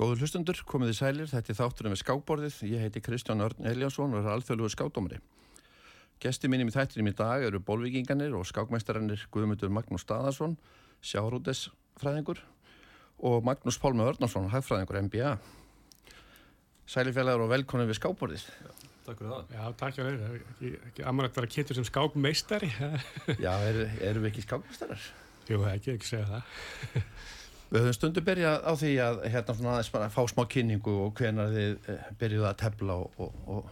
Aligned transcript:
Góður 0.00 0.22
hlustundur, 0.22 0.56
komið 0.64 0.94
í 0.94 0.96
sælir, 0.96 1.26
þetta 1.28 1.50
er 1.52 1.56
þátturinn 1.58 1.92
við 1.92 1.98
skákborðið, 2.00 2.54
ég 2.70 2.84
heiti 2.86 3.02
Kristján 3.04 3.44
Örn 3.44 3.66
Eliasson 3.68 4.14
og 4.16 4.22
er 4.22 4.30
alþjóðlugur 4.32 4.72
skákdómari. 4.72 5.18
Gesti 6.24 6.48
mínum 6.48 6.70
í 6.70 6.72
þættinum 6.72 7.10
í 7.10 7.12
dag 7.18 7.42
eru 7.44 7.58
bólvikinganir 7.60 8.32
og 8.38 8.46
skákmæstarannir 8.48 9.26
Guðmundur 9.28 9.68
Magnús 9.68 10.06
Staðarsson, 10.06 10.54
sjárótesfræðingur 11.04 12.40
og 13.28 13.44
Magnús 13.44 13.76
Pálmi 13.82 14.06
Örnarsson, 14.06 14.48
hagfræðingur 14.54 15.02
MBA. 15.10 15.34
Sælifélagur 16.88 17.44
og 17.44 17.52
velkonin 17.52 17.90
við 17.90 17.98
skákborðið. 18.00 18.46
Já, 18.46 18.70
takk 19.04 19.20
fyrir 19.20 19.34
það. 19.34 19.52
Já, 19.58 19.66
takk 19.82 19.98
fyrir 19.98 20.16
það. 20.22 20.38
Ekki, 20.38 20.72
ekki 20.92 21.04
ammar 21.12 21.28
að 21.28 21.36
vera 21.42 21.52
kynntur 21.58 21.76
sem 21.76 21.88
skákmeistari. 21.90 22.72
Já, 23.36 23.52
er 23.52 24.22
við 24.24 24.30
ekki 24.32 24.46
skákmeistarar? 24.48 25.12
Jú, 25.50 25.60
ekki, 25.74 25.98
ekki 25.98 26.10
segja 26.14 26.30
það. 26.32 27.04
Við 27.70 27.84
höfum 27.84 27.94
stundu 27.94 28.22
byrjað 28.26 28.64
á 28.66 28.72
því 28.74 28.92
að 29.04 29.20
hérna 29.30 29.54
svona 29.54 29.74
aðeins 29.76 29.92
bara 29.94 30.10
fá 30.10 30.20
smá 30.26 30.42
kynningu 30.50 30.96
og 31.04 31.14
hvenar 31.20 31.52
þið 31.54 31.92
eh, 31.92 32.08
byrjuðu 32.18 32.48
að 32.50 32.58
tefla 32.64 32.96
og, 33.04 33.22
og, 33.22 33.36
og, 33.46 33.70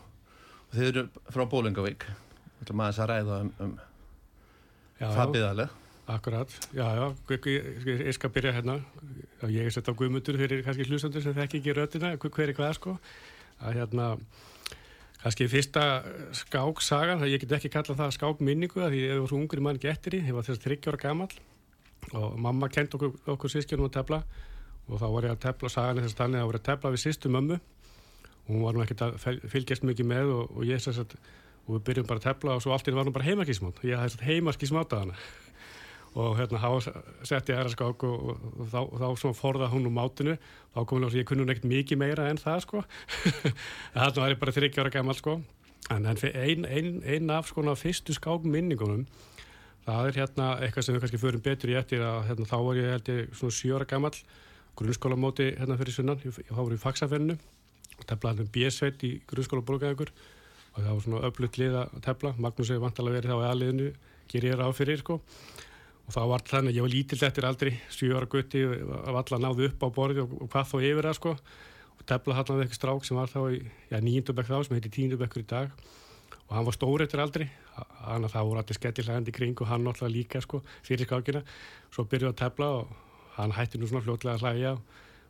og 0.68 0.76
þið 0.76 0.90
eru 0.92 1.04
frá 1.34 1.44
Bólingavík 1.50 2.06
við 2.06 2.62
ætlum 2.62 2.84
aðeins 2.84 3.02
að 3.02 3.10
ræða 3.12 3.40
um, 3.42 3.52
um 3.66 3.76
það 5.02 5.34
byggðarlega 5.34 5.86
Akkurat, 6.08 6.48
já, 6.72 6.86
já, 6.96 7.36
ég, 7.44 7.88
ég 8.00 8.14
skal 8.16 8.30
byrja 8.32 8.54
hérna. 8.56 8.78
Ég 9.44 9.66
er 9.68 9.74
sett 9.74 9.90
á 9.92 9.92
guðmundur 9.92 10.38
fyrir 10.40 10.62
kannski 10.64 10.86
hlustandur 10.88 11.20
sem 11.20 11.34
þekk 11.36 11.58
ekki 11.58 11.74
rötina 11.76 12.14
hver 12.16 12.46
er 12.46 12.56
hvað 12.56 12.70
sko? 12.78 12.94
Að 13.60 13.76
hérna 13.76 14.06
kannski 15.20 15.50
fyrsta 15.52 15.82
skáksagan, 16.38 17.26
ég 17.28 17.42
get 17.42 17.52
ekki 17.58 17.68
kalla 17.74 17.98
það 17.98 18.14
skákminningu 18.16 18.86
því 18.86 19.02
ég 19.02 19.20
var 19.20 19.36
ungur 19.36 19.60
mann 19.66 19.82
getur 19.82 20.16
í, 20.16 20.22
ég 20.24 20.32
var 20.32 20.48
þess 20.48 20.62
að 20.62 20.70
30 20.70 20.88
ára 20.94 21.02
gammal 21.02 21.28
og 22.16 22.38
mamma 22.40 22.68
kent 22.72 22.94
okkur, 22.96 23.16
okkur 23.34 23.52
sískjörnum 23.52 23.90
að 23.90 23.98
tefla. 23.98 24.22
Og 24.88 25.02
þá 25.02 25.08
var 25.12 25.26
ég 25.26 25.34
að 25.34 25.42
tefla 25.44 25.72
sagan 25.72 26.04
þess 26.04 26.16
að 26.16 26.22
þannig 26.22 26.38
að 26.38 26.42
það 26.42 26.50
voru 26.50 26.60
að 26.62 26.68
tefla 26.70 26.94
við 26.94 27.02
sýstu 27.04 27.32
mömmu. 27.34 27.58
Og 28.46 28.54
hún 28.54 28.64
var 28.64 28.76
nú 28.76 28.84
ekkert 28.84 29.04
að 29.04 29.18
fylgjast 29.52 29.84
mikið 29.84 30.08
með 30.08 30.32
og, 30.32 30.56
og 30.56 30.64
ég 30.68 30.88
að 30.88 31.18
og 31.68 31.76
við 31.76 31.84
byrjum 31.84 32.08
bara 32.08 32.22
að 32.22 32.30
tefla 32.30 32.56
og 32.56 32.64
svo 32.64 32.72
allt 32.72 32.88
í 32.88 32.92
það 32.92 32.98
var 32.98 33.08
nú 33.08 33.12
bara 33.12 33.28
heimarkísmátt 33.28 33.82
og 33.82 33.84
ég 33.84 34.00
hafði 34.00 34.24
heimarkísmátt 34.24 34.94
að 34.96 35.02
hana. 35.04 35.18
Og 36.18 36.38
hérna 36.38 36.60
þá 36.62 36.70
sett 37.28 37.50
ég 37.52 37.58
aðra 37.58 37.74
skák 37.74 38.04
og, 38.08 38.14
og, 38.32 38.46
og 38.48 38.70
þá, 38.72 38.78
þá 39.02 39.08
svona 39.20 39.36
forða 39.36 39.68
hún 39.70 39.86
úr 39.86 39.94
mátinu. 39.94 40.36
Þá 40.72 40.78
kom 40.80 40.96
hún 40.96 41.06
að 41.10 41.18
ég 41.20 41.28
kunni 41.28 41.44
hún 41.44 41.52
ekkert 41.52 41.68
mikið 41.68 42.00
meira 42.00 42.30
en 42.32 42.40
það 42.40 42.62
sko. 42.64 42.82
Þannig 43.92 44.20
var 44.22 44.32
ég 44.32 44.40
bara 44.40 44.54
þryggjára 44.56 44.94
gammal 44.94 45.18
sko. 45.18 45.36
En 45.92 46.08
einn 46.08 46.64
ein, 46.64 46.96
ein 47.04 47.30
af 47.36 47.52
sko 47.52 47.62
fyrstu 47.78 48.16
skákminningunum 48.16 49.04
það 49.88 50.08
er 50.08 50.18
hérna 50.22 50.48
eitthvað 50.64 50.84
sem 50.84 50.96
við 50.96 51.04
kannski 51.04 51.20
förum 51.22 51.44
betur 51.44 51.72
í 51.72 51.76
eftir 51.78 52.02
að 52.04 52.18
hérna, 52.28 52.48
þá 52.48 52.58
var 52.66 52.80
ég 52.80 52.90
held 52.92 53.10
ég 53.12 53.36
svona 53.38 53.56
sjóra 53.56 53.86
gammal 53.88 54.12
grunnskólamóti 54.78 55.52
hérna 55.58 55.78
fyrir 55.78 55.96
sunnan. 55.96 56.20
Ég 56.22 56.50
var 56.54 56.74
í 56.74 56.80
fagsafenninu 56.80 57.38
og 57.98 58.04
teflaði 58.08 58.44
um 58.44 58.50
bjössveit 58.54 59.04
í 59.08 59.14
grunnskóla 59.30 59.64
borgaðugur 59.66 60.12
og 60.12 60.82
það 60.82 60.90
var 60.90 61.00
svona 61.06 61.22
öflugt 61.28 61.58
lið 61.58 61.78
að 61.80 61.96
tefla. 62.04 62.34
Magnús 62.38 62.70
hefur 62.70 62.84
vantalega 62.84 63.18
verið 63.18 63.32
þá 63.32 63.38
í 63.38 63.48
aðliðinu 63.52 63.88
ger 64.28 64.48
ég 64.48 64.58
ráð 64.60 64.76
fyrir 64.78 65.02
sko. 65.02 65.18
Og 66.08 66.14
þá 66.14 66.20
var 66.30 66.44
þannig 66.48 66.72
að 66.72 66.78
ég 66.78 66.86
var 66.86 66.94
lítill 66.94 67.24
eftir 67.26 67.48
aldrei 67.48 67.72
sjóra 67.92 68.28
gutti 68.30 68.62
af 68.68 69.18
alla 69.22 69.40
náðu 69.44 69.68
upp 69.68 69.82
á 69.84 69.88
borði 69.92 70.22
og, 70.24 70.36
og 70.44 70.52
hvað 70.52 70.70
þá 70.70 70.76
yfir 70.78 71.08
það 71.08 71.18
sko. 71.18 71.34
Og 71.98 72.06
teflaði 72.08 72.38
hann 72.38 72.52
af 72.54 72.62
eitthvað 72.62 72.80
strák 72.80 73.08
sem 73.08 73.18
var 73.18 73.32
þá 73.32 73.40
í 73.50 73.58
ja, 73.90 74.00
nýjendubekk 74.04 74.52
þá 74.52 74.60
sem 74.62 74.78
heiti 74.78 74.94
tíndubekkur 74.94 75.42
í 75.42 75.48
dag 75.48 75.74
og 76.48 76.56
hann 76.56 76.68
var 76.68 76.76
stór 76.76 77.04
eftir 77.04 77.22
aldrei 77.22 77.48
hann 78.08 78.24
að 78.24 78.32
það 78.34 78.48
voru 78.48 78.62
allir 78.62 78.78
skellilhægandi 78.78 79.34
kring 79.36 79.60
og 79.60 79.68
hann 79.70 79.84
náttúrulega 79.84 80.14
líka 80.14 80.42
sko 80.44 80.62
fyrir 80.86 81.08
skákina 81.08 81.44
svo 81.92 82.06
byrjuði 82.08 82.32
að 82.32 82.40
tefla 82.42 82.70
og 82.80 82.96
hann 83.36 83.54
hætti 83.56 83.78
nú 83.78 83.90
svona 83.90 84.04
fljótlega 84.06 84.38
að 84.38 84.46
hlæja 84.46 84.74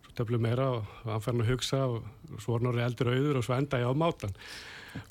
svo 0.04 0.16
teflu 0.20 0.40
meira 0.42 0.70
og 0.78 0.86
hann 1.04 1.24
fær 1.24 1.34
hann 1.34 1.44
að 1.44 1.52
hugsa 1.52 1.82
og 1.86 2.38
svo 2.38 2.56
var 2.56 2.66
hann 2.68 2.86
eldur 2.86 3.12
auður 3.12 3.40
og 3.40 3.46
svo 3.48 3.58
enda 3.58 3.82
ég 3.82 3.90
á 3.90 3.94
mátan. 3.94 4.34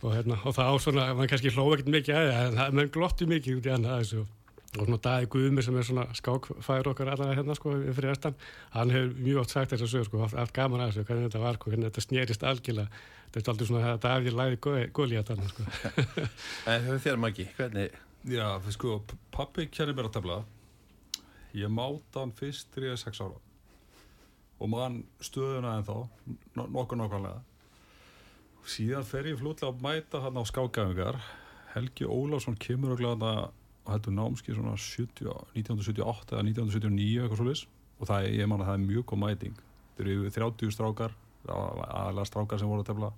Og, 0.01 0.09
hérna, 0.09 0.39
og 0.41 0.55
það 0.57 0.71
á 0.73 0.75
svona, 0.81 1.03
mann 1.15 1.29
kannski 1.29 1.51
hlóð 1.53 1.75
ekkert 1.77 1.91
mikið 1.93 2.17
aðeins 2.17 2.57
en 2.63 2.75
mann 2.75 2.89
glotti 2.91 3.27
mikið 3.29 3.59
út 3.59 3.69
í 3.69 3.71
hann 3.75 3.85
aðeins 3.85 4.15
og 4.17 4.33
og 4.75 4.85
svona 4.85 4.99
Dagi 5.01 5.29
Guðmir 5.31 5.65
sem 5.65 5.77
er 5.79 5.85
svona 5.87 6.05
skákfæður 6.17 6.91
okkar 6.91 7.11
allavega 7.13 7.39
hérna 7.39 7.55
sko 7.55 7.73
fyrir 7.97 8.11
östan 8.11 8.35
hann 8.73 8.91
hefur 8.93 9.13
mjög 9.15 9.39
oft 9.41 9.53
sagt 9.53 9.71
þess 9.71 9.85
að 9.85 9.93
sögur 9.93 10.09
sko 10.09 10.27
allt 10.27 10.53
gaman 10.53 10.83
að 10.83 10.91
þessu, 10.91 11.05
hvernig 11.07 11.29
þetta 11.29 11.43
var, 11.43 11.57
sko, 11.57 11.71
hvernig 11.71 11.89
þetta 11.89 12.03
snýrist 12.03 12.45
algjörlega, 12.51 13.01
þetta 13.31 13.43
er 13.43 13.53
aldrei 13.53 13.69
svona 13.69 13.93
að 13.93 14.03
Dagi 14.05 14.33
læði 14.33 14.59
góli 14.95 15.19
að 15.19 15.31
þannig 15.31 15.51
sko. 15.53 15.65
En 16.73 16.87
þér 17.03 17.19
magi, 17.21 17.47
hvernig? 17.57 17.97
Já, 18.27 18.47
sko, 18.75 19.01
pappi 19.35 19.67
kennir 19.71 19.97
mér 19.97 20.09
að 20.09 20.17
tefla. 20.17 20.39
Ég 21.57 21.71
máta 21.71 22.23
hann 22.23 22.33
fyrst 22.35 22.73
3-6 22.75 23.21
ára. 23.23 23.37
Og 24.57 24.71
mann 24.73 25.03
stöðuna 25.21 25.77
en 25.77 25.85
þá 25.87 26.65
nokkur 26.65 26.99
nokkanlega 26.99 27.43
síðan 28.67 29.05
fer 29.07 29.27
ég 29.29 29.39
flútlega 29.39 29.71
að 29.71 29.83
mæta 29.83 30.21
hann 30.23 30.39
á 30.39 30.43
skákgæfingar 30.47 31.19
Helgi 31.73 32.07
Ólásson 32.07 32.57
kemur 32.59 32.95
og 32.95 33.01
gláða 33.01 33.31
og 33.87 33.91
heldur 33.93 34.15
námski 34.15 34.55
svona 34.55 34.75
70, 34.75 35.29
1978 35.55 36.35
eða 36.35 36.43
1979 36.49 37.21
eitthvað 37.23 37.41
svolítið 37.41 37.63
og 37.97 38.09
það 38.09 38.25
er, 38.25 38.33
ég 38.41 38.49
man 38.51 38.61
að 38.61 38.69
það 38.69 38.77
er 38.77 38.83
mjög 38.83 39.05
góð 39.09 39.21
mæting. 39.23 39.61
Þeir 39.97 40.07
eru 40.07 40.27
yfir 40.27 40.35
30 40.43 40.73
strákar 40.75 41.15
aðalega 41.53 42.27
strákar 42.27 42.61
sem 42.61 42.69
voru 42.69 42.83
að 42.83 42.91
tefla. 42.91 43.11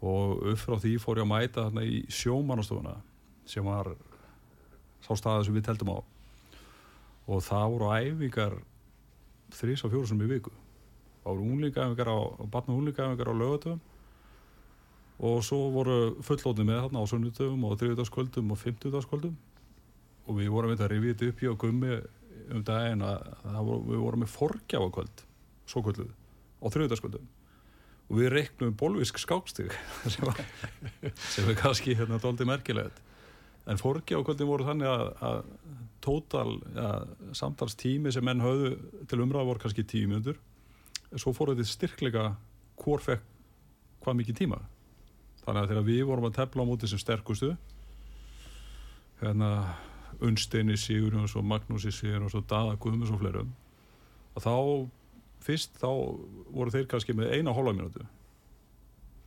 Og 0.00 0.46
upp 0.52 0.62
frá 0.62 0.78
því 0.80 0.94
fór 1.02 1.20
ég 1.20 1.26
að 1.26 1.32
mæta 1.32 1.66
þarna 1.66 1.84
í 1.84 2.00
sjómanastofuna 2.08 2.96
sem 3.48 3.66
var 3.66 3.92
sá 5.04 5.12
staðið 5.16 5.48
sem 5.48 5.58
við 5.58 5.66
teltum 5.68 5.92
á. 5.92 5.98
Og 7.30 7.44
það 7.44 7.66
voru 7.74 7.92
æfingar 7.96 8.56
þrís 9.54 9.84
og 9.84 9.92
fjóru 9.92 10.08
sem 10.08 10.24
í 10.24 10.30
viku. 10.30 10.52
Það 11.20 11.32
voru 11.32 11.54
unlingaæfingar 11.54 12.12
á 12.12 12.18
batna 12.50 12.76
unlingaæfingar 12.76 13.32
á 13.32 13.34
lögatöfum 13.36 13.80
og 15.20 15.42
svo 15.44 15.66
voru 15.74 15.98
fullótið 16.24 16.64
með 16.64 16.78
þarna 16.86 17.02
á 17.04 17.10
sunnutöfum 17.10 17.64
og 17.68 17.76
þriðudagskvöldum 17.80 18.54
og 18.54 18.60
fymtudagskvöldum 18.62 19.34
og 20.26 20.38
við 20.38 20.48
vorum 20.54 20.72
við 20.72 20.84
að 20.86 20.92
rifja 20.94 21.12
þetta 21.12 21.28
upp 21.32 21.42
í 21.42 21.50
og 21.50 21.58
gummi 21.60 21.98
um 22.50 22.62
daginn 22.64 23.04
að 23.04 23.60
voru, 23.66 23.82
við 23.90 24.00
vorum 24.06 24.24
með 24.24 24.32
forgjafakvöld 24.32 25.24
svo 25.68 25.84
kvölduð 25.84 26.14
á 26.60 26.66
þriðudagskvöldum 26.68 27.28
og 28.10 28.18
við 28.18 28.32
reiknum 28.34 28.74
bólvisk 28.76 29.20
skákstík 29.22 29.74
sem, 30.12 30.26
sem 31.30 31.48
er 31.48 31.58
kannski 31.58 31.94
hérna 31.94 32.18
doldi 32.22 32.46
merkilegt. 32.48 32.98
En 33.70 33.78
forgjafakvöldin 33.78 34.48
voru 34.48 34.66
þannig 34.66 34.88
að, 34.90 35.04
að 35.22 35.42
tótal 36.02 36.56
ja, 36.74 36.92
samtalstími 37.36 38.10
sem 38.12 38.24
menn 38.24 38.42
höfðu 38.42 39.04
til 39.06 39.20
umræða 39.20 39.50
voru 39.52 39.62
kannski 39.62 39.84
tíu 39.86 40.08
mjöndur 40.10 40.40
svo 41.18 41.32
fóruð 41.34 41.60
þetta 41.60 41.74
styrklega 41.74 42.24
hvort 42.80 43.04
fekk 43.04 43.24
hvað 44.00 44.18
mikið 44.20 44.38
tíma. 44.38 44.60
Þannig 45.44 45.62
að 45.62 45.72
þegar 45.72 45.86
við 45.88 46.02
vorum 46.08 46.28
að 46.28 46.36
tefla 46.38 46.64
á 46.64 46.68
móti 46.68 46.90
sem 46.90 47.00
sterkustu 47.00 47.50
hérna 49.20 49.50
Unsteini 50.24 50.76
Sigurinn 50.80 51.26
og 51.26 51.44
Magnúsi 51.44 51.92
Sigurinn 51.92 52.28
og 52.28 52.46
Dada 52.48 52.76
Guðmus 52.80 53.12
og 53.12 53.20
fleirum 53.22 53.52
að 54.36 54.46
þá 54.46 54.54
fyrst 55.44 55.78
þá 55.80 55.88
voru 56.50 56.74
þeir 56.74 56.88
kannski 56.90 57.16
með 57.16 57.36
eina 57.36 57.54
hálfa 57.56 57.76
minútu 57.76 58.04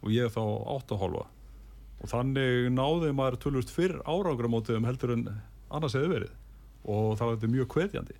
og 0.04 0.12
ég 0.12 0.32
þá 0.34 0.42
átta 0.76 1.00
hálfa. 1.00 1.26
Og 2.04 2.12
þannig 2.12 2.70
náði 2.76 3.14
maður 3.16 3.40
tölvust 3.46 3.72
fyrr 3.72 4.02
árangramótiðum 4.04 4.88
heldur 4.90 5.16
en 5.16 5.28
annars 5.72 5.96
hefði 5.96 6.12
verið. 6.12 6.34
Og 6.84 7.14
það 7.16 7.30
var 7.30 7.38
þetta 7.38 7.54
mjög 7.54 7.70
kveðjandi 7.72 8.18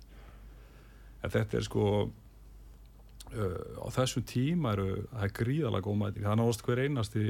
en 1.24 1.32
þetta 1.32 1.58
er 1.58 1.64
sko 1.64 1.84
uh, 2.04 3.60
á 3.80 3.86
þessum 3.92 4.24
tíma 4.28 4.74
eru 4.74 5.04
það 5.10 5.26
er 5.26 5.34
gríðalega 5.38 5.86
góð 5.86 6.00
mæting. 6.00 6.26
Það 6.26 6.40
náðast 6.40 6.64
hver 6.66 6.82
einasti 6.84 7.24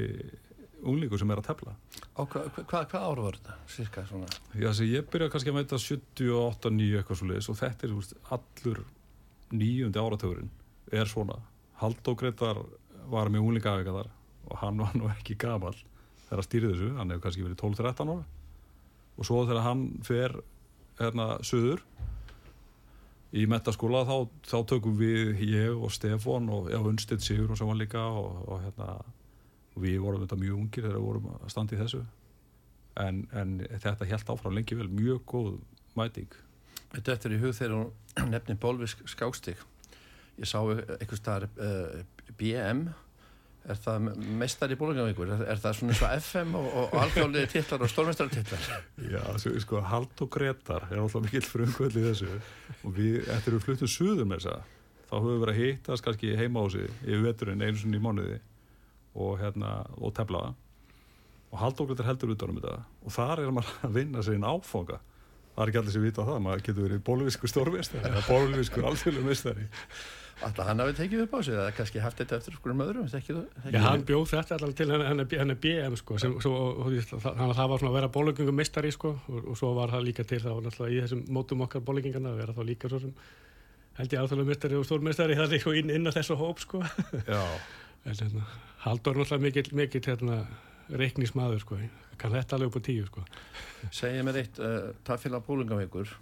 unglingur 0.85 1.21
sem 1.21 1.31
er 1.33 1.41
að 1.41 1.49
tefla. 1.49 1.75
Hvað 2.15 2.49
hva, 2.55 2.83
hva 2.91 3.03
ára 3.09 3.27
var 3.27 3.39
þetta? 3.39 3.57
Cirka 3.75 4.05
svona? 4.09 4.29
Já, 4.53 4.69
þessi, 4.69 4.91
ég 4.93 5.07
byrjaði 5.11 5.35
kannski 5.35 5.53
að 5.53 5.59
mæta 5.59 5.81
78, 5.81 6.75
9 6.79 6.99
eitthvað 7.01 7.21
svo 7.21 7.31
leiðis 7.31 7.51
og 7.51 7.59
þetta 7.61 7.87
er 7.89 7.95
úst, 7.97 8.15
allur 8.37 8.83
nýjundi 9.59 10.01
áratöfurinn 10.01 10.51
er 10.93 11.11
svona. 11.11 11.39
Haldó 11.81 12.15
Gretar 12.19 12.61
var 13.11 13.31
með 13.33 13.47
unglingaðega 13.47 13.97
þar 13.99 14.13
og 14.51 14.61
hann 14.61 14.81
var 14.83 14.97
nú 14.99 15.09
ekki 15.13 15.37
gamal 15.41 15.75
þegar 16.25 16.41
að 16.41 16.47
stýri 16.49 16.71
þessu, 16.73 16.91
hann 16.99 17.13
hefur 17.13 17.25
kannski 17.27 17.45
verið 17.45 17.61
12-13 17.63 18.13
ára. 18.15 18.25
Og 19.15 19.29
svo 19.29 19.43
þegar 19.47 19.67
hann 19.69 19.85
fer 20.05 20.37
hérna 20.99 21.27
söður 21.47 21.83
í 23.35 23.45
metaskóla 23.51 24.05
þá, 24.07 24.17
þá 24.47 24.57
tökum 24.71 24.97
við 24.99 25.43
ég 25.49 25.75
og 25.75 25.93
Stefan 25.95 26.49
og 26.55 26.71
Unstedt 26.79 27.25
Sigur 27.25 27.51
og 27.55 27.63
var 27.69 27.79
líka 27.79 28.05
og, 28.07 28.45
og 28.47 28.63
hérna 28.63 28.91
við 29.75 29.99
vorum 30.05 30.23
þetta 30.23 30.39
mjög 30.39 30.59
ungir 30.61 30.87
þegar 30.87 31.01
við 31.01 31.09
vorum 31.09 31.31
að 31.35 31.49
standa 31.51 31.75
í 31.75 31.81
þessu. 31.81 32.03
En, 33.03 33.25
en 33.35 33.57
þetta 33.83 34.07
held 34.07 34.31
áfram 34.31 34.55
lengi 34.55 34.79
vel. 34.79 34.91
Mjög 34.91 35.25
góð 35.33 35.55
mæting 35.99 36.35
Þetta 36.95 37.17
eftir 37.17 37.37
í 37.37 37.41
hug 37.43 37.55
þegar 37.57 37.79
hún 37.79 38.29
nefnir 38.35 38.61
bólvisk 38.63 39.03
skákstík 39.11 39.63
ég 40.41 40.51
sá 40.51 40.59
eitthvað 40.67 41.21
starf 41.21 41.59
uh, 41.63 42.03
BM 42.39 42.89
er 43.65 43.79
það 43.81 44.09
mestar 44.37 44.73
í 44.75 44.77
bólungavíkur 44.77 45.31
er, 45.37 45.45
er 45.55 45.61
það 45.61 45.77
svona 45.79 45.95
eins 45.95 46.03
og 46.05 46.15
FM 46.19 46.57
og, 46.59 46.67
og 46.81 46.97
alþjóðlega 47.01 47.51
titlar 47.53 47.85
og 47.87 47.93
stórmestartitlar 47.93 48.67
Já, 49.15 49.23
sko, 49.63 49.81
Hald 49.89 50.25
og 50.25 50.33
Gretar 50.35 50.89
er 50.91 51.01
alltaf 51.01 51.25
mikill 51.25 51.47
frumkvöld 51.47 51.97
í 51.97 52.05
þessu. 52.05 52.41
Og 52.85 52.97
við, 52.99 53.23
eftir 53.33 53.57
við 53.57 53.65
fluttum 53.65 53.91
suður 53.91 54.29
með 54.29 54.43
þessa 54.43 54.59
þá 55.05 55.15
höfum 55.15 55.31
við 55.31 55.41
verið 55.45 55.55
að 55.55 55.63
hittast 55.63 56.05
kannski 56.05 56.35
heima 56.37 56.61
á 56.61 56.67
sig 56.75 56.93
yfir 57.07 57.25
veturinn 57.25 57.65
einu 57.65 57.81
sinni 57.81 58.01
í 58.01 58.05
mánuði 58.05 58.39
og 59.15 59.41
hérna, 59.41 59.73
og 60.03 60.13
tefla 60.17 60.45
og 61.55 61.61
haldókvæmdur 61.63 62.09
heldur 62.09 62.35
út 62.35 62.45
á 62.45 62.47
um 62.51 62.57
þetta. 62.59 62.79
Og 63.07 63.15
þar 63.15 63.45
er 63.45 63.53
maður 63.55 63.85
að 63.87 63.99
vinna 64.01 64.25
sig 64.27 64.37
inn 64.37 64.49
áfanga 64.49 65.01
það 65.55 65.63
er 65.65 65.73
ekki 65.73 65.81
allir 65.83 65.95
sem 65.95 66.05
vita 66.05 66.27
það, 66.27 66.43
maður 66.45 66.67
getur 66.69 66.87
verið 66.89 67.07
bólvískur 67.07 67.53
stórmestari 67.53 68.11
eða 68.11 68.27
bólvískur 68.29 68.91
alþjóðlu 68.91 69.25
mestari 69.29 69.71
Alltaf 70.43 70.67
hann 70.67 70.81
hafi 70.83 70.97
tekið 70.99 71.21
upp 71.25 71.35
á 71.39 71.41
sig 71.47 71.55
eða 71.55 71.73
kannski 71.77 72.01
haft 72.03 72.19
þetta 72.19 72.39
eftir 72.41 72.57
skur 72.57 72.73
um 72.73 72.83
öðrum 72.83 73.07
þekkið 73.13 73.37
Já, 73.71 73.79
hann 73.85 74.03
bjóð 74.07 74.25
þetta 74.33 74.57
allavega 74.57 74.79
til 74.81 74.89
hennar 74.91 75.37
hennar 75.39 75.59
BM 75.63 75.95
sko, 76.01 76.19
sem, 76.19 76.35
svo, 76.43 76.55
þannig 76.91 77.45
að 77.45 77.55
það 77.61 77.71
var 77.71 77.83
svona 77.83 77.93
að 77.93 77.99
vera 78.01 78.11
bólugingum 78.17 78.59
mistari 78.59 78.91
sko, 78.93 79.15
og, 79.31 79.47
og 79.53 79.61
svo 79.61 79.71
var 79.79 79.95
það 79.95 80.09
líka 80.09 80.27
til 80.27 80.41
þá 80.43 80.51
náttúrulega 80.51 80.91
í 80.91 81.01
þessum 81.05 81.23
mótum 81.39 81.63
okkar 81.69 81.87
bólugingana 81.87 82.35
að 82.35 82.43
vera 82.43 82.57
þá 82.59 82.63
líka 82.67 82.91
svo 82.91 83.01
sem 83.05 83.15
held 84.01 84.17
ég 84.17 84.25
alþjóðlega 84.25 84.51
mistari 84.51 84.81
og 84.81 84.87
stórmestari 84.91 85.39
það 85.39 85.47
er 85.47 85.55
líka 85.55 85.77
inn, 85.79 85.95
inn 85.95 86.11
á 86.11 86.17
þessu 86.19 86.39
hóp 86.43 86.63
sko 86.67 86.83
en 88.05 88.19
hérna, 88.19 88.47
Haldur 88.85 89.23
náttúrulega 89.23 89.47
mikill, 89.47 89.71
mikill 89.79 90.07
hérna, 90.11 90.43
reiknismadur 90.91 91.63
sko, 91.63 91.81
kann 92.21 92.35
þetta 92.35 92.59
alveg 92.59 92.71
upp 92.71 92.79
á 92.79 92.87
tíu 92.87 93.09
sko. 93.09 93.25
Segja 93.95 94.25
mér 94.27 94.43
eitt, 94.43 94.61
uh, 94.63 94.93
taðfélag 95.07 95.45
bólungavíkur 95.47 96.15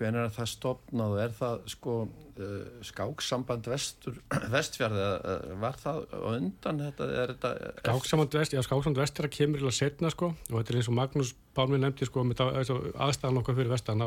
hvernig 0.00 0.24
er 0.24 0.32
það 0.32 0.48
stopnað 0.54 1.14
er 1.20 1.32
það 1.36 1.56
sko 1.74 1.94
uh, 2.06 2.84
skáksamband 2.86 3.68
vestur, 3.70 4.20
vestfjörði 4.54 5.06
uh, 5.06 5.48
var 5.60 5.78
það 5.80 6.14
undan 6.30 6.80
þetta? 6.86 7.08
þetta 7.32 7.52
skáksamband 7.82 8.36
vest, 8.40 8.56
já 8.56 8.62
skáksamband 8.64 9.02
vest 9.02 9.20
að 9.20 9.32
kemur 9.36 9.64
í 9.64 9.68
að 9.68 9.76
setna 9.76 10.12
sko 10.14 10.30
og 10.32 10.54
þetta 10.54 10.74
er 10.74 10.80
eins 10.80 10.90
og 10.92 10.96
Magnús 10.96 11.34
Pálminn 11.56 11.84
nefndi 11.84 12.08
sko 12.08 12.24
aðstæðan 12.24 13.42
okkar 13.42 13.58
fyrir 13.58 13.74
vestan 13.74 14.06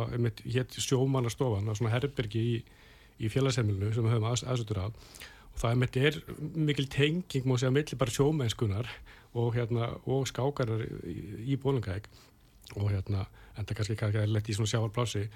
hétt 0.55 0.79
sjómanastofan 0.79 1.69
á 1.69 1.73
svona 1.77 1.93
herbergi 1.93 2.47
í, 2.55 2.57
í 3.21 3.31
félagsemilinu 3.31 3.93
sem 3.93 4.07
við 4.07 4.15
höfum 4.15 4.31
að, 4.31 4.47
aðsötur 4.49 4.83
af 4.87 4.97
og 5.53 5.61
það 5.61 5.83
er, 6.01 6.15
mikil 6.57 6.87
tenging 6.89 7.45
múið 7.45 7.61
segja 7.61 7.75
millir 7.75 7.99
bara 8.01 8.15
sjómennskunar 8.15 8.89
og, 9.33 9.49
hérna, 9.55 9.89
og 10.05 10.27
skákarar 10.29 10.85
í, 11.09 11.17
í 11.53 11.57
bólungæk 11.59 12.07
og 12.77 12.89
hérna 12.91 13.25
en 13.57 13.65
það 13.65 13.75
kannski 13.79 13.99
kannski 13.99 14.23
er 14.23 14.31
lett 14.31 14.49
í 14.49 14.57
svona 14.57 14.71
sjáarplási 14.71 15.27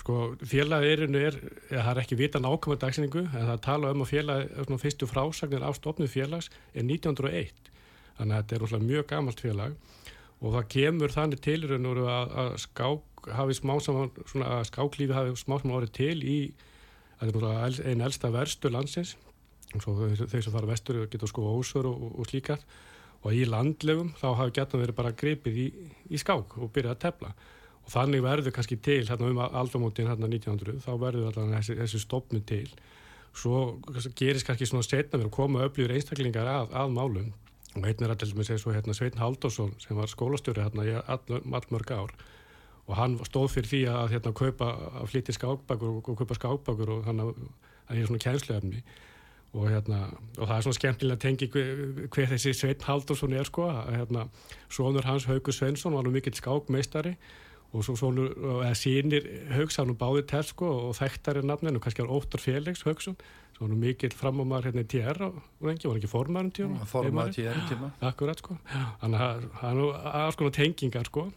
Sko 0.00 0.34
félagirinu 0.46 1.18
er, 1.18 1.34
ja, 1.68 1.82
það 1.82 1.90
er 1.90 2.00
ekki 2.04 2.16
vita 2.16 2.40
nákvæmlega 2.40 2.80
dagsinningu 2.84 3.24
en 3.26 3.48
það 3.50 3.62
tala 3.66 3.90
um 3.92 4.04
að 4.04 4.12
félag, 4.14 4.52
fyrstu 4.80 5.08
frásagnir 5.10 5.64
af 5.66 5.76
stofnum 5.76 6.08
félags 6.08 6.48
er 6.72 6.86
1901 6.86 7.70
þannig 8.16 8.36
að 8.36 8.42
þetta 8.42 8.56
er 8.56 8.64
úrslega 8.64 8.88
mjög 8.88 9.06
gamalt 9.10 9.42
félag. 9.44 9.78
Og 10.40 10.54
það 10.56 10.68
kemur 10.72 11.12
þannig 11.12 11.42
til 11.44 11.58
að, 11.68 12.34
að 12.42 12.52
skák 12.62 13.30
hafi 13.36 13.56
smá 13.58 13.74
saman, 13.84 14.12
svona 14.30 14.52
að 14.56 14.68
skáklífi 14.70 15.16
hafi 15.16 15.34
smá 15.36 15.58
saman 15.60 15.76
árið 15.76 15.92
til 15.98 16.16
í 16.24 16.38
einn 17.20 18.00
elsta 18.06 18.30
verstu 18.32 18.72
landsins. 18.72 19.16
Og 19.74 19.84
svo 19.84 19.96
þau 20.00 20.40
sem 20.40 20.54
fara 20.54 20.70
vestur 20.70 21.02
geta 21.12 21.28
sko 21.28 21.44
ósör 21.58 21.90
og, 21.90 22.08
og 22.16 22.30
slíkart 22.30 22.64
og 23.20 23.36
í 23.36 23.44
landlegum 23.48 24.12
þá 24.16 24.28
hafi 24.38 24.54
geta 24.56 24.80
verið 24.80 24.96
bara 24.96 25.16
gripið 25.16 25.58
í, 25.60 25.66
í 26.08 26.20
skák 26.20 26.56
og 26.56 26.70
byrjað 26.72 26.94
að 26.94 27.02
tefla. 27.04 27.32
Og 27.84 27.92
þannig 27.92 28.24
verður 28.24 28.54
kannski 28.56 28.78
til 28.80 29.02
hérna 29.08 29.28
um 29.28 29.42
aldamótin 29.44 30.08
hérna 30.08 30.30
1900 30.30 30.80
þá 30.84 30.90
verður 31.00 31.28
alltaf 31.28 31.52
þessi, 31.52 31.76
þessi 31.82 32.00
stopnu 32.00 32.40
til. 32.48 32.66
Svo 33.36 33.78
gerist 34.18 34.48
kannski 34.48 34.68
svona 34.68 34.86
setna 34.86 35.18
verið 35.18 35.30
að 35.30 35.36
koma 35.36 35.64
öflýður 35.66 35.94
einstaklingar 35.98 36.48
að, 36.50 36.74
að 36.80 36.96
málum. 36.96 37.30
Og 37.78 37.86
einn 37.86 38.02
er 38.02 38.16
til 38.18 38.32
dæmis 38.32 38.48
segja 38.50 38.74
hérna 38.74 38.96
Sveitn 38.96 39.20
Haldursson 39.22 39.76
sem 39.78 39.98
var 39.98 40.10
skólastjóri 40.10 40.64
hérna 40.64 40.86
í 40.88 40.96
all, 40.98 41.20
allmörg 41.38 41.92
ár. 41.94 42.16
Og 42.88 42.96
hann 42.98 43.14
stóð 43.28 43.52
fyrir 43.52 43.70
því 43.70 43.82
að 43.92 44.16
hérna 44.16 44.32
kaupa 44.34 44.72
að 44.98 45.12
flytja 45.12 45.36
skákbakur 45.36 45.92
og, 45.92 46.08
og 46.10 46.18
kaupa 46.18 46.38
skákbakur 46.38 46.96
og 46.96 47.06
það 47.06 47.22
er 47.94 48.08
svona 48.08 48.24
kjænsluefni 48.24 48.82
og 49.50 49.66
hérna 49.66 50.00
og 50.38 50.46
það 50.46 50.56
er 50.56 50.64
svona 50.64 50.78
skemmtilega 50.78 51.16
að 51.18 51.22
tengi 51.24 51.48
hver, 51.50 51.84
hver 52.06 52.28
þessi 52.30 52.52
Sveitn 52.54 52.86
Haldursson 52.86 53.34
er 53.34 53.48
sko. 53.48 53.66
Hérna 53.90 54.28
sonur 54.70 55.06
hans 55.08 55.26
Haugur 55.26 55.54
Svensson 55.54 55.96
var 55.96 56.06
nú 56.06 56.12
mikill 56.14 56.36
skákmeistari. 56.38 57.16
Og 57.70 57.84
svo 57.86 57.94
svona, 57.94 58.26
eða 58.64 58.72
sínir 58.74 59.26
Haugsson 59.54 59.92
og 59.92 59.98
báði 59.98 60.24
til 60.30 60.46
sko 60.48 60.70
og 60.88 60.96
þekktar 60.98 61.38
er 61.38 61.46
nafninu, 61.46 61.82
kannski 61.82 62.02
var 62.02 62.16
Óttar 62.16 62.42
Félix 62.42 62.82
Haugsson, 62.82 63.14
svona 63.54 63.78
mikill 63.78 64.14
framomar 64.18 64.66
hérna 64.66 64.82
í 64.82 64.88
TR 64.90 65.22
og 65.28 65.38
rengi, 65.62 65.86
var 65.86 66.00
ekki 66.00 66.10
formarum 66.10 66.50
tíma? 66.54 66.82
Formarum 66.90 67.30
TR 67.34 67.62
tíma. 67.70 67.92
Akkurat 68.08 68.42
sko, 68.42 68.58
þannig 69.02 69.22
að 69.22 69.46
það 69.60 69.82
er 69.84 70.18
alls 70.24 70.40
konar 70.40 70.56
tengingar 70.58 71.06
sko. 71.06 71.28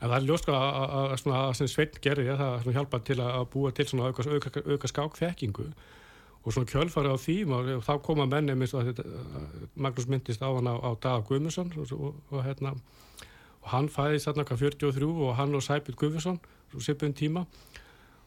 En 0.00 0.08
það 0.08 0.16
er 0.16 0.28
ljóst 0.30 0.48
sko 0.48 0.56
að 0.56 1.52
sem 1.60 1.68
Sveinn 1.68 2.00
gerði 2.08 2.38
það 2.40 2.72
hjálpa 2.72 3.04
til 3.04 3.20
að 3.20 3.44
búa 3.52 3.76
til 3.76 3.88
svona 3.90 4.08
auka, 4.08 4.24
auka, 4.32 4.64
auka 4.64 4.92
skákþekkingu 4.94 5.68
og 6.40 6.54
svona 6.54 6.70
kjölfari 6.70 7.12
á 7.12 7.16
því 7.20 7.36
og 7.52 7.84
þá 7.84 7.94
koma 8.04 8.26
menni 8.26 8.56
Magnús 8.56 10.08
myndist 10.08 10.40
á 10.40 10.48
hann 10.48 10.70
á, 10.72 10.76
á 10.80 10.90
Dag 10.96 11.26
Guðmundsson 11.28 11.72
og, 11.76 11.92
og, 11.92 12.14
og 12.30 12.44
hérna 12.44 12.72
og 13.60 13.68
hann 13.74 13.90
fæðist 13.92 14.28
þarna 14.28 14.46
hvað 14.48 14.64
43 14.80 15.10
og 15.10 15.34
hann 15.36 15.54
og 15.54 15.64
Sæbjörn 15.64 15.98
Guðvarsson 16.00 16.40
sipun 16.80 17.16
tíma 17.16 17.44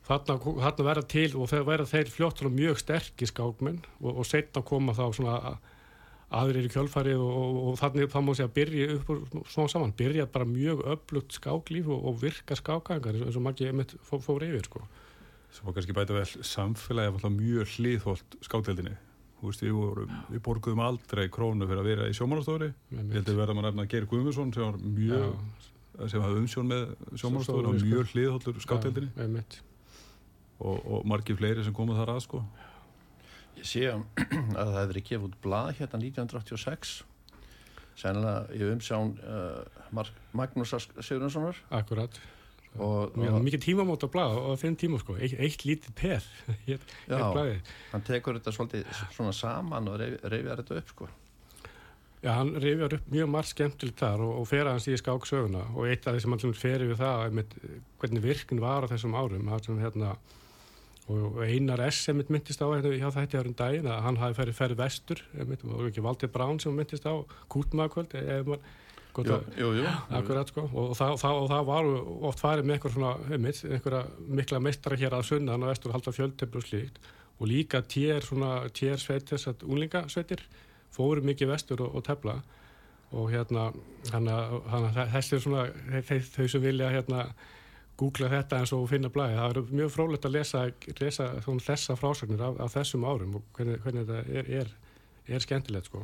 þarna, 0.08 0.38
þarna 0.38 0.88
verða 0.88 1.06
til 1.10 1.30
og 1.38 1.50
þeir 1.50 1.68
verða 1.68 1.90
þeir 1.90 2.12
fljóttur 2.14 2.50
og 2.50 2.58
mjög 2.58 2.82
sterkir 2.82 3.32
skákmenn 3.32 3.82
og, 4.02 4.12
og 4.20 4.28
setna 4.30 4.62
koma 4.66 4.94
þá 4.98 5.06
svona 5.18 5.38
aðrir 6.34 6.68
í 6.68 6.74
kjölfarið 6.74 7.22
og, 7.22 7.74
þannig 7.82 8.12
þá 8.14 8.20
má 8.26 8.34
sé 8.38 8.46
að 8.46 8.56
byrja 8.58 8.90
upp 8.98 9.12
og 9.14 9.50
svona 9.54 9.72
saman 9.74 9.96
byrja 9.98 10.28
bara 10.34 10.50
mjög 10.50 10.86
öflugt 10.96 11.38
skáklíf 11.38 11.90
og 11.94 12.22
virka 12.22 12.58
skákangar 12.58 13.20
eins 13.20 13.38
og 13.38 13.50
einmitt 13.62 13.94
fó, 14.02 14.18
fór 14.22 14.46
yfir 14.46 14.66
sko. 14.70 14.86
Svo 15.54 15.74
kannski 15.74 15.94
bæta 15.96 16.16
vel 16.16 16.46
samfélagi 16.46 17.14
af 17.14 17.34
mjög 17.34 17.76
hlýðholt 17.78 18.40
skákdeldinni 18.42 18.96
Veist, 19.44 19.60
við, 19.60 19.74
vorum, 19.76 20.12
við 20.32 20.40
borguðum 20.46 20.82
aldrei 20.86 21.26
krónu 21.32 21.68
fyrir 21.68 21.82
að 21.82 21.88
vera 21.90 22.06
í 22.08 22.14
sjómanastofri 22.16 22.70
ég 22.94 23.10
held 23.12 23.28
að 23.28 23.40
verða 23.42 23.56
maður 23.58 23.74
nefna 23.74 23.86
Geir 23.92 24.06
Guðmundsson 24.08 24.54
sem 24.56 24.64
var 24.64 24.78
mjög 24.80 25.26
Já. 25.26 26.06
sem 26.14 26.24
hafði 26.24 26.44
umsjón 26.46 26.70
með 26.70 26.84
sjómanastofri 27.20 27.68
og 27.68 27.82
mjög 27.82 28.06
sko. 28.08 28.14
hliðhóllur 28.14 28.62
skátteldinni 28.64 29.42
og, 30.64 30.78
og 30.80 31.04
margir 31.12 31.36
fleiri 31.36 31.66
sem 31.66 31.76
komuð 31.76 32.00
þar 32.00 32.14
að 32.14 32.22
sko. 32.24 32.40
Ég 33.60 33.68
sé 33.68 33.84
að 33.92 34.06
það 34.56 34.72
hefði 34.78 34.92
verið 34.94 35.08
gefið 35.10 35.28
út 35.28 35.36
blað 35.44 35.74
hérna 35.82 36.00
1986 36.06 36.94
sennilega 38.00 38.46
í 38.56 38.64
umsjón 38.72 39.12
uh, 39.28 40.08
Magnús 40.34 40.72
Sigurðarssonar 41.04 41.60
Akkurat 41.76 42.16
og 42.82 43.18
mikið 43.18 43.62
tímamót 43.68 44.06
að 44.06 44.14
blaða 44.16 44.46
og 44.50 44.62
þeim 44.62 44.78
tíma 44.82 45.00
sko, 45.02 45.18
eitt, 45.20 45.36
eitt 45.38 45.66
lítið 45.68 45.94
per. 45.98 46.30
Hér, 46.68 46.80
já, 47.06 47.18
hér 47.18 47.60
hann 47.92 48.06
tekur 48.08 48.40
þetta 48.40 48.54
svolítið 48.56 49.04
svona 49.14 49.34
saman 49.38 49.92
og 49.92 50.02
reyfjar 50.02 50.64
þetta 50.64 50.80
upp 50.82 50.94
sko. 50.96 51.10
Já, 52.24 52.32
hann 52.40 52.54
reyfjar 52.64 52.96
upp 52.98 53.10
mjög 53.12 53.34
margt 53.34 53.52
skemmtilegt 53.52 54.00
þar 54.00 54.24
og, 54.26 54.38
og 54.42 54.48
fer 54.50 54.64
að 54.66 54.78
hans 54.78 54.88
í 54.88 54.96
skáksöguna 54.98 55.66
og 55.74 55.90
eitt 55.92 56.08
af 56.08 56.16
því 56.16 56.24
sem 56.24 56.36
hann 56.36 56.56
fer 56.62 56.86
við 56.88 57.02
það 57.02 57.36
með, 57.40 57.58
hvernig 58.02 58.24
virkin 58.24 58.64
var 58.64 58.88
á 58.88 58.92
þessum 58.94 59.18
árum 59.20 59.52
sem, 59.66 59.82
hérna, 59.84 60.14
og 61.12 61.42
einar 61.44 61.84
S. 61.90 62.06
sem 62.08 62.18
myndist 62.18 62.64
á 62.64 62.68
hérna, 62.72 62.96
hjá 62.96 63.10
þetta 63.12 63.44
árum 63.44 63.58
daginn 63.60 63.92
að 63.92 64.06
hann 64.08 64.22
hafi 64.22 64.40
ferið 64.40 64.58
ferið 64.62 64.80
vestur 64.80 65.26
og 65.44 65.90
ekki 65.90 66.06
Valdir 66.06 66.32
Brán 66.32 66.64
sem 66.64 66.74
myndist 66.74 67.06
á 67.06 67.14
Kútmakvöld 67.52 68.16
ef 68.16 68.48
mann 68.48 68.64
Jú, 69.14 69.38
jú, 69.60 69.72
jú. 69.78 69.90
Akkurat, 70.18 70.50
sko. 70.50 70.64
og, 70.74 70.94
það, 70.98 71.18
það, 71.22 71.42
og 71.42 71.50
það 71.52 71.68
var 71.68 71.90
oft 72.30 72.42
farið 72.42 72.66
með 72.66 72.78
einhver 72.78 72.96
svona, 72.96 73.12
einmitt, 73.30 73.60
einhverja 73.70 74.30
mikla 74.40 74.62
meistara 74.64 74.98
hér 74.98 75.18
að 75.18 75.28
sunna 75.30 75.54
hann 75.54 75.66
að 75.68 75.74
vestur 75.74 75.94
halda 75.94 76.16
fjöldtefn 76.16 76.60
og 76.60 76.66
slíkt 76.66 77.00
og 77.40 77.50
líka 77.50 77.82
tér 77.82 78.26
tér 78.74 79.02
sveit 79.02 79.30
þess 79.30 79.50
að 79.52 79.66
úlingasveitir 79.70 80.44
fóru 80.94 81.24
mikið 81.26 81.52
vestur 81.54 81.82
og, 81.86 81.96
og 81.98 82.06
tefla 82.06 82.40
og 83.14 83.30
hérna 83.30 83.72
hana, 84.12 84.38
hana, 84.72 85.08
þessi 85.14 85.38
er 85.38 85.44
svona 85.44 85.66
þau, 86.08 86.20
þau 86.34 86.48
sem 86.50 86.64
vilja 86.64 86.90
hérna 86.94 87.26
googla 88.00 88.30
þetta 88.32 88.62
eins 88.62 88.74
og 88.74 88.88
finna 88.90 89.12
blæði, 89.14 89.38
það 89.38 89.58
er 89.60 89.76
mjög 89.78 89.92
frólægt 89.94 90.26
að 90.26 90.36
lesa, 90.38 90.64
lesa 90.98 91.28
þessa 91.46 91.98
frásagnir 92.00 92.42
af, 92.42 92.58
af 92.66 92.74
þessum 92.74 93.06
árum 93.06 93.38
og 93.38 93.46
hvernig, 93.54 93.78
hvernig 93.84 94.08
þetta 94.08 94.40
er, 94.40 94.50
er, 94.62 94.74
er 95.30 95.46
skemmtilegt 95.46 95.92
sko 95.92 96.02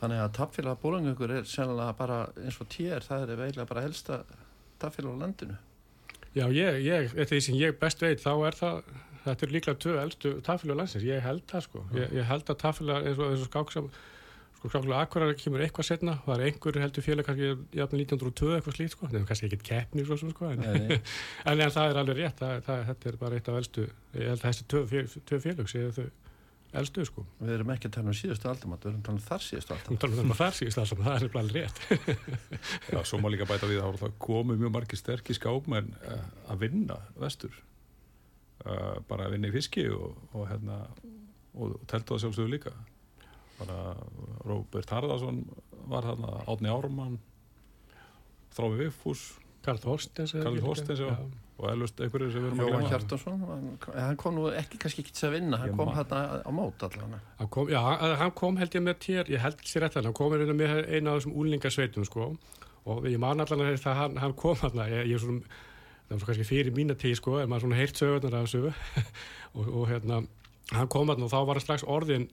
Þannig 0.00 0.20
að 0.20 0.34
tapfélag 0.36 0.80
bólangöngur 0.82 1.32
er 1.38 1.46
sennilega 1.48 1.94
bara 1.96 2.18
eins 2.42 2.58
og 2.60 2.68
tér, 2.72 3.04
það 3.04 3.30
er 3.32 3.42
eiginlega 3.46 3.70
bara 3.70 3.84
helsta 3.86 4.18
tapfélag 4.82 5.16
á 5.16 5.22
landinu. 5.24 5.56
Já, 6.36 6.44
ég, 6.52 6.82
ég, 6.84 7.14
því 7.16 7.38
sem 7.46 7.56
ég 7.56 7.78
best 7.80 8.02
veit 8.04 8.20
þá 8.20 8.32
er 8.50 8.58
það, 8.58 8.90
þetta 9.24 9.46
er 9.46 9.54
líklega 9.54 9.80
tvö 9.86 9.94
eldstu 10.02 10.34
tapfélag 10.44 10.76
á 10.76 10.80
landsins, 10.82 11.06
ég 11.08 11.24
held 11.24 11.46
það 11.48 11.64
sko. 11.68 11.86
Ég, 11.96 12.12
ég 12.18 12.28
held 12.28 12.52
að 12.52 12.60
tapfélag 12.60 13.08
eins 13.08 13.22
og, 13.22 13.32
eins 13.32 13.46
og 13.46 13.48
skáksam, 13.48 13.88
sko 14.58 14.72
skáksam 14.74 14.94
akkurar 14.98 15.32
kemur 15.40 15.64
eitthvað 15.64 15.88
setna, 15.88 16.18
það 16.26 16.36
er 16.36 16.44
einhver 16.50 16.80
heldur 16.84 17.08
félag 17.08 17.30
kannski 17.30 17.50
jafnir 17.80 18.04
1902 18.04 18.52
eitthvað 18.58 18.76
slít 18.76 18.98
sko, 18.98 19.08
er 19.08 19.26
kannski 19.32 19.48
ekkit 19.48 19.66
keppni 19.70 20.04
svo 20.04 20.20
sem 20.20 20.36
sko, 20.36 20.52
en, 20.52 20.60
en, 20.68 21.56
en 21.56 21.64
það 21.64 21.88
er 21.88 22.02
alveg 22.02 22.20
rétt, 22.20 22.44
það, 22.44 22.60
það, 22.68 22.86
þetta 22.92 23.10
er 23.14 23.18
bara 23.24 23.40
eitt 23.40 23.48
af 23.48 23.60
eldstu, 23.62 23.88
ég 24.12 24.32
held 24.34 24.44
að 24.44 24.46
þessi 24.50 24.70
tvö 25.24 25.44
félag 25.48 25.72
séu 25.72 25.88
þau 25.96 26.08
elstu 26.76 27.04
sko. 27.06 27.26
Við 27.40 27.52
erum 27.56 27.70
ekki 27.74 27.88
að 27.90 27.94
tala 27.96 28.12
um 28.12 28.16
síðustu 28.16 28.50
aldamat, 28.50 28.82
við 28.84 28.90
erum 28.90 29.00
að 29.00 29.06
tala 29.06 29.18
um 29.18 29.26
þar 29.26 29.44
síðustu 29.46 29.76
aldamat. 29.76 30.02
Við 30.02 30.06
erum 30.06 30.16
að 30.16 30.16
tala 30.16 30.26
um 30.26 30.40
þar 30.40 30.58
síðustu 30.58 30.82
aldamat, 30.82 31.06
það 31.06 31.16
er 31.16 31.38
alveg 31.40 31.54
rétt. 31.56 31.78
Já, 32.92 32.98
svo 33.10 33.20
má 33.22 33.28
líka 33.32 33.48
bæta 33.48 33.70
við 33.70 33.84
að 33.84 34.00
það 34.02 34.18
komu 34.26 34.58
mjög 34.58 34.74
margir 34.74 35.00
sterkir 35.00 35.38
skákmenn 35.38 35.94
eh, 36.02 36.26
að 36.52 36.66
vinna 36.66 36.98
vestur. 37.20 37.62
uh, 38.66 38.98
bara 39.08 39.28
að 39.28 39.36
vinna 39.36 39.50
í 39.50 39.54
fiski 39.54 39.86
og, 39.92 40.16
og 40.34 40.46
hérna 40.50 40.82
og 41.56 41.78
teltu 41.88 42.14
það 42.14 42.22
sjálfsögur 42.24 42.52
líka 42.52 42.72
bara 43.56 43.96
Róbert 44.44 44.92
Harðarsson 44.92 45.42
var 45.88 46.04
þarna 46.04 46.42
Átni 46.50 46.72
Ármann 46.72 47.18
Þráfi 48.56 48.80
Viffús 48.82 49.24
Karl 49.64 49.80
Þorstens 49.82 50.34
eða 50.36 50.46
Karl 50.46 50.58
ekki? 50.58 50.66
Þorstens, 50.66 51.02
já. 51.02 51.14
Og 51.58 51.70
elvust 51.72 52.00
einhverju 52.04 52.30
sem 52.34 52.42
við 52.42 52.48
erum 52.50 52.58
að 52.60 52.66
Jóhann 52.66 52.82
glemma. 52.82 52.90
Hjartarsson, 52.90 53.38
hann- 53.48 54.00
hann 54.06 54.16
kom 54.20 54.34
nú 54.36 54.42
ekki 54.52 54.78
kannski 54.82 55.02
ekki 55.04 55.12
til 55.16 55.28
að 55.28 55.32
vinna, 55.38 55.56
hann 55.62 55.70
Ég 55.70 55.76
kom 55.76 55.88
hérna 55.96 56.18
á 56.44 56.50
mót 56.52 56.82
allavega. 56.84 57.20
Hann 57.38 57.48
kom, 57.48 57.68
já, 57.72 57.80
hann 57.80 58.16
hann 58.20 58.30
kom 58.36 58.56
held 58.60 58.74
ég 58.76 58.82
með 58.84 58.98
tér, 59.06 59.24
ég 59.32 59.40
held 59.40 59.56
sér 59.64 59.86
eftir 59.88 60.02
hann 60.04 60.12
kom 60.12 60.32
hérna 60.36 60.52
með 60.58 60.82
eina 60.92 61.14
af 61.14 61.22
þessum 61.22 61.36
úlingasveitum 61.40 62.04
sko 62.04 62.36
og 62.86 63.04
ég 63.08 63.18
man 63.18 63.40
allan 63.40 63.64
að 63.64 63.80
það 63.82 63.96
hann, 64.02 64.16
hann 64.16 64.34
kom 64.34 64.56
hérna, 64.60 64.84
ég, 64.92 65.06
ég 65.14 65.18
svona 65.18 65.40
það 66.06 66.12
var 66.12 66.18
svo 66.20 66.26
kannski 66.28 66.44
fyrir 66.46 66.72
mína 66.76 66.94
tíð 66.94 67.16
sko 67.18 67.38
en 67.40 67.48
maður 67.50 67.64
svona 67.66 67.78
heyrt 67.80 67.96
sögurnar 67.98 68.36
af 68.36 68.46
þessu 68.46 68.74
og, 69.56 69.64
og 69.80 69.88
hérna, 69.90 70.20
hann 70.76 70.88
kom 70.92 71.08
hérna 71.08 71.24
og 71.26 71.32
þá 71.32 71.40
var 71.48 71.56
hann 71.58 71.64
strax 71.64 71.82
orðin 71.88 72.28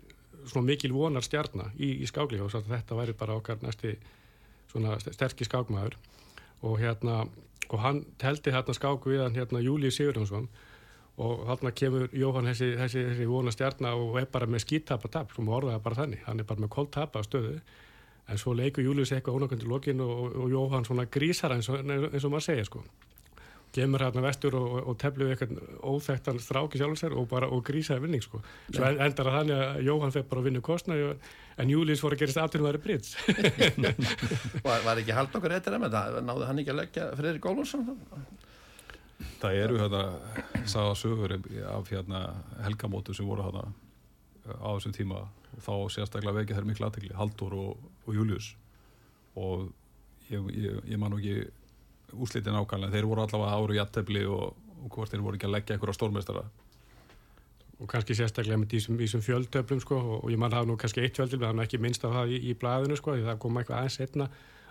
svona 0.46 0.68
mikil 0.68 0.92
vonar 0.94 1.24
stjarnar 1.24 1.72
í, 1.80 1.94
í 2.04 2.06
skákli 2.06 2.42
og 2.44 2.52
þetta 2.52 3.00
væri 3.00 3.16
bara 3.18 3.38
okkar 3.40 3.64
næsti 3.64 3.96
svona 4.70 4.98
sterkir 5.00 5.48
skákmaður 5.48 5.96
og 6.64 6.78
hérna, 6.84 7.24
og 7.70 7.82
hann 7.84 8.04
teldi 8.22 8.54
hérna 8.54 8.76
skák 8.76 9.08
við 9.10 9.24
hann 9.24 9.38
hérna 9.38 9.62
Júlíu 9.64 9.92
Sigurjónsson. 9.94 10.50
Og 11.24 11.44
þarna 11.46 11.72
kemur 11.78 12.08
Jóhann 12.18 12.50
þessi, 12.50 12.72
þessi, 12.80 13.04
þessi 13.12 13.30
vona 13.30 13.54
stjarnar 13.54 14.00
og 14.02 14.18
er 14.18 14.26
bara 14.34 14.50
með 14.50 14.64
skítapa 14.66 15.12
tap, 15.14 15.34
sem 15.36 15.50
orðaði 15.50 15.84
bara 15.86 16.00
þannig. 16.02 16.24
Hann 16.26 16.42
er 16.42 16.48
bara 16.50 16.64
með 16.64 16.72
kóltapa 16.74 17.22
stöðu. 17.26 17.60
En 18.32 18.40
svo 18.40 18.56
leikur 18.58 18.86
Július 18.86 19.12
eitthvað 19.14 19.38
ónákvæmdi 19.38 19.68
lokin 19.70 20.02
og, 20.02 20.14
og, 20.24 20.38
og 20.46 20.54
Jóhann 20.54 20.88
svona 20.88 21.06
grísar 21.12 21.54
eins 21.54 21.70
og, 21.70 21.84
eins 21.84 22.24
og 22.24 22.34
maður 22.34 22.48
segja 22.48 22.66
sko. 22.70 22.82
Kemur 23.74 24.06
hérna 24.06 24.24
vestur 24.26 24.56
og, 24.58 24.68
og, 24.70 24.90
og 24.90 24.98
teflu 25.02 25.30
eitthvað 25.30 25.60
óþekktan 25.82 26.42
stráki 26.42 26.82
sjálf 26.82 27.02
sér 27.02 27.16
og 27.20 27.28
bara 27.30 27.50
og 27.52 27.62
grísaði 27.68 28.08
vinning 28.08 28.24
sko. 28.26 28.42
Svo 28.72 28.86
en, 28.88 29.02
endar 29.04 29.30
að 29.30 29.40
þannig 29.42 29.64
að 29.68 29.82
Jóhann 29.90 30.16
fyrir 30.16 30.30
bara 30.32 30.44
að 30.44 30.50
vinna 30.50 30.66
kostna 30.66 31.00
en 31.62 31.70
Július 31.74 32.02
fór 32.04 32.16
að 32.16 32.24
gerast 32.24 32.42
aftur 32.42 32.64
með 32.64 32.78
það 32.78 32.84
brits. 32.88 33.14
Var, 34.66 34.82
var 34.86 35.02
ekki 35.02 35.16
hald 35.16 35.36
okkur 35.38 35.56
eftir 35.58 35.78
það, 35.78 36.18
náði 36.26 36.50
hann 36.50 36.64
ekki 36.64 36.74
að 36.74 36.80
leggja 36.80 37.06
Freyri 37.20 37.42
Gólfsson? 37.44 37.94
Það 39.42 39.60
eru 39.60 39.80
hérna 39.82 40.04
sagða 40.70 40.96
sögur 41.00 41.36
af 41.70 41.92
hérna 41.92 42.24
helgamótu 42.64 43.16
sem 43.16 43.28
voru 43.28 43.46
hérna 43.46 43.68
á 44.60 44.70
þessum 44.76 44.96
tíma. 44.96 45.24
Og 45.54 45.62
þá 45.62 45.74
sérstaklega 45.94 46.40
vekja 46.40 46.58
þær 46.58 46.70
miklu 46.70 46.88
aðtekli 46.88 47.14
Haldur 47.18 47.54
og, 47.60 47.84
og 48.08 48.16
Július 48.18 48.54
og 49.38 49.70
ég, 50.30 50.50
ég, 50.58 50.80
ég 50.90 51.00
man 51.02 51.14
ekki 51.18 51.44
úslitin 52.14 52.58
ákvæmlega, 52.58 52.94
þeir 52.94 53.08
voru 53.10 53.24
allavega 53.24 53.58
áru 53.58 53.76
í 53.76 53.80
jættefli 53.80 54.26
og, 54.30 54.58
og 54.84 54.90
hvort 54.94 55.14
þeir 55.14 55.24
voru 55.26 55.40
ekki 55.40 55.50
að 55.50 55.56
leggja 55.56 55.76
einhverja 55.76 55.98
stórmeistara 55.98 56.44
og 57.84 57.90
kannski 57.92 58.16
sérstaklega 58.16 58.58
með 58.62 58.74
þessum, 58.78 58.98
fjöldtöflum 59.26 59.82
sko 59.84 59.98
og 60.22 60.30
ég 60.32 60.40
man 60.40 60.54
hafa 60.56 60.68
nú 60.70 60.78
kannski 60.80 61.04
eitt 61.04 61.18
fjöldil 61.20 61.42
það 61.42 61.58
er 61.60 61.66
ekki 61.68 61.80
minnst 61.84 62.06
af 62.08 62.14
það 62.16 62.32
í, 62.32 62.40
í 62.50 62.54
blaðinu 62.62 62.96
sko 63.00 63.18
því 63.18 63.26
það 63.28 63.40
kom 63.44 63.60
eitthvað 63.60 63.80
aðeins 63.82 63.98
setna 64.00 64.28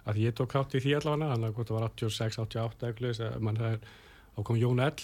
að 0.09 0.21
ég 0.25 0.35
tók 0.39 0.57
átt 0.59 0.77
í 0.79 0.81
því 0.83 0.95
allavega 0.99 1.29
þannig 1.35 1.51
að 1.53 1.69
það 1.69 1.77
var 1.77 1.85
86, 1.91 2.39
88 2.47 2.89
eitthvað 2.89 3.37
mann 3.45 3.61
þá 4.33 4.43
kom 4.49 4.57
Jón 4.63 4.81
Ell 4.81 4.97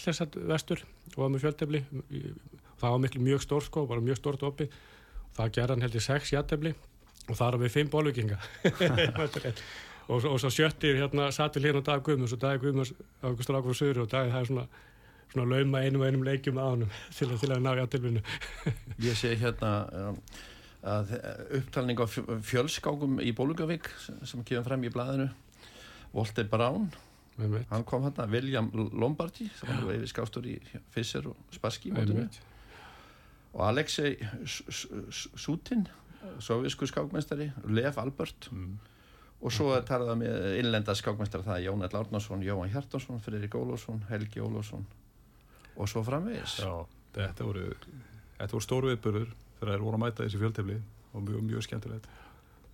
vestur 0.49 0.85
og 1.13 1.19
var 1.21 1.33
með 1.35 1.45
fjöldtöfli 1.45 1.83
það 2.81 2.95
var 2.95 3.03
miklu 3.05 3.23
mjög 3.29 3.45
stórt 3.45 3.69
sko, 3.69 3.85
bara 3.91 4.01
mjög 4.09 4.19
stórt 4.23 4.43
oppi 4.49 4.71
það 5.37 5.53
gerði 5.59 5.75
hann 5.77 5.85
held 5.87 5.99
í 6.01 6.05
6 6.09 6.33
jættefli 6.35 6.73
og 7.29 7.37
það 7.37 7.49
er 7.53 7.61
við 7.67 7.75
5 7.77 7.93
bólvikinga 7.93 8.39
og, 10.09 10.21
svo- 10.23 10.33
og 10.33 10.41
svo 10.41 10.51
sjöttir 10.55 10.97
hérna 11.03 11.29
satt 11.35 11.59
við 11.59 11.69
hérna 11.69 11.85
og 12.37 12.41
Dag 12.43 12.63
Guðmunds 12.63 12.95
á 13.21 13.29
ykkur 13.29 13.45
strákur 13.47 13.75
og 13.75 13.79
og 14.03 14.09
er 14.33 14.69
svona 15.33 15.47
lauma 15.51 15.83
einum 15.85 16.03
og 16.03 16.09
einum 16.09 16.23
leikjum 16.27 16.59
á 16.61 16.65
honum 16.71 16.91
til, 17.17 17.29
að- 17.31 17.41
til 17.43 17.51
að 17.55 17.65
ná 17.67 17.75
jætteflinu 17.81 18.23
Ég 19.09 19.19
sé 19.19 19.35
hérna 19.41 19.73
um, 20.03 20.21
að 20.89 21.13
upptalning 21.59 21.99
á 22.01 22.07
fj- 22.07 22.39
fjölskákum 22.53 23.19
í 23.21 23.33
Bólugavík 23.37 23.89
sem, 24.25 24.43
kemur 24.47 24.65
frem 24.69 24.85
í 24.87 24.93
blaðinu. 24.95 25.27
Volter 26.15 26.47
Brown, 26.49 26.87
hann 27.39 27.85
kom 27.85 28.07
hérna. 28.07 28.25
William 28.31 28.71
Lombardi, 28.73 29.51
sem 29.59 29.69
var 29.69 29.83
nú 29.83 29.91
yfir 29.93 30.09
skástur 30.11 30.47
í 30.49 30.55
Fisser 30.95 31.27
og 31.29 31.37
Spassky 31.53 31.91
og 31.93 33.65
Alexei 33.69 34.15
Sutin 34.49 35.87
sovisku 36.43 36.87
skákmestari, 36.87 37.51
Lev 37.69 37.99
Albert. 37.99 38.49
Mm. 38.53 38.79
og 39.41 39.53
svo 39.55 39.71
talað 39.87 40.17
með 40.19 40.57
innlenda 40.59 40.95
skákmestara 40.99 41.45
það 41.47 41.59
er 41.61 41.67
Jón 41.69 41.85
Ell 41.87 41.95
Árnarsson, 42.01 42.41
Jóhann 42.43 42.73
Hjartarsson 42.73 43.21
Friðrik 43.23 43.55
Ólafsson, 43.55 44.01
Helgi 44.11 44.41
Ólafsson 44.43 44.83
og 45.79 45.91
svo 45.91 46.03
framvegis. 46.07 46.59
Já, 46.63 46.73
þetta 47.17 47.47
voru 47.47 47.67
þetta 48.39 48.55
voru 48.55 48.65
stóru 48.65 48.93
viðbörður 48.93 49.31
þegar 49.59 49.73
þeir 49.73 49.85
voru 49.85 49.99
að 49.99 50.05
mæta 50.05 50.25
þessi 50.25 50.43
fjöldtefli 50.43 50.79
og 51.15 51.25
mjög, 51.25 51.41
mjög 51.49 51.67
skemmtilegt. 51.67 52.11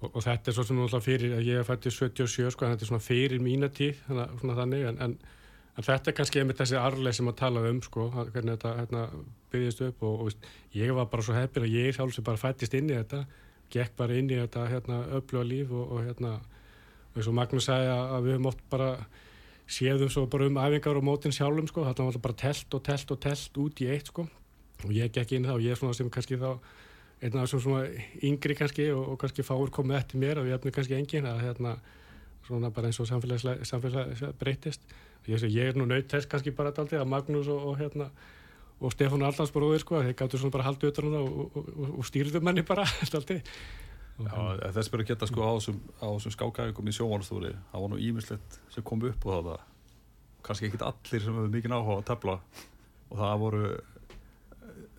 Og, 0.01 0.11
og 0.11 0.25
þetta 0.25 0.51
er 0.51 0.57
svo 0.57 0.67
sem 0.67 0.79
náttúrulega 0.79 1.07
fyrir 1.07 1.37
að 1.39 1.47
ég 1.49 1.61
er 1.61 1.69
fættið 1.69 1.97
77 1.97 2.53
sko, 2.53 2.69
þetta 2.73 2.85
er 2.85 2.91
svona 2.91 3.05
fyrir 3.05 3.41
mína 3.45 3.71
tíð 3.73 4.03
þannig, 4.09 4.35
svona 4.43 4.59
þannig, 4.59 4.85
en, 4.91 4.99
en, 5.07 5.15
en 5.79 5.87
þetta 5.87 6.11
er 6.11 6.19
kannski 6.19 6.43
einmitt 6.43 6.61
þessi 6.61 6.81
arleið 6.81 7.17
sem 7.21 7.31
að 7.31 7.39
tala 7.41 7.65
um 7.71 7.81
sko, 7.85 8.09
hvernig 8.19 8.59
þetta 8.59 8.75
hérna, 8.81 9.07
byggjast 9.55 9.85
upp 9.89 10.05
og, 10.05 10.27
og 10.27 10.77
ég 10.77 10.93
var 10.99 11.09
bara 11.13 11.25
svo 11.25 11.37
heppin 11.39 11.65
að 11.65 11.79
ég 11.79 11.97
sjálf 11.97 12.17
sem 12.17 12.27
bara 12.27 12.41
fættist 12.41 12.77
inn 12.77 12.91
í 12.91 12.99
þetta 12.99 13.23
gekk 13.73 13.97
bara 13.97 14.19
inn 14.19 14.29
í 14.31 14.39
þetta 14.39 14.67
hérna, 14.69 15.01
öfluga 15.17 15.47
líf 15.49 15.73
og, 15.73 15.95
og 15.97 16.05
hérna 16.05 16.35
og 16.37 17.21
eins 17.21 17.31
og 17.31 17.37
Magnús 17.39 17.69
sagði 17.71 17.93
að, 17.95 18.05
að 18.17 18.27
við 18.27 18.37
höfum 18.37 18.51
oft 18.51 18.65
bara 18.75 18.91
séðum 19.71 20.11
svo 20.13 20.27
bara 20.31 20.49
um 20.51 20.59
æfingar 20.61 20.99
og 21.01 21.07
mótin 21.07 21.35
sjálfum 21.35 21.69
sko, 21.71 21.85
þetta 21.89 22.05
var 22.05 22.13
alltaf 22.13 22.25
bara 22.25 22.41
telt 22.45 22.75
og 22.75 22.83
telt 22.85 23.15
og 23.15 23.21
telt 23.21 23.61
út 23.65 23.85
í 23.85 23.91
eitt 23.91 24.11
sko. 24.13 24.27
Og 24.85 24.93
ég 24.93 25.13
gekk 25.15 25.37
inn 25.37 25.47
það 25.49 25.61
og 25.61 25.65
ég 25.65 25.73
er 25.73 25.81
svona 25.81 25.97
sem 25.97 26.11
kannski 26.13 26.37
þá 26.41 26.51
einn 27.25 27.39
af 27.39 27.47
þessum 27.47 27.63
svona 27.65 28.05
yngri 28.27 28.57
kannski 28.59 28.91
og, 28.93 29.15
og 29.15 29.19
kannski 29.23 29.45
fáur 29.47 29.73
komið 29.73 30.01
eftir 30.01 30.21
mér 30.21 30.41
og 30.43 30.49
ég 30.51 30.59
efnir 30.59 30.75
kannski 30.77 30.97
engin 30.99 31.29
að 31.31 31.45
hérna 31.47 31.77
svona 32.45 32.71
bara 32.75 32.91
eins 32.91 33.01
og 33.01 33.09
samfélagslega 33.09 33.65
samfélagslega 33.69 34.37
breytist 34.41 34.83
ég, 35.29 35.39
sé, 35.41 35.49
ég 35.49 35.71
er 35.71 35.79
nú 35.79 35.87
naut 35.89 36.11
þess 36.11 36.29
kannski 36.29 36.53
bara 36.57 36.75
daldið 36.75 37.01
að 37.01 37.13
Magnús 37.13 37.49
og, 37.53 37.71
og 37.71 37.79
hérna 37.81 38.11
og 38.85 38.93
Stefán 38.93 39.25
Aldansbróðir 39.25 39.85
sko 39.85 40.03
þeir 40.03 40.19
gáttu 40.19 40.41
svona 40.41 40.57
bara 40.57 40.67
haldið 40.69 40.93
utan 40.93 41.09
um 41.09 41.15
það 41.15 41.29
og, 41.31 41.59
og, 41.87 42.05
stýrðu 42.09 42.43
manni 42.45 42.67
bara 42.67 42.85
daldið 43.15 43.41
Já, 44.15 44.71
þess 44.77 44.93
verður 44.93 45.09
geta 45.09 45.27
sko 45.27 45.43
á 45.43 45.53
þessum, 45.59 46.35
skákæðingum 46.37 46.91
í 46.91 46.95
sjónvarnstúri 46.95 47.51
það 47.73 47.83
var 47.83 47.91
nú 47.91 47.97
ímislegt 47.99 48.61
sem 48.71 48.85
kom 48.87 49.03
upp 49.09 49.27
og 49.27 49.49
það 49.49 49.65
kannski 50.45 50.69
ekkit 50.69 50.85
allir 50.87 51.25
sem 51.25 51.35
hefur 51.35 51.51
mikið 51.51 51.75
áhuga 51.75 51.97
að 51.99 52.07
tefla. 52.13 52.37
Og 53.11 53.19
það 53.19 53.35
voru 53.43 53.65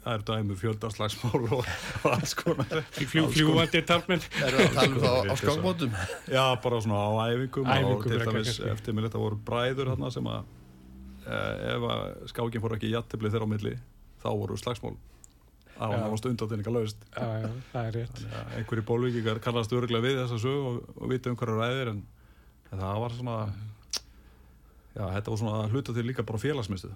það 0.06 0.12
er 0.14 0.26
dæmi 0.28 0.58
fjöldarslagsmál 0.60 1.48
og, 1.58 1.72
alls 2.12 2.36
konar. 2.38 2.84
Fljú, 2.94 3.26
fljúandi 3.34 3.82
talmenn 3.88 4.22
Erum 4.46 4.62
við 4.62 4.68
að 4.68 4.76
tala 4.76 4.92
um 4.92 5.00
það 5.06 5.18
á, 5.18 5.34
skákmótum? 5.42 5.98
Já, 6.30 6.44
bara 6.62 6.82
svona 6.86 7.02
á 7.02 7.12
æfingum, 7.32 7.72
Æfingum 7.74 7.98
og 7.98 8.28
dæmis 8.28 8.60
eftir 8.70 8.96
mig 8.96 9.08
þetta 9.08 9.24
voru 9.24 9.40
bræður 9.48 9.92
hérna 9.94 10.12
sem 10.14 10.30
að 10.30 10.54
e, 11.26 11.40
ef 11.74 11.88
að 11.96 12.06
skákin 12.34 12.66
fór 12.66 12.78
ekki 12.78 12.92
í 12.92 12.94
jattibli 12.94 13.34
þeirra 13.34 13.50
á 13.50 13.54
milli 13.56 13.74
þá 14.22 14.30
voru 14.30 14.60
slagsmál 14.62 14.94
á 15.76 15.86
Já. 15.92 15.98
náttúrulega 16.00 16.34
undatinninga 16.34 16.74
laust 16.76 17.08
Já, 17.12 17.26
já, 17.44 17.50
það 17.74 17.88
er 17.90 17.96
rétt. 18.00 18.20
Þannig 18.22 18.38
að 18.40 18.54
einhverju 18.60 18.86
bólvíkingar 18.90 19.42
kannast 19.44 19.74
öruglega 19.76 20.06
við 20.06 20.22
þessa 20.22 20.40
sög 20.44 20.70
og, 20.70 20.78
og 20.96 21.12
vita 21.12 21.32
um 21.32 21.40
hverju 21.40 21.58
ræðir 21.60 21.92
en, 21.92 22.04
en 22.72 22.80
það 22.84 23.02
var 23.04 23.18
svona 23.18 23.40
já, 24.96 25.04
þetta 25.18 25.34
var 25.34 25.42
svona 25.44 25.60
að 25.64 25.76
hluta 25.76 25.96
til 25.98 26.08
líka 26.08 26.26
bara 26.28 26.42
félagsmyndstuð 26.46 26.96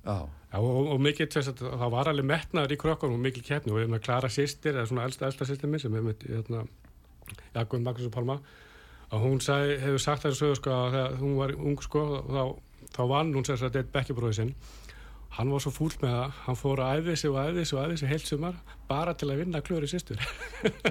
Já, 0.00 0.16
Já, 0.24 0.56
og, 0.56 0.70
og, 0.70 0.86
og 0.94 1.00
mikið, 1.04 1.28
þess 1.34 1.52
að 1.52 1.60
það 1.66 1.90
var 1.92 2.08
alveg 2.08 2.28
metnaður 2.30 2.72
í 2.72 2.78
krökkunum 2.80 3.18
og 3.18 3.24
mikil 3.26 3.42
keppni 3.44 3.74
og 3.74 3.76
við 3.76 3.84
erum 3.84 3.98
að 3.98 4.06
klara 4.06 4.30
sýstir, 4.32 4.72
eða 4.78 4.88
svona 4.88 5.04
elsta, 5.04 5.28
elsta 5.28 5.48
sýstir 5.48 5.68
minn 5.68 5.82
sem 5.82 5.92
er 5.98 6.06
með, 6.06 6.24
hérna, 6.24 6.62
Jakob 7.52 7.84
Magnús 7.84 8.08
og 8.08 8.14
Palma, 8.14 8.38
að 9.12 9.26
hún 9.26 9.42
sag, 9.44 9.74
hefur 9.82 10.00
sagt 10.00 10.24
þessu 10.24 10.40
sögu, 10.40 10.56
sko, 10.56 10.72
að 10.72 10.96
þegar 10.96 11.18
hún 11.20 11.36
var 11.36 11.52
ung, 11.58 11.76
sko, 11.84 12.04
þá, 12.30 12.88
þá 12.96 13.02
vann 13.12 13.34
hún 13.36 13.44
sér 13.44 13.58
að 13.58 13.66
þetta 13.66 13.82
er 13.82 13.92
bekkjabróði 13.98 14.38
sinn, 14.38 14.54
hann 15.36 15.50
var 15.52 15.62
svo 15.62 15.70
fúll 15.70 15.92
með 16.02 16.10
það, 16.10 16.38
hann 16.44 16.56
fór 16.58 16.80
að 16.82 17.00
æði 17.00 17.14
sig 17.20 17.30
og 17.30 17.38
æði 17.38 17.64
sig 17.68 17.78
og 17.78 17.84
æði 17.86 17.98
sig 18.00 18.10
heilt 18.10 18.26
sumar, 18.26 18.56
bara 18.90 19.12
til 19.14 19.28
að 19.30 19.42
vinna 19.44 19.60
klöri 19.62 19.86
sýstur. 19.90 20.18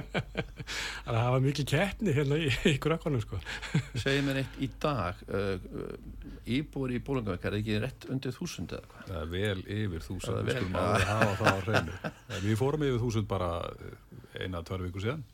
Þannig 1.03 1.10
að 1.10 1.17
það 1.17 1.31
var 1.34 1.41
mikil 1.43 1.65
keppni 1.67 2.13
hérna 2.15 2.38
í, 2.39 2.51
í 2.72 2.74
krökkunum, 2.81 3.24
sko. 3.24 3.39
segið 4.03 4.22
mér 4.27 4.39
eitt 4.43 4.60
í 4.63 4.69
dag 4.79 5.24
uh, 5.27 5.50
uh, 5.60 6.46
íbúr 6.55 6.93
í 6.96 7.01
Bólugavík 7.03 7.48
er 7.50 7.58
ekki 7.60 7.79
rétt 7.84 8.08
undir 8.13 8.36
þúsund 8.36 8.75
eða 8.77 8.88
hvað? 8.93 9.10
það 9.10 9.19
er 9.19 9.34
vel 9.34 9.63
yfir 9.75 10.05
þúsund 10.05 10.39
við 10.48 10.60
skulum 10.60 10.77
alveg 10.84 11.10
hafa 11.10 11.34
það 11.41 11.50
á 11.50 11.60
hreinu. 11.65 11.98
Við 12.46 12.62
fórum 12.62 12.86
yfir 12.88 13.01
þúsund 13.03 13.29
bara 13.29 13.50
eh, 13.74 14.46
eina, 14.46 14.62
tvær 14.63 14.86
vikur 14.86 15.03
síðan. 15.03 15.25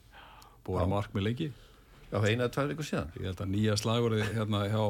Búin 0.66 0.82
að 0.82 0.96
mark 0.96 1.14
með 1.14 1.28
lengi. 1.30 1.52
Já, 2.10 2.18
eina 2.24 2.48
eða 2.48 2.54
tvær 2.58 2.72
vikur 2.74 2.90
síðan. 2.90 3.14
Ég 3.20 3.30
held 3.30 3.46
að 3.46 3.54
nýja 3.54 3.78
slagur 3.78 4.18
hérna 4.24 4.64
hjá 4.72 4.82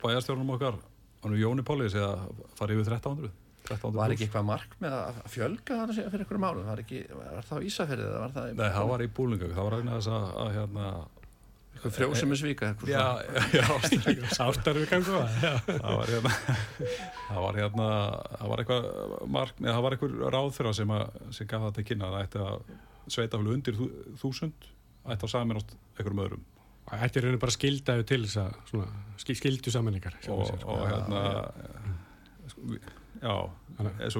bæjarstjórnum 0.00 0.56
okkar 0.56 0.80
Jóni 1.18 1.64
Páli 1.66 1.90
segja 1.90 2.14
að 2.14 2.42
fara 2.56 2.76
yfir 2.76 2.86
1300 2.86 3.28
1300 3.28 3.47
Var 3.68 4.14
ekki 4.14 4.26
eitthvað 4.26 4.48
mark 4.48 4.74
með 4.82 4.96
að 4.96 5.20
fjölga 5.32 5.76
það 5.76 5.84
að 5.84 5.94
segja 5.98 6.10
fyrir 6.14 6.24
einhverjum 6.24 6.44
málum? 6.46 6.66
Var, 6.70 6.82
ekki, 6.84 7.04
var 7.12 7.48
það 7.48 7.60
á 7.60 7.66
Ísafjörðið 7.68 8.08
eða 8.08 8.22
var 8.24 8.34
það... 8.38 8.50
Nei, 8.58 8.68
það 8.78 8.90
var 8.92 9.04
í 9.04 9.08
búlinga, 9.18 9.50
það 9.52 9.66
var 9.68 9.76
að 9.76 9.82
reyna 9.82 9.98
þess 9.98 10.12
að, 10.16 10.26
að 10.42 10.52
hérna, 10.56 10.90
Eitthvað 11.78 11.94
frjósumisvíka 11.94 12.68
eitthvað 12.72 12.90
Já, 12.90 13.04
já, 13.54 13.66
Ástarfi 14.42 14.86
gangu 14.90 15.12
það. 15.14 15.36
það 15.68 15.92
var 15.94 16.10
hérna 16.10 16.32
það 17.28 17.44
var 17.44 17.58
hérna 17.60 17.88
það 18.32 18.50
var 18.50 18.62
eitthvað 18.64 18.88
mark, 19.36 19.60
neða, 19.62 19.74
það 19.76 19.84
var 19.84 19.96
eitthvað 19.96 20.16
ráð 20.34 20.50
þeirra 20.56 20.72
sem, 20.80 20.94
að, 20.96 21.20
sem 21.38 21.50
gaf 21.52 21.66
það 21.66 21.76
til 21.76 21.86
kynna 21.92 22.08
að 22.08 22.16
það 22.16 22.24
ætti 22.26 22.42
að 22.48 22.72
sveitafélag 23.14 23.54
undir 23.54 23.78
þú, 23.78 23.88
þúsund 24.24 24.68
ætti 25.08 25.28
að 25.28 25.32
saminast 25.32 25.76
einhverjum 25.94 26.24
öðrum. 26.26 26.46
Þetta 26.88 27.20
er 27.20 27.26
rauninu 27.26 27.40
bara 27.44 27.54
skildaðu 27.54 28.04
til 28.08 28.20
þess 28.24 28.38
að 28.42 29.36
skildu 29.38 29.72
samanningar. 29.72 30.18
og, 30.32 30.50
og 30.64 30.82
hérna 30.88 31.22
sko, 32.48 32.80
já, 33.22 33.34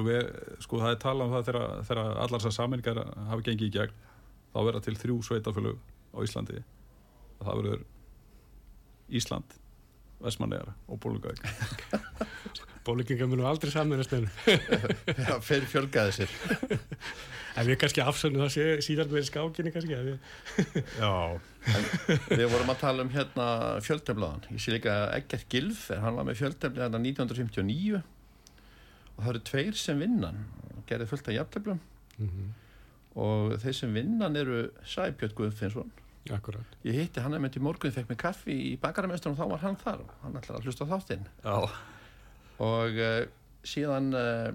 við 0.05 0.29
sko 0.65 0.81
það 0.81 0.91
er 0.93 0.99
talað 1.03 1.27
um 1.27 1.35
það 1.37 1.47
þegar, 1.49 1.85
þegar 1.89 2.11
allar 2.25 2.35
þessar 2.43 2.57
saminningar 2.57 3.01
hafi 3.29 3.47
gengið 3.47 3.69
í 3.69 3.75
gegn 3.77 3.95
þá 4.49 4.59
verða 4.65 4.83
til 4.85 4.97
þrjú 4.99 5.17
sveitafélag 5.29 5.79
á 6.13 6.17
Íslandi 6.25 6.63
það 7.39 7.61
verður 7.61 7.87
Ísland 9.09 9.57
Vestmannegar 10.19 10.73
og 10.91 10.99
Bólungavík 10.99 11.45
Bólingingar 12.89 13.27
munum 13.29 13.47
aldrei 13.49 13.71
samanast 13.71 14.13
en 14.17 14.27
Já, 15.27 15.35
fyrir 15.43 15.67
fjölgaði 15.69 16.15
sér. 16.15 16.35
ef 17.59 17.67
við 17.67 17.77
kannski 17.81 18.03
afsöndum 18.03 18.45
það 18.45 18.53
sé, 18.55 18.67
síðan 18.85 19.11
með 19.11 19.25
skákinni 19.27 19.73
kannski. 19.75 19.97
Já, 20.97 21.11
Við 22.31 22.45
vorum 22.53 22.71
að 22.71 22.79
tala 22.81 23.03
um 23.05 23.11
hérna 23.13 23.47
fjöldeflaðan. 23.85 24.47
Ég 24.55 24.63
sé 24.63 24.73
líka 24.73 24.95
að 24.95 25.17
Eggert 25.19 25.49
Gilfer, 25.51 26.01
hann 26.05 26.17
var 26.17 26.29
með 26.29 26.39
fjöldeflið 26.39 26.85
hérna 26.85 27.03
1959 27.03 27.99
og 27.99 28.07
það 29.19 29.33
eru 29.33 29.43
tveir 29.51 29.77
sem 29.77 30.01
vinnan. 30.01 30.41
Gerði 30.89 31.09
fullt 31.11 31.29
af 31.29 31.37
jafnteflum 31.37 31.83
mm 32.17 32.49
og 33.19 33.55
þeir 33.61 33.75
sem 33.75 33.95
vinnan 33.95 34.37
eru 34.37 34.59
Sæbjörn 34.87 35.35
Guðfinnsson. 35.37 35.89
Akkurat. 36.35 36.75
Ég 36.85 36.97
hitti 36.99 37.23
hann 37.23 37.33
einmitt 37.33 37.57
í 37.57 37.63
morgun, 37.63 37.93
fekk 37.95 38.11
mig 38.11 38.19
kaffi 38.21 38.53
í 38.69 38.73
bakaramestunum 38.81 39.33
og 39.33 39.39
þá 39.39 39.53
var 39.53 39.63
hann 39.63 39.79
þar 39.81 40.03
hann 40.23 40.37
ætlar 40.37 40.59
að 40.59 40.67
hlusta 40.67 40.87
þáttinn. 40.89 41.25
Og 42.61 42.99
uh, 43.01 43.23
síðan 43.65 44.11
uh, 44.13 44.51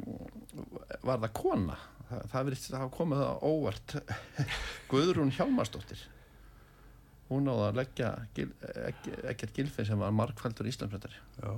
var 1.03 1.22
það 1.24 1.35
kona. 1.40 1.79
Það, 2.05 2.27
það 2.31 2.48
verið 2.50 2.66
það 2.68 2.90
komið 2.98 3.22
það 3.24 3.46
óvart. 3.50 3.96
Guðrún 4.92 5.35
Hjálmarsdóttir. 5.35 6.05
Hún 7.31 7.48
áða 7.48 7.70
að 7.70 7.79
leggja 7.81 8.11
Gil, 8.37 8.50
Eggert 9.24 9.57
Gilfinn 9.57 9.88
sem 9.88 10.05
var 10.05 10.14
markfældur 10.14 10.68
Íslandsmyndari. 10.70 11.24
já 11.40 11.57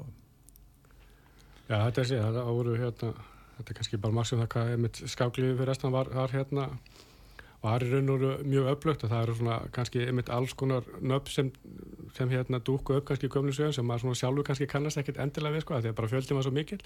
Já, 1.66 1.81
þetta 1.81 2.02
er 2.02 2.07
sér, 2.07 2.29
það 2.31 2.52
voru 2.55 2.76
hérna, 2.79 3.09
þetta 3.57 3.72
er 3.72 3.76
kannski 3.81 3.98
bara 3.98 4.14
maksum 4.14 4.38
það 4.38 4.48
hvað 4.52 4.68
einmitt 4.76 5.00
skáklífi 5.11 5.57
fyrir 5.57 5.70
restan 5.72 5.94
var, 5.94 6.11
var 6.14 6.31
hérna, 6.31 6.66
var 7.64 7.83
í 7.83 7.88
raun 7.90 8.12
og 8.12 8.20
veru 8.22 8.46
mjög 8.46 8.68
upplögt 8.70 9.02
og 9.02 9.11
það 9.11 9.24
eru 9.24 9.35
svona 9.40 9.57
kannski 9.74 10.05
einmitt 10.07 10.31
alls 10.31 10.55
konar 10.55 10.87
nöfn 11.02 11.35
sem, 11.35 11.50
sem 12.14 12.31
hérna 12.31 12.62
dúku 12.62 12.94
upp 12.94 13.09
kannski 13.11 13.26
í 13.26 13.35
gömlu 13.35 13.55
sögum 13.57 13.74
sem 13.74 13.88
maður 13.88 14.07
svona 14.07 14.20
sjálfur 14.22 14.46
kannski 14.46 14.70
kannast 14.70 15.02
ekkit 15.02 15.18
endilega 15.24 15.59
við 15.59 15.66
sko, 15.66 15.74
af 15.74 15.83
því 15.83 15.90
að 15.90 15.98
bara 15.98 16.12
fjöldin 16.14 16.38
var 16.38 16.46
svo 16.46 16.55
mikil. 16.55 16.79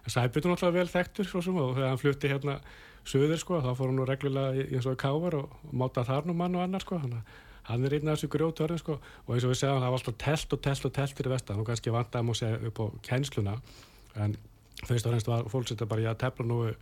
En 0.00 0.14
Sæbjörn 0.14 0.54
náttúrulega 0.54 0.78
vel 0.78 0.94
þekktur 0.94 1.28
svo 1.28 1.42
sem 1.44 1.58
og 1.58 1.74
þegar 1.74 1.90
hann 1.90 2.00
flutti 2.00 2.30
hérna 2.30 2.58
söður 3.02 3.42
sko, 3.42 3.58
þá 3.66 3.70
fór 3.74 3.90
hann 3.90 3.98
nú 3.98 4.06
reglulega 4.06 4.70
eins 4.70 4.86
og 4.86 4.94
í 4.94 5.02
kávar 5.02 5.40
og, 5.42 5.58
og 5.66 5.74
máta 5.82 6.06
þar 6.06 6.30
nú 6.30 6.38
mann 6.38 6.54
og 6.54 6.68
annar 6.68 6.86
sko, 6.86 7.02
að 7.02 7.18
hann 7.66 7.84
er 7.84 7.98
einn 7.98 8.08
af 8.08 8.16
þessu 8.16 8.30
grjótörðum 8.32 8.80
sko 8.80 8.96
og 8.96 9.34
eins 9.34 9.44
og 9.44 9.52
við 9.52 9.60
segðum 9.60 9.82
það 9.82 9.92
var 9.92 10.00
alltaf 10.00 10.18
telt 10.22 10.54
og 10.56 10.62
telt 10.64 10.86
og 10.88 10.94
telt 10.96 11.18
fyrir 11.18 11.34
vestan 11.34 11.60
og 11.60 11.68
kannski 11.68 11.92
vandaðum 11.92 12.32
að 12.32 12.38
segja 12.40 12.70
upp 12.70 12.80
á 12.80 12.86
kænsluna 13.10 13.56
en 14.16 14.36
fyrst 14.86 15.06
og 15.06 15.12
fremst 15.12 15.30
var 15.30 15.46
fólk 15.52 15.68
þetta 15.70 15.88
bara 15.90 16.04
í 16.04 16.08
að 16.10 16.18
tefla 16.24 16.46
nógu, 16.48 16.72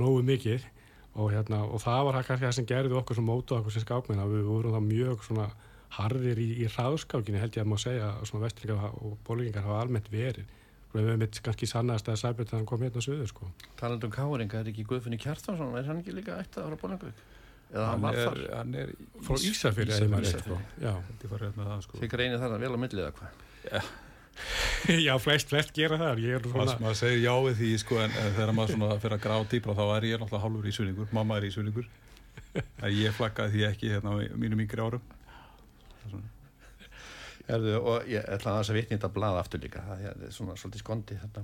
nógu 0.00 0.22
mikið 0.28 0.64
og, 1.12 1.28
hérna, 1.34 1.64
og 1.66 1.82
það 1.82 2.06
var 2.08 2.22
kannski 2.22 2.46
það 2.46 2.56
sem 2.58 2.70
gerði 2.70 2.98
okkur 3.00 3.18
sem 3.18 3.28
mótu 3.28 3.58
okkur 3.58 3.74
sem 3.74 3.84
skákmenn 3.84 4.22
að 4.22 4.34
við 4.38 4.48
vorum 4.48 4.76
það 4.76 4.88
mjög 4.88 5.26
svona 5.26 5.50
harðir 5.98 6.40
í, 6.40 6.48
í 6.64 6.68
hraðskákinni 6.72 7.40
held 7.42 7.58
ég 7.58 7.66
að 7.66 7.70
má 7.72 7.76
segja 7.80 8.08
að 8.14 8.26
svona 8.30 8.46
vestringar 8.46 8.94
og 8.96 9.18
bólingar 9.26 9.66
hafa 9.66 9.82
almennt 9.82 10.08
verið 10.12 10.46
og 10.92 10.96
við 10.96 11.06
hefum 11.08 11.22
mitt 11.24 11.40
kannski 11.44 11.68
sannast 11.68 12.08
að 12.08 12.18
sæbjörn 12.20 12.48
þegar 12.48 12.60
hann 12.60 12.68
kom 12.68 12.82
hérna 12.84 13.02
suður 13.04 13.28
sko. 13.28 13.50
Talandi 13.80 14.08
um 14.08 14.12
káringa, 14.12 14.60
er 14.60 14.72
ekki 14.72 14.84
Guðfinni 14.88 15.18
Kjartansson, 15.20 15.72
er 15.76 15.88
hann 15.88 16.00
ekki 16.02 16.16
líka 16.16 16.36
ætti 16.40 16.60
að 16.60 16.68
fara 16.68 16.80
Bólingavík? 16.82 17.22
Eða 17.72 17.84
hann 17.88 17.92
hann 17.92 18.02
var 18.04 18.18
er, 18.18 18.28
þar? 18.28 18.40
hann 18.58 18.74
er 18.76 18.90
frá 19.24 19.32
maður 19.32 19.40
rétt, 19.40 19.52
Ísafirði. 19.52 20.40
sko. 20.44 20.58
Já. 20.82 20.92
Hérna 21.32 21.78
sko 21.86 22.00
Þið 22.02 22.12
greinir 22.12 22.42
þarna 22.42 22.58
vel 22.60 22.72
á 22.76 22.78
millið 22.84 23.04
eða 23.06 23.14
hvað? 23.20 23.92
Já, 25.06 25.12
flest, 25.22 25.48
flest 25.52 25.72
gera 25.76 25.98
það. 26.00 26.22
Er 26.36 26.46
svona 26.48 26.76
maður 26.82 26.98
segir 26.98 27.20
já 27.22 27.32
við 27.46 27.58
því 27.60 27.70
sko 27.82 27.98
en, 28.02 28.14
en 28.18 28.32
þegar 28.36 28.54
maður 28.56 28.74
svona 28.76 28.96
fyrir 29.02 29.16
að 29.18 29.24
grafa 29.26 29.48
dýbra 29.52 29.74
þá 29.78 29.82
er 29.96 30.06
ég 30.08 30.20
náttúrulega 30.22 30.44
hálfur 30.46 30.68
í 30.68 30.74
svinningur, 30.76 31.10
mamma 31.14 31.38
er 31.38 31.46
í 31.48 31.52
svinningur 31.54 31.88
að 32.82 32.96
ég 33.02 33.16
flakkaði 33.16 33.52
því 33.56 33.66
ekki 33.68 33.92
hérna 33.92 34.14
á 34.14 34.16
mínum 34.40 34.62
yngri 34.64 34.82
árum. 34.86 35.04
Það 35.06 36.06
er 36.06 36.14
svona- 36.14 36.30
Erðu, 37.52 37.72
og 37.90 38.04
ég 38.08 38.22
ætla 38.30 38.52
að 38.54 38.60
þess 38.60 38.70
að 38.72 38.76
vitni 38.78 38.96
þetta 38.96 39.08
blað 39.16 39.38
aftur 39.40 39.62
líka, 39.64 39.80
það 39.88 40.04
er 40.06 40.34
svona 40.36 40.54
svolítið 40.60 40.82
skondi 40.84 41.16
þetta. 41.18 41.42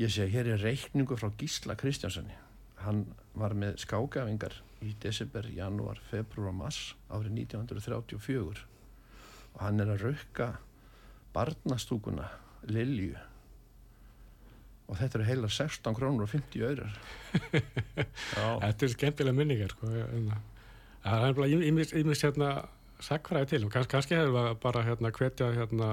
Ég 0.00 0.12
sé, 0.14 0.26
hér 0.30 0.52
er 0.54 0.62
reikningu 0.62 1.16
frá 1.18 1.28
Gísla 1.40 1.74
Kristjánssoni. 1.76 2.36
Hann 2.84 3.02
var 3.36 3.52
með 3.58 3.80
skágafingar 3.82 4.54
í 4.86 4.94
desember, 5.02 5.44
janúar, 5.52 5.98
februar 6.08 6.52
og 6.52 6.56
mars 6.62 6.78
árið 7.12 7.34
1934 7.42 8.62
og 9.50 9.58
hann 9.60 9.82
er 9.82 9.90
að 9.92 10.04
rauka 10.06 10.46
barnastúkuna 11.34 12.28
Lilju. 12.70 13.16
Og 14.90 14.98
þetta 14.98 15.20
eru 15.20 15.26
heilar 15.28 15.52
16 15.54 15.94
krónur 15.94 16.26
og 16.26 16.32
50 16.32 16.64
aurar. 16.66 16.96
Já, 18.36 18.46
Þetta 18.64 18.86
er 18.86 18.92
skemmtilega 18.96 19.36
minningar 19.38 19.74
sko. 19.76 19.90
en 19.90 20.32
Það 21.04 21.26
er 21.28 21.36
bara 21.38 21.48
ímis 21.70 22.24
hérna 22.26 22.50
sagfræði 23.00 23.52
til. 23.54 23.62
Og 23.64 23.72
kannski, 23.72 23.92
kannski 23.94 24.18
hefur 24.18 24.58
bara 24.60 24.82
hérna 24.84 25.12
hvetja 25.14 25.52
hérna 25.56 25.92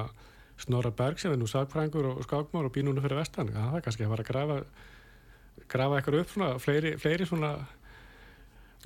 Snorra 0.58 0.92
Berg 0.92 1.22
sem 1.22 1.32
er 1.32 1.40
nú 1.40 1.48
sagfræðingur 1.48 2.10
og 2.16 2.24
skákmár 2.26 2.68
og 2.68 2.74
býr 2.74 2.88
núna 2.88 3.04
fyrir 3.06 3.20
vestan. 3.22 3.54
Það 3.54 3.78
er 3.78 3.86
kannski 3.86 4.08
að 4.08 4.14
fara 4.16 4.26
að 4.26 4.32
grafa 4.32 4.60
grafa 5.68 6.00
eitthvað 6.00 6.22
upp 6.22 6.32
svona 6.34 6.50
fleiri, 6.62 6.94
fleiri 7.02 7.28
svona 7.28 7.52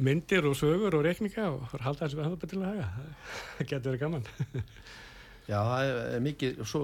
myndir 0.01 0.45
og 0.49 0.57
sögur 0.59 0.95
og 0.97 1.05
reikninga 1.05 1.47
og 1.51 1.73
halda 1.83 2.07
þessu 2.07 2.21
að 2.23 2.45
til 2.45 2.61
að 2.61 2.67
haga. 2.69 2.89
Það 3.57 3.71
getur 3.71 3.91
verið 3.91 4.03
gaman 4.05 4.27
Já, 5.49 5.57
það 5.57 5.91
er 6.15 6.23
mikið, 6.23 6.59
og 6.61 6.69
svo 6.69 6.81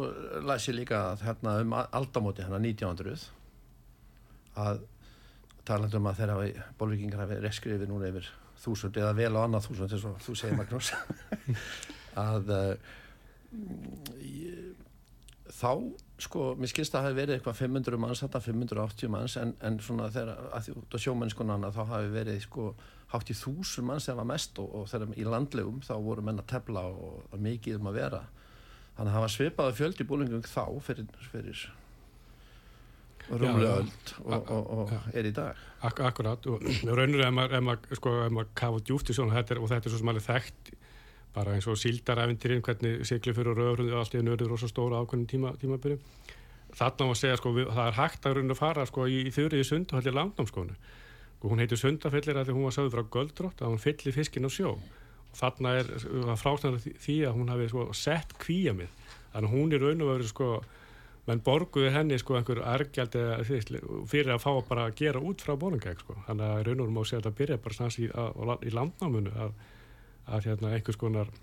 las 0.47 0.65
ég 0.67 0.77
líka 0.79 1.01
að 1.11 1.25
hérna 1.27 1.57
um 1.61 1.75
aldamóti 1.77 2.45
hérna 2.45 2.59
1900 2.63 3.27
að 4.57 4.81
talandi 5.67 5.99
um 5.99 6.09
að 6.09 6.21
þeirra 6.21 6.65
bólvikingar 6.79 7.23
hafi 7.25 7.39
reskrifið 7.43 7.91
núna 7.91 8.09
yfir 8.09 8.31
þúsund 8.57 8.97
eða 8.97 9.13
vel 9.17 9.33
á 9.37 9.39
annað 9.43 9.67
þúsund 9.67 9.93
eins 9.93 10.07
og 10.09 10.17
þú 10.25 10.35
segir 10.39 10.57
Magnús. 10.57 10.91
Að 12.17 12.47
uh, 12.49 12.93
ég, 14.25 14.87
þá 15.53 15.71
sko, 16.21 16.47
mér 16.57 16.71
skilst 16.71 16.95
að 16.95 17.03
það 17.03 17.07
hafi 17.07 17.17
verið 17.19 17.35
eitthvað 17.37 17.59
500 17.59 18.01
manns, 18.01 18.21
þetta 18.23 18.41
580 18.41 19.11
manns 19.13 19.35
en, 19.37 19.53
en 19.61 19.77
svona 19.83 20.09
þegar, 20.13 20.41
að 20.57 20.65
því 20.65 20.75
út 20.81 20.97
á 20.97 21.03
sjómennskunana 21.03 21.71
þá 21.75 21.81
hafi 21.91 22.09
verið 22.15 22.39
sko 22.47 22.71
hátt 23.13 23.31
í 23.31 23.37
þúsund 23.37 23.87
manns 23.87 24.07
þegar 24.07 24.19
var 24.23 24.29
mest 24.33 24.59
og, 24.63 24.73
og 24.73 24.89
þegar 24.91 25.13
í 25.13 25.27
landlegum 25.27 25.79
þá 25.85 25.93
voru 26.03 26.25
menn 26.25 26.41
að 26.41 26.49
tefla 26.55 26.87
og, 26.89 27.21
og 27.29 27.45
mikið 27.45 27.79
um 27.79 27.91
að 27.91 27.99
vera 28.01 28.23
þannig 28.97 29.11
að 29.11 29.15
það 29.15 29.25
var 29.25 29.33
svipaði 29.33 29.77
fjöldi 29.77 30.07
búlingum 30.09 30.45
þá 30.47 30.63
fyrir, 30.85 31.07
fyrir 31.31 31.67
rúmlega 33.27 33.77
öld 33.81 34.11
og, 34.23 34.51
og, 34.55 34.69
og 34.71 34.91
Já. 34.91 34.99
er 35.19 35.27
í 35.27 35.33
dag. 35.35 35.63
Ak 35.85 36.01
akkurat 36.09 36.47
og 36.49 36.63
raunur 36.87 37.23
ef 37.27 37.33
maður, 37.35 37.97
sko, 37.99 38.13
kafa 38.57 38.83
djúft 38.87 39.11
í 39.11 39.17
svona 39.17 39.35
þetta 39.35 39.55
er, 39.55 39.61
og 39.61 39.71
þetta 39.71 39.89
er 39.89 39.93
svo 39.93 40.01
sem 40.01 40.11
alveg 40.13 40.27
þekkt 40.27 40.71
bara 41.35 41.53
eins 41.53 41.67
og 41.69 41.77
síldaræfintirinn 41.77 42.63
hvernig 42.65 43.03
sigli 43.05 43.35
fyrir 43.35 43.57
röðurinn 43.57 43.93
og 43.93 44.01
allt 44.01 44.15
í 44.17 44.23
nörður 44.25 44.55
og 44.55 44.61
svo 44.61 44.71
stóra 44.71 45.01
ákveðin 45.03 45.27
tíma, 45.29 45.51
tímabyrjum 45.61 45.99
þarna 46.77 47.09
má 47.09 47.17
segja 47.17 47.37
sko 47.37 47.51
við, 47.55 47.67
það 47.73 47.89
er 47.91 47.97
hægt 47.99 48.25
að 48.25 48.37
rauninu 48.37 48.57
fara 48.57 48.85
sko 48.89 49.05
í, 49.09 49.19
í 49.27 49.33
þurriði 49.35 49.67
sund 49.67 49.93
og 49.93 49.99
allir 49.99 50.17
langnámskónu 50.17 50.77
og 51.37 51.51
hún 51.51 51.61
heitir 51.61 51.77
Sundafyllir 51.77 52.39
að 52.39 52.49
því 52.49 52.55
hún 52.57 52.65
var 52.65 52.75
sögð 52.75 52.95
frá 52.95 53.03
Göldrótt 53.13 53.61
að 53.61 53.75
hún 53.75 53.83
fyllir 53.83 54.15
fiskinn 54.15 54.49
á 54.49 54.51
sjó. 54.51 54.73
og 54.73 54.81
þarna 55.35 55.75
er 55.81 55.91
frástæður 56.39 56.81
því 57.03 57.17
að 57.27 57.37
hún 57.37 57.51
hafi 57.53 57.69
sko, 57.71 57.85
sett 57.97 58.33
kvíamið 58.41 58.89
þannig 59.33 59.49
að 59.49 59.53
hún 59.53 59.73
er 59.75 59.83
raun 59.83 60.03
og 60.03 60.11
verið 60.13 60.31
sko 60.31 60.49
menn 61.27 61.41
borguði 61.43 61.91
henni 61.91 62.17
sko 62.21 62.37
einhver 62.39 62.61
veist, 63.49 63.73
fyrir 64.07 64.33
að 64.33 64.43
fá 64.45 64.51
að 64.53 64.61
bara 64.69 64.85
gera 64.95 65.19
út 65.19 65.43
frá 65.43 65.57
bólingæk 65.59 66.03
sko. 66.03 66.15
þannig 66.27 66.47
að 66.47 66.61
raun 66.67 66.79
og 66.79 66.87
veru 66.87 66.95
má 66.95 67.01
segja 67.03 67.19
að 67.19 67.25
þetta 67.25 67.39
byrja 67.41 67.59
bara 67.65 67.77
snans 67.77 67.99
í, 67.99 68.07
í 68.07 68.73
landnáminu 68.75 69.33
að, 69.35 69.57
að 70.27 70.47
hérna, 70.47 70.73
einhvers 70.77 70.99
konar 71.01 71.33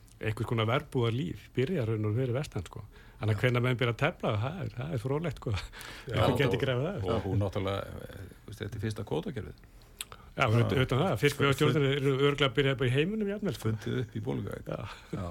konar 0.48 0.70
verbúðar 0.70 1.12
líf 1.12 1.50
byrja 1.56 1.84
raun 1.88 2.08
og 2.08 2.16
veru 2.16 2.36
vestan 2.36 2.64
sko. 2.64 2.84
þannig 3.20 3.36
að 3.36 3.44
hvernig 3.44 3.66
menn 3.66 3.80
byrja 3.82 3.96
að 3.96 4.02
tefla 4.06 4.34
það 4.40 4.58
er, 4.62 4.72
það 4.78 4.96
er 4.96 5.04
frólægt 5.04 5.42
sko. 5.42 5.54
það 6.08 6.36
geti 6.40 6.62
grefið 6.64 6.88
það 6.88 7.08
og 7.12 7.28
hún 7.28 7.44
náttúrulega 7.44 8.10
þetta 8.48 8.70
er 8.70 8.84
fyrsta 8.86 9.08
kótakerfið 9.12 9.62
Já, 10.34 10.48
utan, 10.50 10.80
utan 10.82 11.00
það, 11.04 11.16
fiskveðastjórnir 11.22 11.88
eru 11.92 12.12
örgulega 12.16 12.48
að 12.50 12.54
byrja 12.56 12.76
bara 12.80 12.90
í 12.90 12.94
heiminum 12.94 13.28
jafnvel 13.30 13.54
sko. 13.54 13.70
fundið 13.70 13.98
upp 14.02 14.14
í 14.18 14.22
bólugæk 14.26 14.70
Já, 14.72 14.80
Já, 15.14 15.26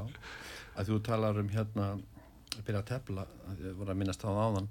að 0.80 0.92
þú 0.92 1.00
talar 1.10 1.40
um 1.42 1.50
hérna 1.52 1.88
að 2.54 2.66
byrja 2.68 2.82
að 2.84 2.90
tefla, 2.94 3.26
að 3.50 3.64
þið 3.64 3.78
voru 3.82 3.94
að 3.94 4.00
minnast 4.00 4.24
á 4.24 4.30
það 4.30 4.42
áðan. 4.48 4.70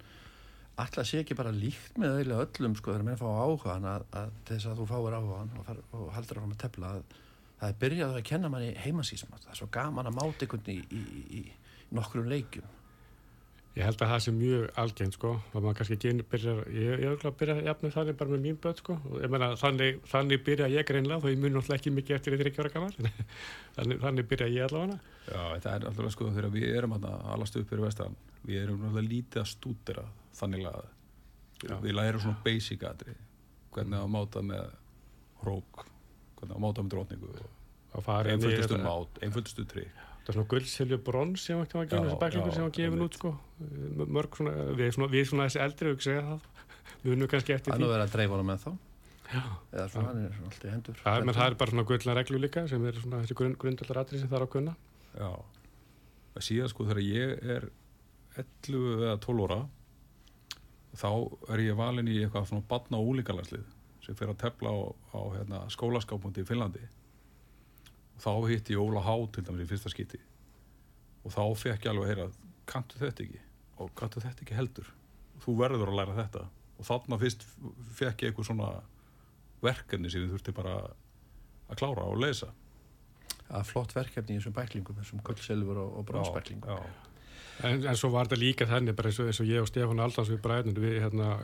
Alltaf 0.83 1.09
sé 1.09 1.21
ekki 1.21 1.37
bara 1.37 1.53
líkt 1.53 1.99
með 2.01 2.17
eiginlega 2.17 2.47
öllum 2.47 2.77
sko 2.79 2.95
þegar 2.95 3.05
menn 3.11 3.21
fá 3.21 3.27
áhuga 3.29 3.75
að, 3.77 4.07
að 4.17 4.31
til 4.47 4.57
þess 4.57 4.71
að 4.71 4.81
þú 4.81 4.87
fáir 4.89 5.17
áhuga 5.19 5.41
og, 5.43 5.67
far, 5.67 5.83
og 5.99 6.07
haldur 6.17 6.41
áfram 6.41 6.55
að 6.55 6.63
tefla 6.63 6.93
að 6.97 7.03
það 7.63 7.69
er 7.69 7.81
byrjað 7.83 8.17
að 8.17 8.25
kenna 8.27 8.51
manni 8.51 8.71
heimasísmat 8.83 9.45
það 9.45 9.53
er 9.53 9.59
svo 9.61 9.69
gaman 9.77 10.09
að 10.09 10.17
máta 10.17 10.47
einhvern 10.47 10.71
í, 10.73 10.79
í, 10.83 11.03
í, 11.03 11.43
í 11.43 11.95
nokkrum 11.95 12.31
leikjum 12.33 12.71
Ég 13.73 13.87
held 13.87 14.03
að 14.05 14.11
það 14.13 14.19
sé 14.21 14.33
mjög 14.37 14.65
algengt 14.83 15.17
sko 15.17 15.29
og 15.41 15.55
maður 15.55 15.77
kannski 15.79 15.97
ekki 15.97 16.27
byrjar, 16.29 16.59
ég, 16.77 17.05
er 17.09 17.23
að 17.31 17.37
byrja 17.41 17.55
jafnveg 17.71 17.95
þannig 17.95 18.19
bara 18.21 18.33
með 18.35 18.43
mín 18.45 18.59
börn 18.61 18.81
sko. 18.83 18.97
Og 19.09 19.23
ég 19.25 19.33
menna 19.33 19.49
þannig, 19.57 20.03
þannig 20.13 20.43
byrja 20.45 20.69
ég 20.75 20.89
greinlega 20.91 21.23
þó 21.23 21.31
ég 21.33 21.41
mun 21.41 21.57
náttúrulega 21.57 21.81
ekki 21.81 21.95
mikið 21.97 22.19
eftir 22.19 22.37
eitthvað 22.37 22.51
ekki 22.51 22.63
ára 22.67 22.73
gaman 22.75 23.15
þannig, 23.79 24.03
þannig 24.05 24.29
byrja 24.29 24.51
ég 24.53 24.67
allavega. 24.67 24.99
Já, 25.25 25.41
þetta 25.55 25.73
er 25.73 25.87
alltaf 25.89 26.13
sko 26.13 26.29
þegar 26.35 26.53
við 26.53 26.69
erum 26.77 26.99
allast 26.99 27.57
upp 27.63 27.73
fyrir 27.73 27.87
vestan, 27.87 28.19
við 28.45 28.61
erum 28.67 28.85
náttúrulega 28.85 29.15
lítið 29.15 29.45
að 29.47 29.51
stúdera 29.55 30.05
þannig 30.37 30.69
að 30.69 30.85
Já. 31.63 31.77
við 31.83 31.97
lærum 31.97 32.23
svona 32.23 32.43
basic 32.45 32.85
aðri 32.87 33.17
hvernig 33.73 33.99
að 34.03 34.09
máta 34.13 34.43
með 34.45 34.71
hrók 35.43 35.85
hvernig 36.39 36.57
að 36.57 36.65
máta 36.65 36.85
með 36.85 36.95
drótningu 36.95 37.35
einföldustu 37.93 38.81
mát, 38.83 39.21
einföldustu 39.23 39.67
trikk 39.69 40.09
Það 40.23 40.31
er 40.31 40.37
svona 40.37 40.51
guldsilju 40.53 40.99
brons 41.03 41.45
sem 41.49 41.59
var 41.59 41.69
gefin, 41.69 42.05
þessi 42.07 42.19
bæklingur 42.21 42.55
sem 42.55 42.63
var 42.63 42.75
gefin 42.77 43.01
út 43.03 43.17
sko, 43.19 43.31
mörg 44.07 44.37
svona, 44.39 44.53
við 44.79 44.93
svona, 44.95 45.09
við 45.11 45.25
svona 45.27 45.47
þessi 45.49 45.61
eldri 45.65 45.91
við 45.91 46.21
það, 46.29 46.45
vunum 47.03 47.31
kannski 47.33 47.57
eftir 47.57 47.73
því. 47.73 47.79
Það 47.81 47.87
er 47.89 47.93
verið 47.93 48.07
að 48.07 48.15
dreifa 48.15 48.37
hana 48.37 48.47
með 48.53 48.61
þá, 48.63 48.71
já, 49.33 49.43
eða 49.73 49.87
svona, 49.97 50.13
hann 50.13 50.23
er 50.23 50.37
svona 50.37 50.53
alltaf 50.53 50.71
hendur. 50.77 51.03
Já, 51.03 51.27
menn 51.27 51.39
það 51.41 51.49
er 51.49 51.59
bara 51.65 51.75
svona 51.75 51.87
guldla 51.91 52.17
reglu 52.21 52.43
líka 52.45 52.65
sem 52.71 52.87
er 52.87 53.03
svona 53.03 53.25
þessi 53.25 53.39
grund, 53.43 53.59
grundallar 53.65 54.03
atrið 54.05 54.23
sem 54.23 54.31
það 54.31 54.39
er 54.39 54.47
á 54.47 54.55
kunna. 54.55 54.77
Já, 55.19 55.31
það 56.37 56.49
síðan 56.53 56.73
sko 56.77 56.89
þegar 56.93 57.05
ég 57.09 57.47
er 57.57 57.69
11 58.39 59.05
eða 59.09 59.19
12 59.27 59.47
óra, 59.49 59.61
þá 61.03 61.11
er 61.51 61.67
ég 61.67 61.83
valin 61.83 62.15
í 62.15 62.21
eitthvað 62.23 62.51
svona 62.53 62.69
batna 62.71 63.03
og 63.03 63.11
úlíkalarslið 63.17 63.67
sem 64.07 64.15
fyrir 64.19 64.37
að 64.37 64.43
tefla 64.47 64.71
á, 64.71 64.79
á 65.19 65.21
hérna, 65.35 65.67
skólaskápundi 65.73 66.47
í 66.47 66.47
Finnlandi 66.47 66.87
þá 68.23 68.33
hitti 68.49 68.77
ég 68.77 68.83
Óla 68.83 69.03
Há 69.05 69.15
til 69.35 69.45
dæmis 69.47 69.67
í 69.67 69.69
fyrsta 69.73 69.93
skiti 69.93 70.21
og 71.23 71.35
þá 71.35 71.43
fekk 71.59 71.87
ég 71.87 71.93
alveg 71.93 72.07
að 72.07 72.13
heyra 72.13 72.27
kanntu 72.71 72.99
þetta 73.01 73.25
ekki? 73.27 73.43
Og 73.83 73.93
kanntu 73.99 74.23
þetta 74.23 74.45
ekki 74.45 74.57
heldur? 74.57 74.89
Þú 75.43 75.55
verður 75.59 75.93
að 75.93 75.99
læra 75.99 76.17
þetta. 76.17 76.43
Og 76.79 76.87
þarna 76.87 77.19
fyrst 77.21 77.47
fekk 77.99 78.25
ég 78.25 78.33
eitthvað 78.33 78.49
svona 78.49 78.73
verkefni 79.63 80.11
sem 80.11 80.25
ég 80.25 80.33
þurfti 80.33 80.55
bara 80.57 80.75
að 80.83 81.79
klára 81.79 82.09
og 82.11 82.19
lesa. 82.23 82.51
Er 83.53 83.67
flott 83.69 83.95
verkefni 83.95 84.37
í 84.37 84.41
þessum 84.41 84.55
bæklingum 84.57 84.99
þessum 84.99 85.23
kullselfur 85.27 85.81
og, 85.83 85.97
og 86.01 86.07
brónsbæklingum 86.09 86.85
en, 87.61 87.83
en 87.85 87.99
svo 87.99 88.11
var 88.13 88.29
þetta 88.29 88.41
líka 88.41 88.67
þannig 88.69 88.97
bara 88.97 89.11
eins 89.11 89.21
og, 89.21 89.29
eins 89.31 89.41
og 89.43 89.51
ég 89.51 89.63
og 89.63 89.69
Stefán 89.69 90.01
Aldans 90.03 90.31
við 90.33 90.41
bræðnum 90.45 90.79
við, 90.81 90.97
hérna, 91.05 91.35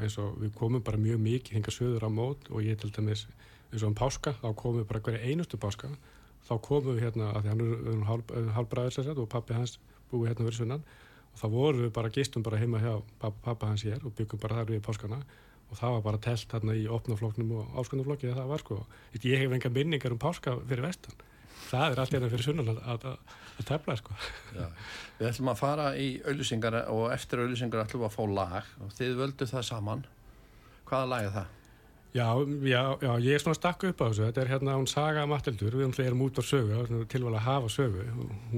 við 0.40 0.54
komum 0.56 0.84
bara 0.84 1.00
mjög 1.00 1.20
mikið 1.24 1.58
hinga 1.58 1.74
söður 1.74 2.08
á 2.08 2.10
mót 2.12 2.48
og 2.48 2.64
ég 2.64 2.78
til 2.80 2.90
dæmis 2.94 3.26
eins 3.68 3.82
og 3.82 3.90
um 3.90 3.98
páska 3.98 4.32
þá 4.40 4.48
komum 4.56 4.80
við 4.80 4.88
bara 4.92 5.02
hverja 5.04 5.28
einustu 5.28 5.60
páska 5.60 5.92
þá 6.48 6.54
komum 6.64 6.96
við 6.96 7.04
hérna, 7.06 7.32
að 7.36 7.44
því 7.44 7.52
hann 7.52 8.22
er 8.40 8.48
halvbræður 8.56 8.96
sérsett 8.96 9.20
og 9.20 9.28
pappi 9.32 9.56
hans 9.56 9.76
búið 10.10 10.32
hérna 10.32 10.48
verið 10.48 10.62
sunnan. 10.62 10.84
Og 11.34 11.40
þá 11.42 11.46
vorum 11.52 11.84
við 11.84 11.92
bara 11.98 12.12
gistum 12.14 12.44
bara 12.46 12.60
heima 12.60 12.80
hjá 12.82 12.94
pappa, 13.20 13.42
pappa 13.50 13.70
hans 13.70 13.84
hér 13.86 14.04
og 14.04 14.14
byggum 14.16 14.40
bara 14.42 14.60
þar 14.60 14.72
við 14.72 14.80
í 14.80 14.84
páskana. 14.86 15.20
Og 15.68 15.76
það 15.76 15.96
var 15.96 16.04
bara 16.06 16.20
telt 16.24 16.54
hérna 16.54 16.76
í 16.78 16.86
opnafloknum 16.88 17.50
og 17.60 17.74
ásköndaflokki 17.82 18.32
það 18.32 18.52
var 18.54 18.62
sko, 18.64 18.78
ég 19.20 19.42
hef 19.42 19.52
enga 19.52 19.70
minningar 19.72 20.14
um 20.14 20.20
páska 20.22 20.54
fyrir 20.62 20.86
vestan, 20.86 21.18
það 21.68 21.92
er 21.92 22.00
allt 22.00 22.14
hérna 22.16 22.30
fyrir 22.32 22.46
sunnan 22.46 22.72
að, 22.72 22.80
að, 22.94 23.36
að 23.60 23.68
tefla 23.68 23.98
sko. 24.00 24.16
Já, 24.56 24.64
Við 25.18 25.28
ætlum 25.28 25.52
að 25.52 25.60
fara 25.60 25.90
í 26.00 26.08
auðlusingar 26.24 26.78
og 26.94 27.04
eftir 27.12 27.44
auðlusingar 27.44 27.84
ætlum 27.84 28.06
við 28.06 28.08
að 28.08 28.16
fá 28.16 28.24
lag. 28.38 28.72
Og 28.86 28.96
þið 28.96 29.14
völdu 29.20 29.50
það 29.52 29.68
saman. 29.68 30.06
Hvaða 30.88 31.12
lag 31.12 31.28
er 31.28 31.36
það? 31.36 31.57
Já, 32.14 32.24
já, 32.64 32.82
já, 33.02 33.10
ég 33.20 33.34
er 33.36 33.42
svona 33.42 33.56
stakk 33.58 33.84
upp 33.84 34.00
á 34.00 34.08
þessu, 34.08 34.24
þetta 34.24 34.40
er 34.40 34.50
hérna 34.54 34.76
hún 34.78 34.86
Saga 34.88 35.26
Mattildur, 35.28 35.74
við 35.76 35.98
erum 36.06 36.22
út 36.24 36.38
á 36.40 36.42
sögu, 36.42 37.04
tilvæg 37.04 37.34
að 37.36 37.44
hafa 37.44 37.68
sögu, 37.68 38.04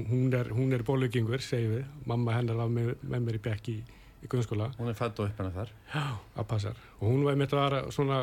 hún 0.07 0.31
er, 0.37 0.51
hún 0.55 0.71
er 0.71 0.85
bólugingur, 0.87 1.43
segjum 1.43 1.73
við, 1.75 1.89
mamma 2.07 2.37
hennar 2.37 2.61
var 2.61 2.71
með, 2.71 2.93
með 3.03 3.25
mér 3.25 3.39
í 3.39 3.41
bekk 3.43 3.67
í, 3.73 3.75
í 4.23 4.29
grunnskóla. 4.31 4.69
Hún 4.77 4.93
er 4.93 4.95
fætt 4.95 5.19
og 5.19 5.27
upp 5.27 5.41
hennar 5.41 5.57
þar. 5.57 5.73
Já, 5.91 6.05
að 6.39 6.47
passar, 6.47 6.79
og 7.01 7.11
hún 7.11 7.25
var 7.27 7.35
með 7.35 7.51
þetta 7.51 7.81
að 7.81 7.91
svona 7.97 8.21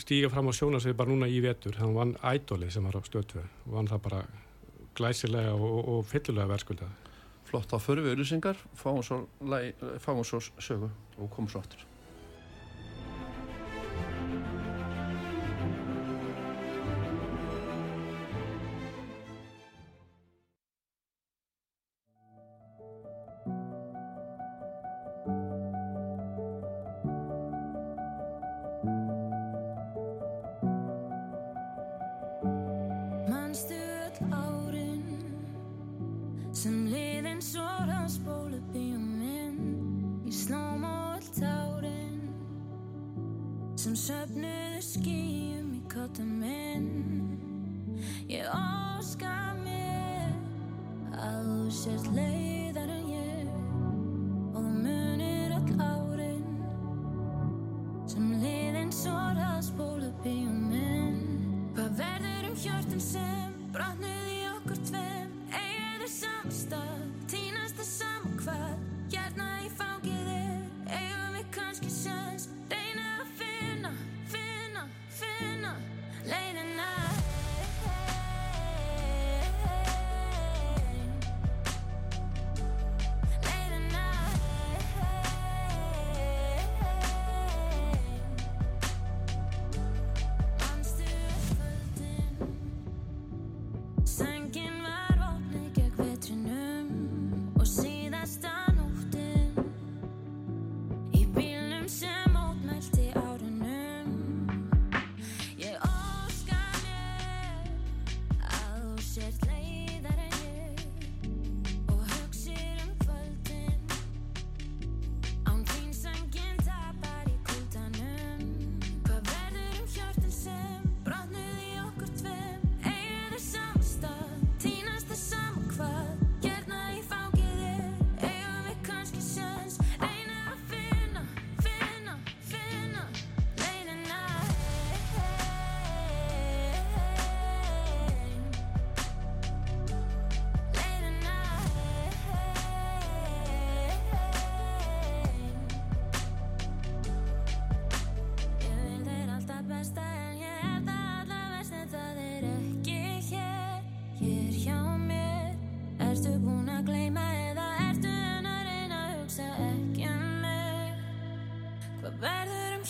stíga 0.00 0.30
fram 0.32 0.48
á 0.48 0.52
sjónasvið 0.56 0.96
bara 1.02 1.12
núna 1.12 1.28
í 1.28 1.42
vetur, 1.44 1.76
þannig 1.76 1.84
að 1.84 1.92
hún 1.92 2.00
vann 2.00 2.16
ædoli 2.32 2.70
sem 2.72 2.88
var 2.88 2.96
á 2.96 3.00
og 3.04 3.74
vann 3.76 3.90
það 3.92 4.04
bara 4.08 4.22
glæsilega 4.96 5.52
og, 5.52 5.76
og, 5.82 6.00
fyllulega 6.08 6.54
verðskuldað. 6.54 7.02
Flott, 7.46 7.68
þá 7.68 7.76
förum 7.84 8.08
við 8.08 8.16
auðvisingar, 8.16 8.64
fáum 8.80 9.04
svo, 9.04 9.20
fáum 10.02 10.24
svo 10.24 10.40
sögu 10.40 10.88
og 11.20 11.28
komum 11.28 11.52
svo 11.52 11.60
aftur. 11.60 11.84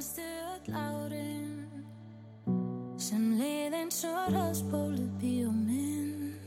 manstu 0.00 0.22
öll 0.24 0.72
árin 0.72 1.48
sem 2.96 3.24
lið 3.36 3.74
eins 3.76 3.98
og 4.08 4.30
ráðspólu 4.32 5.02
bíómynd 5.20 6.38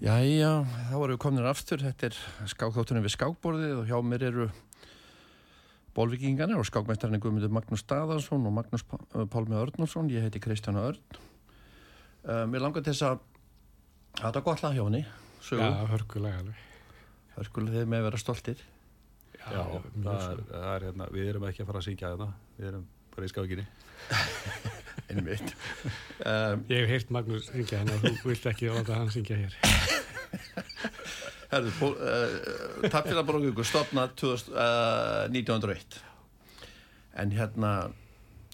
Jæja, 0.00 0.62
þá 0.64 0.94
erum 0.96 1.12
við 1.12 1.20
komin 1.20 1.50
aftur, 1.50 1.84
þetta 1.84 2.08
er 2.08 2.16
skákþáttunum 2.54 3.04
við 3.04 3.14
skákborðið 3.18 3.82
og 3.82 3.92
hjá 3.92 4.00
mér 4.00 4.24
eru 4.30 4.48
bólvikingarnir 5.92 6.62
og 6.62 6.70
skákmæstarinn 6.70 7.20
Guðmundur 7.20 7.52
Magnús 7.52 7.84
Staðarsson 7.84 8.48
og 8.48 8.56
Magnús 8.62 8.86
Pálmi 8.88 9.60
Örnússon, 9.60 10.08
ég 10.08 10.24
heiti 10.24 10.40
Kristján 10.40 10.80
Örn. 10.80 11.20
Uh, 12.24 12.48
mér 12.48 12.64
langar 12.64 12.80
til 12.80 12.94
þess 12.94 13.10
að 13.10 13.22
þetta 14.24 14.34
er 14.40 14.48
gott 14.48 14.64
lag 14.64 14.80
hjá 14.80 14.86
henni, 14.86 15.04
sögu. 15.44 15.68
Já, 15.68 15.88
hörkulega 15.92 16.40
alveg. 16.46 16.66
Hörkulega 17.40 17.80
þeir 17.80 17.90
með 17.90 18.02
að 18.02 18.08
vera 18.10 18.20
stoltir. 18.20 18.64
Já, 19.40 19.46
Já 19.54 19.62
það 20.04 20.24
er, 20.28 20.42
það 20.50 20.72
er 20.74 20.86
hérna, 20.88 21.06
við 21.14 21.30
erum 21.32 21.46
ekki 21.48 21.64
að 21.64 21.70
fara 21.70 21.80
að 21.80 21.86
syngja 21.88 22.10
þetta, 22.12 22.28
við 22.58 22.70
erum 22.70 22.84
bara 23.14 23.26
í 23.26 23.32
skákinni. 23.32 23.66
Einmitt. 25.10 25.54
Um, 26.20 26.62
ég 26.70 26.84
hef 26.84 26.92
heyrt 26.92 27.14
Magnús 27.14 27.48
syngja 27.48 27.80
og 27.86 28.04
þú 28.04 28.28
vilt 28.28 28.46
ekki 28.52 28.70
láta 28.70 29.00
hann 29.00 29.10
syngja 29.14 29.40
hér. 29.40 29.56
Herðu, 31.50 31.72
uh, 31.88 32.84
Tappfélagborgungur 32.92 33.66
stopnað 33.66 34.12
2000, 34.20 34.52
uh, 34.54 35.24
1901 35.32 35.98
en 37.18 37.32
hérna 37.34 37.72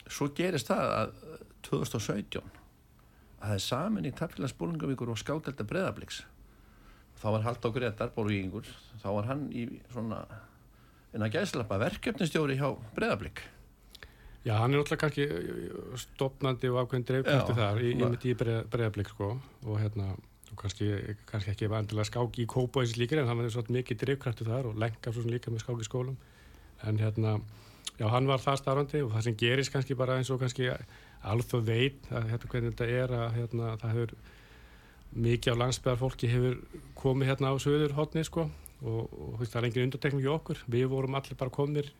svo 0.08 0.30
gerist 0.36 0.70
það 0.70 0.92
að 0.94 1.18
2017 1.66 2.40
að 2.40 3.50
það 3.50 3.52
er 3.58 3.64
samin 3.66 4.08
í 4.08 4.14
Tappfélagsborgungavíkur 4.16 5.12
og 5.12 5.20
skátelda 5.20 5.66
breðabliks 5.68 6.22
þá 7.20 7.26
var 7.36 7.46
Halldór 7.48 7.74
Gretar, 7.76 8.14
borgingur 8.14 8.68
þá 9.02 9.08
var 9.10 9.30
hann 9.32 9.46
í 9.52 9.66
svona 9.92 10.24
en 11.16 11.24
að 11.24 11.38
gæslappa 11.38 11.78
verkefnistjóri 11.80 12.58
hjá 12.60 12.70
breðablik 12.96 13.44
Já, 14.46 14.52
hann 14.60 14.76
er 14.76 14.78
náttúrulega 14.78 15.00
kannski 15.02 15.24
stopnandi 15.98 16.68
og 16.70 16.84
ákveðin 16.84 17.04
dreifkvæmstu 17.08 17.54
þar 17.56 17.80
í, 17.82 17.88
í, 17.98 18.10
í 18.30 18.34
breðablik 18.38 19.08
sko. 19.10 19.32
Og 19.66 19.80
hérna 19.80 20.12
og 20.52 20.60
kannski, 20.60 20.90
kannski 21.26 21.50
ekki 21.50 21.70
vandilega 21.72 22.06
skáki 22.06 22.44
í 22.44 22.50
kópa 22.50 22.84
eins 22.84 22.94
líka 22.94 23.18
en 23.18 23.26
hann 23.26 23.40
var 23.40 23.50
svona 23.50 23.74
mikið 23.80 24.04
drivkraftu 24.04 24.46
þar 24.46 24.70
og 24.70 24.78
lengar 24.78 25.16
svo 25.16 25.24
líka 25.26 25.50
með 25.50 25.64
skáki 25.64 25.88
skólum. 25.88 26.14
En 26.86 27.00
hérna, 27.02 27.40
já 27.98 28.06
hann 28.12 28.30
var 28.30 28.44
það 28.44 28.60
starfandi 28.62 29.02
og 29.02 29.10
það 29.16 29.26
sem 29.26 29.38
gerist 29.42 29.74
kannski 29.74 29.98
bara 29.98 30.20
eins 30.20 30.30
og 30.30 30.38
kannski 30.44 30.70
alþjóð 31.26 31.66
veit 31.66 32.06
að 32.12 32.30
hérna 32.30 32.52
hvernig 32.52 32.76
þetta 32.76 33.02
er 33.02 33.16
að 33.18 33.28
hérna 33.40 33.74
það 33.82 33.96
hefur 33.96 34.16
mikið 35.14 35.56
á 35.56 35.60
landsbyðar 35.62 36.00
fólki 36.00 36.30
hefur 36.30 36.58
komið 36.98 37.30
hérna 37.30 37.52
á 37.52 37.56
söður 37.62 37.94
hotni 37.96 38.24
sko. 38.26 38.48
Og, 38.86 39.06
og 39.08 39.44
það 39.44 39.60
er 39.60 39.68
engin 39.68 39.86
undartekning 39.86 40.26
í 40.26 40.32
okkur. 40.32 40.60
Við 40.68 40.90
vorum 40.92 41.16
allir 41.16 41.38
bara 41.38 41.54
komir 41.54 41.92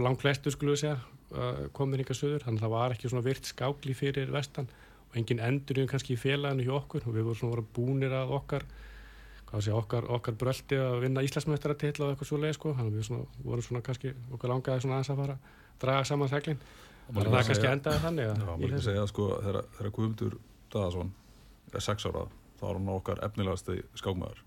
langt 0.00 0.22
flestur 0.22 0.54
skulle 0.54 0.74
við 0.74 0.86
segja 0.86 1.68
komir 1.76 2.00
ykkar 2.02 2.16
söður, 2.16 2.44
þannig 2.46 2.60
að 2.60 2.64
það 2.64 2.72
var 2.72 2.94
ekki 2.94 3.10
svona 3.10 3.26
virt 3.26 3.48
skákli 3.48 3.94
fyrir 3.98 4.30
vestan 4.32 4.68
og 5.10 5.16
engin 5.18 5.42
endurinn 5.42 5.88
kannski 5.90 6.14
í 6.14 6.20
félaginu 6.20 6.66
hjá 6.66 6.74
okkur. 6.80 7.06
Og 7.06 7.14
við 7.14 7.28
vorum 7.28 7.40
svona 7.40 7.66
búinir 7.76 8.14
að 8.16 8.34
okkar 8.38 8.66
sé, 9.62 9.72
okkar, 9.74 10.08
okkar 10.12 10.34
bröldi 10.38 10.78
að 10.80 10.98
vinna 11.04 11.22
Íslandsmeistaratitla 11.26 12.08
og 12.08 12.14
eitthvað 12.14 12.30
svo 12.32 12.40
leið 12.42 12.56
sko. 12.58 12.74
Þannig 12.78 12.92
að 12.92 12.98
við 12.98 13.08
svona, 13.10 13.44
vorum 13.46 13.66
svona 13.68 13.84
kannski 13.86 14.14
okkur 14.34 14.52
langaði 14.52 14.84
svona 14.84 14.98
aðeins 14.98 15.12
að 15.14 15.22
fara 15.22 15.36
að 15.38 15.54
draga 15.84 16.08
saman 16.10 16.32
þannig 17.06 17.30
að 17.30 17.36
það 17.36 17.48
kannski 17.50 17.70
endaði 17.70 18.02
þannig 18.02 18.26
Já, 18.26 18.34
maður 18.42 18.66
ekki 18.66 18.84
segja 18.86 19.06
sko 19.10 19.28
Guðmundur 19.94 20.36
Daðarsson 20.72 21.12
er 21.74 21.84
sex 21.84 22.06
ára 22.06 22.26
þá 22.56 22.64
er 22.68 22.78
hann 22.78 22.90
okkar 22.94 23.22
efnilegasti 23.26 23.80
skákmaður. 23.98 24.42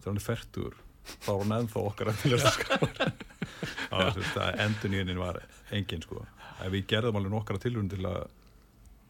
Þegar 0.00 0.10
hann 0.10 0.20
er 0.20 0.26
færtur 0.26 0.78
þá 1.10 1.30
er 1.32 1.42
hann 1.42 1.56
ennþá 1.58 1.84
okkar 1.90 2.12
efnilegasti 2.14 2.52
skákmaður. 2.58 3.14
Endurníðin 4.66 5.20
var 5.20 5.40
engin 5.74 6.04
sko. 6.04 6.24
Ef 6.60 6.74
við 6.74 6.86
gerðum 6.92 7.20
alveg 7.20 7.34
nokkara 7.34 7.62
tilhörun 7.62 7.90
til 7.90 8.04
að 8.08 8.26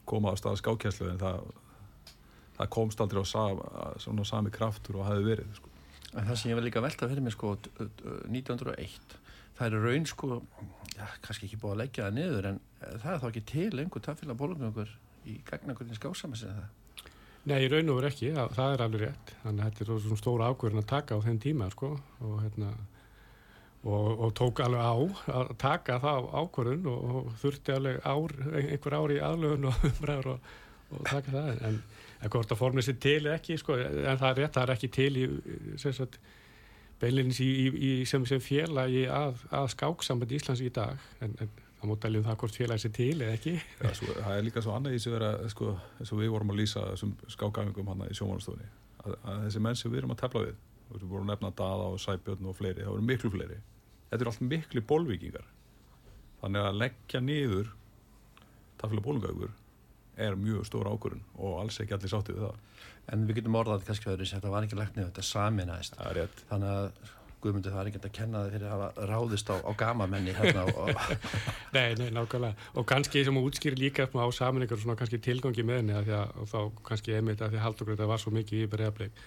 koma 0.09 0.33
á 0.33 0.35
stað 0.39 0.61
skákjæslu 0.61 1.11
en 1.11 1.19
það, 1.21 1.43
það 2.57 2.71
komst 2.77 3.03
aldrei 3.03 3.21
á 3.21 3.27
sam, 3.27 3.61
svona 4.01 4.25
sami 4.27 4.53
kraftur 4.53 5.01
og 5.01 5.07
hafi 5.09 5.27
verið 5.27 5.51
sko. 5.59 5.71
En 6.11 6.27
það 6.27 6.39
sem 6.39 6.51
ég 6.51 6.57
var 6.59 6.65
líka 6.65 6.83
velta 6.83 7.07
fyrir 7.07 7.23
mig 7.23 7.35
sko 7.35 7.53
1901 7.79 9.19
það 9.61 9.67
er 9.67 9.85
raun 9.85 10.07
sko 10.09 10.41
já, 10.95 11.05
kannski 11.23 11.47
ekki 11.47 11.59
búið 11.61 11.75
að 11.75 11.81
leggja 11.83 12.07
það 12.07 12.17
niður 12.17 12.47
en 12.49 12.59
það 12.81 13.11
er 13.13 13.21
þá 13.21 13.27
ekki 13.29 13.43
til 13.51 13.81
einhver 13.83 14.05
tafélag 14.07 14.39
bólungur 14.39 14.93
í 15.29 15.37
gagnakvöldin 15.47 15.99
skásamess 15.99 16.45
eða? 16.47 16.65
það 16.65 16.80
Nei, 17.49 17.57
í 17.65 17.69
raun 17.71 17.89
og 17.89 17.97
veru 17.97 18.09
ekki, 18.11 18.31
það, 18.37 18.73
er 18.75 18.83
alveg 18.85 19.03
rétt. 19.07 19.31
Þannig 19.41 19.63
að 19.63 19.69
þetta 19.69 19.83
er 19.83 20.01
svona 20.03 20.19
stóra 20.19 20.49
ákverðin 20.51 20.81
að 20.83 20.89
taka 20.91 21.17
á 21.17 21.25
þenn 21.25 21.39
tíma 21.41 21.69
sko 21.73 21.95
og 21.97 22.35
hérna 22.43 22.73
og, 23.81 24.09
og 24.27 24.33
tók 24.37 24.61
alveg 24.61 24.83
á 24.85 24.93
að 25.39 25.53
taka 25.61 25.97
það 26.03 26.27
ákvörðun 26.37 26.91
og, 26.91 27.15
og 27.15 27.31
þurfti 27.41 27.73
alveg 27.73 27.97
ár, 28.05 28.35
einhver 28.59 28.97
ár 28.99 29.15
í 29.15 29.17
aðlöfun 29.25 29.65
og 29.71 29.81
umræður 29.89 30.29
og, 30.35 30.51
taka 31.07 31.33
það. 31.33 31.65
En, 31.69 31.81
hvort 32.29 32.53
að 32.53 32.61
formið 32.61 32.87
sér 32.87 33.01
til 33.01 33.31
ekki 33.31 33.57
sko, 33.57 33.79
en 33.81 34.21
það 34.21 34.27
er 34.29 34.39
rétt, 34.43 34.53
það 34.53 34.67
er 34.67 34.75
ekki 34.75 34.91
til 34.93 35.11
í 35.17 35.25
sagt, 35.81 36.19
beilinins 37.01 37.41
í, 37.41 37.49
í, 37.49 37.67
í 37.73 37.91
sem, 38.05 38.27
sem 38.29 38.43
félagi 38.43 39.07
að, 39.09 39.41
að 39.49 39.71
skáksamband 39.73 40.29
í 40.29 40.37
Íslands 40.37 40.61
í 40.61 40.69
dag. 40.75 41.01
En, 41.25 41.33
en 41.41 41.49
það 41.81 41.91
mútt 41.91 42.05
að 42.07 42.13
liða 42.15 42.27
það 42.29 42.39
hvort 42.43 42.59
félagi 42.59 42.83
sér 42.83 42.93
til 42.97 43.15
eða 43.15 43.37
ekki. 43.37 43.55
Ja, 43.81 43.93
svo, 43.97 44.15
Það 44.17 44.35
er 44.37 44.45
líka 44.47 44.63
svo 44.65 44.75
annað 44.75 44.95
í 44.95 44.99
þessu 44.99 45.15
vera 45.15 45.31
sko, 45.51 45.71
eins 45.99 46.13
og 46.13 46.21
við 46.21 46.33
vorum 46.35 46.53
að 46.53 46.61
lýsa 46.61 46.85
þessum 46.91 47.15
skákæfingum 47.35 47.91
hann 47.91 48.05
í 48.07 48.17
sjómanstofunni 48.17 48.69
að, 49.01 49.15
að 49.25 49.41
þessi 49.47 49.63
menn 49.65 49.79
sem 49.79 49.93
við 49.93 50.03
erum 50.03 50.15
að 50.15 50.21
tefla 50.21 50.45
við 50.45 50.59
við 50.91 51.07
vorum 51.07 51.29
að 51.29 51.33
nefna 51.35 51.53
Dada 51.55 51.87
og 51.87 52.01
Sæbjörn 52.03 52.49
og 52.51 52.57
fleiri 52.57 52.83
það 52.83 52.91
voru 52.91 53.05
miklu 53.07 53.31
fleiri 53.31 53.57
þetta 54.11 54.17
eru 54.19 54.31
allt 54.33 54.41
miklu 54.43 54.81
bólvikingar 54.89 55.45
þannig 56.41 56.67
að 56.67 56.79
leggja 56.81 57.21
niður 57.23 57.71
tafélag 58.81 59.05
bólungaugur 59.05 59.53
er 60.21 60.35
mjög 60.35 60.65
stór 60.67 60.89
ákvörun 60.91 61.23
og 61.39 61.61
alls 61.61 61.79
ekki 61.81 61.95
allir 61.95 62.11
sáttið 62.11 62.37
við 62.37 62.45
það. 62.45 62.59
En 63.13 63.25
við 63.27 63.39
getum 63.39 63.57
orðað 63.57 63.85
kannski 63.87 64.09
að 64.11 64.23
þetta 64.27 64.51
var 64.51 64.67
ekki 64.67 64.77
lagt 64.77 64.97
niður, 64.97 65.11
þetta 65.11 65.23
er 65.23 65.29
saminæst 65.29 65.97
þannig 66.49 66.73
að 66.75 66.89
Guðmundur 67.41 67.73
það 67.73 67.81
er 67.81 67.89
ekki 67.91 68.01
að 68.03 68.15
kenna 68.15 68.41
það 68.43 68.55
fyrir 68.55 68.67
að 68.67 68.73
hafa 68.75 69.09
ráðist 69.09 69.51
á, 69.51 69.55
á 69.65 69.71
gamamenni 69.81 70.33
hérna. 70.37 70.65
Nei, 71.75 71.95
nei, 71.97 72.09
nákvæmlega. 72.13 72.69
Og 72.77 72.87
kannski 72.89 73.23
sem 73.25 73.37
útskýri 73.41 73.79
líka 73.79 74.05
á 74.05 74.27
saminningar 74.35 74.77
og 74.77 74.83
svona 74.83 74.97
kannski 74.99 75.21
tilgangi 75.23 75.65
með 75.65 75.81
henni 75.81 75.95
að 75.97 76.11
og 76.37 76.49
þá 76.51 76.59
kannski 76.85 77.15
einmitt 77.17 77.41
að 77.41 77.55
því 77.55 77.61
að 77.61 77.65
Haldurgröða 77.65 78.09
var 78.11 78.21
svo 78.21 78.33
mikið 78.35 78.65
í 78.65 78.71
bregðarbleik 78.71 79.21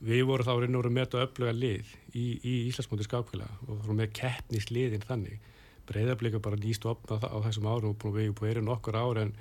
við 0.00 0.24
vorum 0.28 0.46
þá 0.48 0.54
reynur 0.62 0.88
að 0.88 0.96
meta 0.96 1.20
öfluga 1.20 1.52
lið 1.52 1.88
í, 2.16 2.24
í 2.40 2.54
Íslandsmóti 2.70 3.06
skákvila 3.06 3.48
og 3.68 3.82
þá 3.84 3.92
með 3.98 4.12
keppnisliðin 4.16 5.04
þannig. 5.04 5.48
Bregðarbleika 5.90 6.40
bara 6.42 6.60
nýst 6.60 6.86
opna 6.88 7.18
á 7.20 7.36
þessum 7.44 7.68
árum 7.68 7.92
og 7.92 8.14
við 8.14 8.30
erum 8.30 8.38
verið 8.40 8.66
nokkur 8.66 8.96
ár 8.96 9.20
en, 9.20 9.34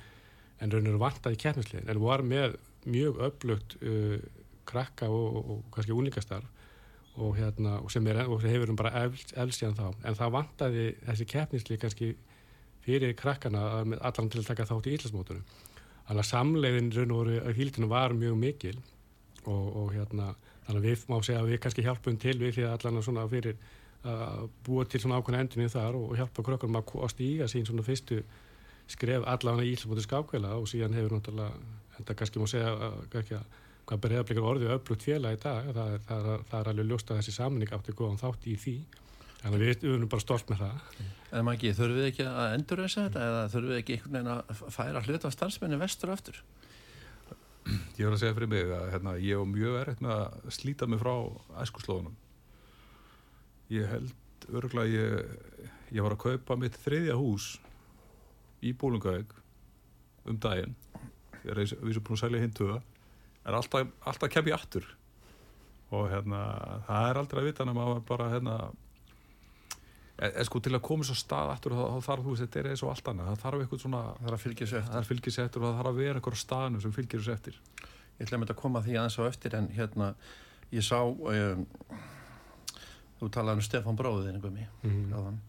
en 0.60 0.74
reynur 0.74 1.00
vantaði 1.00 1.40
keppnisliðin. 1.40 1.88
En 1.92 2.02
var 2.04 2.26
með 2.26 2.58
mjög 2.90 3.22
öflugt 3.30 3.78
uh, 3.80 4.18
krakka 4.68 5.08
og, 5.12 5.28
og, 5.40 5.52
og 5.54 5.62
kannski 5.76 5.96
úningastarf 5.96 6.59
og, 7.20 7.36
hérna, 7.38 7.78
og 7.84 7.92
sem, 7.92 8.08
er, 8.08 8.24
og 8.26 8.42
hefur 8.44 8.72
bara 8.80 9.06
elst 9.06 9.36
síðan 9.36 9.78
þá. 9.78 9.88
En 10.08 10.18
það 10.18 10.36
vantaði 10.38 10.86
þessi 11.06 11.28
keppnislið 11.30 11.82
kannski 11.84 12.14
fyrir 12.86 13.16
krakkana 13.18 13.66
allan 13.84 14.30
til 14.32 14.42
að 14.42 14.48
taka 14.50 14.68
þátt 14.70 14.88
í 14.90 14.96
Íslandsmótunum 14.98 15.44
þannig 16.10 16.24
að 16.24 16.30
samleiðin 16.30 16.94
raun 16.96 17.12
og 17.14 17.20
voru 17.20 17.42
að 17.44 17.60
hýldinu 17.60 17.90
var 17.92 18.16
mjög 18.18 18.38
mikil 18.42 18.78
og, 19.46 19.66
og 19.78 19.92
hérna 19.94 20.32
þannig 20.66 20.80
að 20.80 20.88
við 20.88 21.04
má 21.12 21.18
segja 21.26 21.44
að 21.44 21.52
við 21.52 21.62
kannski 21.66 21.86
hjálpum 21.86 22.18
til 22.22 22.36
við 22.40 22.56
því 22.56 22.66
að 22.66 22.76
allan 22.78 23.06
svona 23.06 23.26
fyrir 23.30 23.60
að 24.10 24.46
búa 24.66 24.86
til 24.88 25.02
svona 25.04 25.20
ákveðna 25.20 25.44
endunni 25.44 25.70
þar 25.70 25.98
og 26.00 26.16
hjálpa 26.18 26.46
krökkunum 26.48 26.80
að 26.80 27.12
stíga 27.14 27.50
sín 27.52 27.68
svona 27.68 27.86
fyrstu 27.86 28.24
skref 28.90 29.28
allan 29.30 29.62
í 29.62 29.74
Íslandsmótu 29.74 30.06
skákveila 30.08 30.56
og 30.58 30.70
síðan 30.72 30.96
hefur 30.98 31.18
náttúrulega, 31.18 31.60
þetta 31.98 32.18
kannski 32.22 32.42
má 32.42 32.48
segja 32.50 32.74
að 32.74 33.44
hvað 33.90 34.02
bregðarblikar 34.04 34.46
orðið 34.46 34.74
öflugt 34.76 35.06
félag 35.06 35.38
í 35.38 35.42
dag? 35.42 35.70
Það 35.74 35.94
er, 35.96 36.02
það, 36.06 36.28
er, 36.34 36.44
það 36.50 36.60
er 36.60 36.68
alveg 36.72 36.90
ljóst 36.90 37.10
að 37.10 37.20
þessi 37.20 37.34
saminning 37.34 37.72
átti 37.74 37.96
góðan 37.98 38.20
þátt 38.22 38.46
í 38.46 38.56
því. 38.62 38.74
Þannig 39.40 39.56
að 39.56 39.64
við 39.64 39.86
erum 39.90 40.12
bara 40.12 40.24
stolt 40.26 40.52
með 40.52 40.62
það. 40.62 41.00
En 41.30 41.46
maður 41.48 41.58
ekki, 41.58 41.72
þurfum 41.78 41.98
við 41.98 42.08
ekki 42.10 42.26
að 42.28 42.54
endur 42.58 42.82
þess 42.84 43.00
að 43.00 43.08
þetta? 43.08 43.26
Eða 43.30 43.44
þurfum 43.54 43.72
við 43.72 43.80
ekki 43.80 43.96
einhvern 43.96 44.18
veginn 44.18 44.32
að 44.34 44.64
færa 44.76 45.04
hlut 45.06 45.26
af 45.26 45.36
starfsmenni 45.36 45.80
vestur 45.80 46.12
og 46.12 46.18
aftur? 46.20 46.42
Ég 47.70 48.04
vil 48.04 48.12
að 48.12 48.20
segja 48.22 48.36
fyrir 48.38 48.52
mig 48.52 48.74
að 48.76 48.86
hérna, 48.94 49.16
ég 49.22 49.40
hef 49.40 49.50
mjög 49.54 49.80
erriðt 49.80 50.04
með 50.06 50.16
að 50.18 50.54
slíta 50.58 50.90
mig 50.90 51.02
frá 51.02 51.14
æskuslóðunum. 51.64 52.20
Ég 53.74 53.90
held 53.90 54.48
örgulega 54.50 54.94
ég, 54.94 55.66
ég 55.94 56.06
var 56.06 56.16
að 56.16 56.24
kaupa 56.26 56.58
mitt 56.60 56.78
þriðja 56.82 57.18
hús 57.20 57.52
í 58.66 58.74
Bólungaug 58.74 59.34
um 60.30 60.40
daginn. 60.42 60.78
Ég 61.46 61.52
er 61.54 61.62
við 61.62 61.96
sem 61.96 62.04
búin 62.04 62.18
að 62.18 62.24
selja 62.26 62.42
hinn 62.44 62.58
töða 62.58 62.82
er 63.50 63.58
alltaf, 63.60 63.92
alltaf 64.10 64.32
kem 64.34 64.50
ég 64.52 64.56
aftur. 64.58 64.86
Og 65.96 66.06
hérna 66.12 66.40
það 66.88 67.10
er 67.10 67.20
aldrei 67.24 67.42
að 67.44 67.48
vita 67.50 67.66
en 67.66 67.74
maður 67.78 68.02
bara 68.10 68.28
hérna 68.34 68.56
er, 70.20 70.32
er 70.36 70.46
sko 70.48 70.60
til 70.62 70.76
að 70.78 70.84
koma 70.86 71.08
svo 71.08 71.16
stað 71.18 71.54
aftur 71.56 71.74
þá, 71.78 71.84
þá 71.96 72.08
þarf 72.10 72.26
þú 72.28 72.34
veist 72.36 72.44
þetta 72.46 72.60
er 72.64 72.70
eins 72.74 72.84
og 72.86 72.92
allt 72.94 73.12
annað. 73.14 73.30
Það 73.32 73.44
þarf 73.46 73.64
eitthvað 73.66 73.84
svona 73.86 74.02
það 74.10 74.26
þarf 74.28 74.38
að 74.40 74.44
fylgja 74.46 74.70
sér 74.74 74.84
eftir. 74.84 75.08
Fylgja 75.10 75.36
sér 75.38 75.50
eftir 75.50 75.64
og 75.64 75.68
það 75.70 75.80
þarf 75.80 75.92
að 75.94 76.02
vera 76.04 76.20
eitthvað 76.22 76.40
staðnum 76.44 76.84
sem 76.86 76.96
fylgja 77.00 77.22
sér 77.26 77.38
eftir. 77.40 77.60
Ég 78.20 78.26
ætla 78.28 78.36
að 78.38 78.42
mynda 78.44 78.56
að 78.58 78.62
koma 78.62 78.84
því 78.86 78.98
aðeins 79.00 79.20
á 79.20 79.24
eftir 79.30 79.56
en 79.58 79.70
hérna 79.78 80.10
ég 80.76 80.86
sá 80.86 81.00
um, 81.02 81.64
þú 83.20 83.30
talaði 83.34 83.62
um 83.62 83.66
Stefán 83.66 83.98
Bróðin 84.00 84.42
Mhm. 84.84 85.40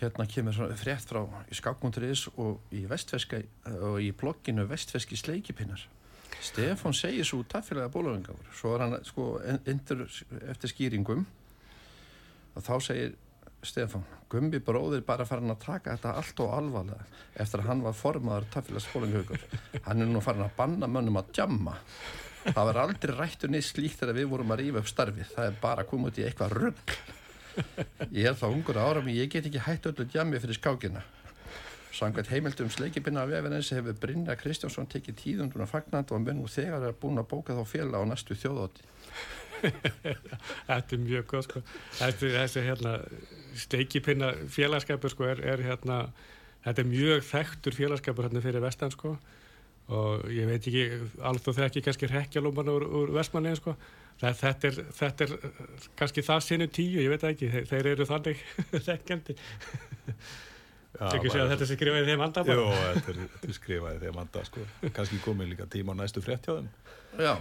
hérna 0.00 0.24
kemur 0.26 0.54
svona 0.56 0.76
frétt 0.80 1.04
frá 1.10 1.20
í 1.50 1.54
skákmundriðis 1.58 2.28
og 2.40 2.60
í 2.72 2.86
vestfeska 2.88 3.42
og 3.84 3.98
í 4.00 4.12
blogginu 4.16 4.64
vestfeski 4.68 5.16
sleikipinnar 5.16 5.82
Stefán 6.40 6.94
segir 6.96 7.26
svo 7.28 7.42
taffélaga 7.48 7.92
bólöfingáður 7.92 8.54
svo 8.56 8.74
er 8.74 8.84
hann 8.84 8.96
sko 9.04 9.26
endur 9.44 10.06
eftir 10.48 10.72
skýringum. 10.72 11.26
Og 12.56 12.64
þá 12.66 12.72
segir 12.84 13.12
Stefán 13.66 14.06
Gumbi 14.30 14.60
bróðir 14.64 15.04
bara 15.04 15.26
farin 15.28 15.52
að 15.52 15.62
taka 15.66 15.96
þetta 15.96 16.16
allt 16.16 16.42
og 16.44 16.56
alvarlega 16.56 17.06
eftir 17.42 17.60
að 17.60 17.70
hann 17.70 17.84
var 17.84 17.96
formaður 17.98 18.48
taffélags 18.54 18.88
bólöfingáður 18.94 19.46
hann 19.86 20.04
er 20.06 20.10
nú 20.10 20.24
farin 20.24 20.46
að 20.46 20.56
banna 20.56 20.88
mönnum 20.88 21.20
að 21.20 21.32
djamma. 21.36 21.76
Það 22.40 22.66
var 22.70 22.82
aldrei 22.86 23.16
rættur 23.18 23.52
neitt 23.52 23.68
slíkt 23.68 24.00
þegar 24.00 24.16
við 24.16 24.30
vorum 24.32 24.52
að 24.54 24.62
rífa 24.62 24.80
upp 24.80 24.88
starfið. 24.88 25.32
Það 25.34 25.50
er 25.50 25.58
bara 25.60 25.84
að 25.84 25.90
koma 25.90 26.08
út 26.08 26.20
í 26.20 26.24
eitthvað 26.24 26.56
rugg 26.56 27.00
ég 28.14 28.28
er 28.30 28.36
þá 28.38 28.46
ungur 28.50 28.78
ára 28.78 29.02
og 29.02 29.08
ég 29.10 29.30
get 29.32 29.46
ekki 29.48 29.62
hætt 29.64 29.88
öllu 29.90 30.06
djammi 30.08 30.40
fyrir 30.42 30.58
skákina 30.58 31.02
Samkvæmt 31.92 32.30
heimildum 32.30 32.70
sleikipinna 32.70 33.24
af 33.24 33.32
Efinensi 33.34 33.74
hefur 33.74 33.96
Brynja 33.98 34.36
Kristjánsson 34.38 34.86
tekið 34.90 35.16
tíðunduna 35.24 35.66
fagnand 35.66 36.12
og 36.14 36.22
mun 36.22 36.38
nú 36.38 36.50
þegar 36.50 36.86
er 36.86 36.96
búin 37.02 37.18
að 37.18 37.30
bóka 37.32 37.56
þá 37.58 37.64
fjalla 37.66 37.98
á 37.98 38.04
næstu 38.06 38.36
þjóðóti. 38.38 38.86
Þetta 40.68 40.96
er 40.96 41.02
mjög 41.02 41.26
góð 41.32 41.42
sko. 41.48 41.62
Þetta, 41.98 42.30
þessi 42.36 42.64
hérna 42.64 42.94
steikipinna 43.58 44.30
félagskapur 44.48 45.12
sko 45.12 45.26
er, 45.28 45.42
er 45.42 45.64
hérna, 45.66 45.98
þetta 46.64 46.84
er 46.84 46.90
mjög 46.92 47.26
þekktur 47.28 47.76
félagskapur 47.76 48.28
hérna 48.28 48.44
fyrir 48.44 48.64
vestan 48.64 48.94
sko 48.94 49.16
og 49.90 50.28
ég 50.30 50.46
veit 50.46 50.62
ekki, 50.62 50.84
alveg 51.26 51.56
þekki 51.56 51.82
kannski 51.82 52.08
rekjalúman 52.10 52.68
úr, 52.70 52.84
úr 52.86 53.10
vestmanni 53.16 53.56
sko. 53.58 53.74
Þetta 54.20 54.68
er, 54.68 54.78
þetta 54.94 55.26
er 55.26 55.32
kannski 55.98 56.22
það 56.22 56.44
sinu 56.46 56.68
tíu, 56.70 57.00
ég 57.00 57.10
veit 57.10 57.24
ekki, 57.26 57.48
þeir, 57.50 57.66
þeir 57.70 57.88
eru 57.94 58.06
þannig 58.06 58.44
þekkjandi. 58.88 59.36
Ekki 60.90 61.30
segja 61.30 61.44
að 61.44 61.52
þetta 61.52 61.66
sé 61.68 61.76
skrifaði 61.78 62.08
þeim 62.08 62.22
anda 62.24 62.42
Jó, 62.48 62.64
þetta 62.74 63.12
er, 63.12 63.18
þetta 63.34 63.48
er 63.48 63.56
skrifaði 63.56 64.00
þeim 64.02 64.16
anda 64.24 64.42
sko. 64.48 64.64
kannski 64.96 65.20
komið 65.22 65.52
líka 65.52 65.66
tíma 65.70 65.94
á 65.94 66.00
næstu 66.00 66.22
frétt 66.24 66.48
hjá 66.48 66.56
þeim 66.56 66.70
Já, 67.20 67.34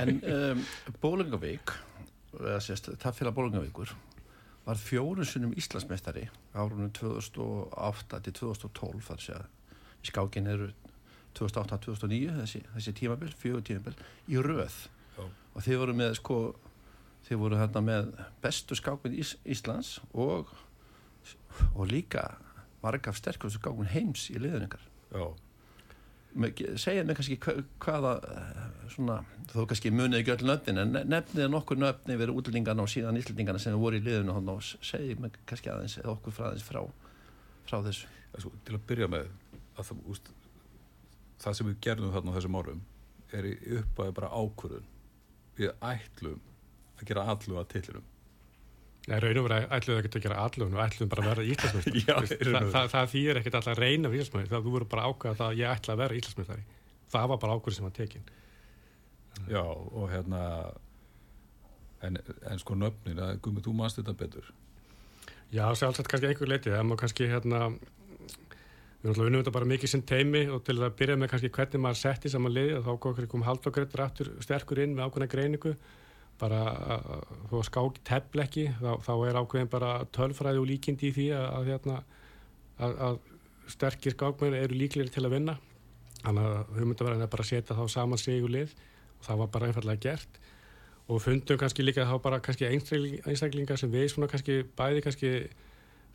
en 0.00 0.14
um, 0.32 0.62
Bólingavík, 1.02 1.72
eða 2.40 2.60
sérst, 2.64 2.88
taffélag 3.00 3.36
Bólingavíkur, 3.36 3.92
var 4.64 4.80
fjóru 4.80 5.24
sunnum 5.28 5.52
Íslandsmeistari 5.60 6.24
árunum 6.56 6.88
2008 6.96 8.22
til 8.24 8.34
2012 8.40 9.04
þar 9.10 9.22
sé 9.24 9.36
að 9.36 9.46
skákin 10.08 10.48
eru 10.48 10.70
2008-2009 11.36 12.38
þessi, 12.40 12.62
þessi 12.72 12.94
tímabil, 12.96 13.32
fjögur 13.36 13.64
tímabil 13.66 13.96
í 14.30 14.40
röð 14.40 14.76
Já. 15.18 15.24
og 15.26 15.66
þið 15.66 15.80
voru 15.82 15.96
með 15.98 16.16
sko, 16.20 16.38
þið 17.28 17.42
voru 17.42 17.60
hérna 17.60 17.84
með 17.84 18.10
bestu 18.44 18.78
skákminn 18.78 19.18
Ís 19.20 19.34
Íslands 19.44 19.98
og, 20.12 20.52
og 21.74 21.84
líka 21.90 22.30
marga 22.84 23.10
af 23.12 23.18
sterkustu 23.20 23.58
skákminn 23.62 23.90
heims 23.94 24.28
í 24.34 24.38
liðuningar 24.40 24.84
Já, 25.14 25.26
segja 26.82 27.04
mig 27.06 27.14
kannski 27.16 27.36
hva- 27.38 27.62
hvaða 27.84 28.12
eh, 28.26 28.62
svona, 28.90 29.20
þó 29.52 29.60
kannski 29.70 29.92
munið 29.94 30.20
ekki 30.22 30.32
öll 30.34 30.48
nöfnin 30.48 30.80
en 30.82 30.92
ne- 30.96 31.04
nefnið 31.06 31.50
nokkur 31.52 31.78
nöfni 31.78 32.16
verið 32.18 32.40
útlendingana 32.40 32.82
og 32.82 32.90
síðan 32.90 33.18
íslendingana 33.20 33.60
sem 33.62 33.76
voru 33.78 34.00
í 34.00 34.02
liðinu 34.02 34.34
og 34.50 34.62
segja 34.82 35.14
mig 35.22 35.36
kannski 35.46 35.70
aðeins 35.70 35.98
eða 36.02 36.16
okkur 36.16 36.34
frá 36.34 36.48
aðeins 36.48 36.66
frá, 36.66 36.80
frá 37.70 37.78
þessu. 37.86 38.10
Sko, 38.34 38.50
til 38.66 38.74
að 38.74 38.82
byrja 38.88 39.06
með 39.14 39.28
að 39.78 39.86
það, 39.92 40.00
úst, 40.10 40.32
það 41.44 41.54
sem 41.60 41.68
við 41.70 41.78
gerðum 41.86 42.12
þarna 42.16 42.34
á 42.34 42.36
þessum 42.40 42.58
árum 42.58 42.82
er 43.34 43.46
í 43.46 43.54
uppæði 43.78 44.16
bara 44.18 44.32
ákvörðun. 44.34 44.90
Við 45.58 45.70
ætlum 45.86 46.40
að 46.98 47.06
gera 47.12 47.28
allu 47.30 47.60
að 47.62 47.70
tillinum 47.76 48.10
Nei, 49.04 49.18
raun 49.20 49.36
og 49.36 49.44
verið 49.44 49.66
ætluðu 49.76 50.00
ekkert 50.00 50.14
að 50.16 50.22
gera 50.24 50.44
allun 50.46 50.76
og 50.78 50.80
ætluðum 50.84 51.10
bara 51.12 51.22
að 51.24 51.28
vera 51.30 51.42
íslasmestari. 51.52 52.02
Já, 52.08 52.14
Þa, 52.24 52.60
það, 52.72 52.86
það 52.94 53.10
þýr 53.12 53.40
ekkert 53.40 53.58
alltaf 53.58 53.72
að 53.74 53.82
reyna 53.82 54.08
við 54.12 54.22
íslasmestari. 54.22 54.52
Það 54.54 54.64
þú 54.64 54.70
voru 54.76 54.86
bara 54.94 55.08
ákveða 55.10 55.38
það 55.40 55.48
að 55.50 55.58
ég 55.60 55.68
ætla 55.74 55.92
að 55.92 56.00
vera 56.00 56.16
íslasmestari. 56.20 56.64
Það 57.12 57.26
var 57.32 57.38
bara 57.42 57.56
ákveður 57.58 57.76
sem 57.76 57.84
var 57.84 57.94
tekin. 57.98 58.24
Já, 59.50 59.60
og 59.60 60.06
hérna 60.08 60.40
en, 62.06 62.16
en 62.48 62.58
sko 62.62 62.74
nöfnin 62.78 63.20
að 63.20 63.34
gummi, 63.44 63.60
þú 63.64 63.72
manst 63.76 63.98
þetta 64.00 64.14
betur 64.16 64.46
Já, 65.54 65.66
sjálfsagt 65.76 66.08
kannski 66.10 66.26
einhver 66.30 66.48
leitið. 66.50 66.72
Það 66.74 66.86
má 66.88 66.94
kannski 66.98 67.26
hérna, 67.30 67.58
við 69.04 69.20
unnum 69.22 69.42
þetta 69.42 69.52
bara 69.54 69.68
mikið 69.70 69.88
sem 69.92 70.02
teimi 70.02 70.48
og 70.50 70.64
til 70.66 70.80
að 70.80 70.96
byrja 70.98 71.16
með 71.20 71.28
kannski 71.30 71.50
hvernig 71.54 71.82
maður 71.84 72.00
setti 72.00 72.32
saman 72.32 72.54
liði 72.56 72.80
bara 76.40 76.60
að- 76.96 77.26
þó 77.50 77.54
að 77.60 77.66
skáki 77.68 78.02
tefl 78.04 78.40
ekki 78.44 78.64
þá, 78.80 78.90
þá 79.06 79.12
er 79.28 79.38
ákveðin 79.40 79.70
bara 79.70 79.92
tölfræði 80.16 80.60
og 80.60 80.66
líkindi 80.70 81.08
í 81.10 81.14
því 81.14 81.26
að, 81.36 81.46
að, 81.58 81.68
hérna, 81.72 81.98
að, 82.78 83.18
sterkir 83.74 84.12
skákmenn 84.16 84.54
eru 84.58 84.74
líklegir 84.76 85.12
til 85.14 85.24
að 85.24 85.36
vinna. 85.38 85.54
Þannig 86.24 86.48
að 86.48 86.72
hugmyndaverðin 86.78 87.22
er 87.26 87.30
bara 87.32 87.44
að 87.44 87.50
setja 87.52 87.76
þá 87.76 87.84
saman 87.92 88.18
sig 88.20 88.42
og 88.44 88.50
lið 88.50 88.74
og 89.20 89.24
það 89.28 89.38
var 89.44 89.52
bara 89.54 89.66
einfallega 89.70 90.00
gert. 90.08 90.40
Og 91.08 91.20
fundum 91.20 91.58
kannski 91.60 91.84
líka 91.84 92.04
þá 92.08 92.16
bara 92.24 92.40
kannski 92.40 92.64
einstakling- 92.68 93.20
einstaklingar 93.28 93.76
sem 93.78 93.90
við 93.92 94.08
svona 94.12 94.28
kannski 94.32 94.62
bæði 94.76 95.02
kannski 95.04 95.32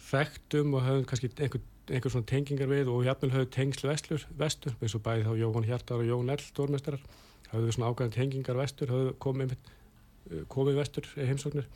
þekktum 0.09 0.74
og 0.78 0.86
höfum 0.86 1.05
kannski 1.09 1.30
einhver, 1.38 1.61
einhver 1.89 2.13
svona 2.13 2.26
tengingar 2.30 2.70
við 2.72 2.89
og 2.91 3.03
jafnvel 3.05 3.32
höfum 3.34 3.51
tengsl 3.53 3.88
vestlur, 3.89 4.24
vestur 4.39 4.76
eins 4.82 4.95
og 4.95 5.03
bæði 5.05 5.26
þá 5.28 5.34
Jóhann 5.41 5.67
Hjartar 5.67 5.99
og 6.01 6.07
Jón 6.09 6.32
Ell 6.34 6.41
stórmestarar 6.43 7.01
höfum 7.51 7.65
við 7.67 7.76
svona 7.76 7.91
ákveðan 7.91 8.15
tengingar 8.15 8.57
vestur 8.61 8.88
höfum 8.93 9.17
komið, 9.20 9.41
einmitt, 9.49 9.70
eh, 9.70 9.78
komið 10.51 10.80
vestur 10.80 11.07
í 11.17 11.27
heimsóknir. 11.30 11.67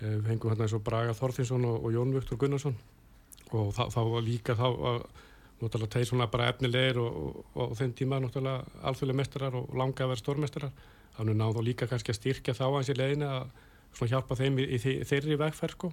Eh, 0.00 0.16
við 0.20 0.30
hengum 0.32 0.50
hérna 0.52 0.66
eins 0.66 0.74
og 0.76 0.82
Braga 0.86 1.14
Þorfinsson 1.16 1.64
og, 1.68 1.84
og 1.86 1.94
Jón 1.94 2.14
Viktor 2.16 2.40
Gunnarsson. 2.40 2.76
Og 3.54 3.70
þá, 3.76 3.84
var 4.10 4.24
líka 4.26 4.56
þá 4.58 4.66
að 4.70 5.04
náttúrulega 5.62 5.94
þeir 5.98 6.08
svona 6.10 6.26
bara 6.32 6.48
efnilegir 6.50 6.98
og, 7.00 7.14
og, 7.28 7.44
og 7.62 7.76
þeim 7.78 7.92
tíma 7.96 8.18
náttúrulega 8.20 8.64
alþjóðlega 8.90 9.20
mestarar 9.20 9.54
og 9.60 9.76
langa 9.78 10.04
að 10.04 10.10
vera 10.12 10.20
stórmestarar 10.22 10.72
þannig 11.14 11.36
náðu 11.38 11.54
þá 11.60 11.66
líka 11.68 11.86
kannski 11.88 12.10
að 12.10 12.18
styrkja 12.18 12.56
þá 12.58 12.64
hans 12.74 12.90
í 12.90 12.96
leiðinu 12.98 13.28
að 13.30 13.44
svona 13.94 14.10
hjálpa 14.10 14.38
þeim 14.40 14.58
í, 14.58 14.64
í 14.74 14.80
þe- 14.82 15.04
þeirri 15.06 15.38
vegferð 15.44 15.76
sko. 15.76 15.92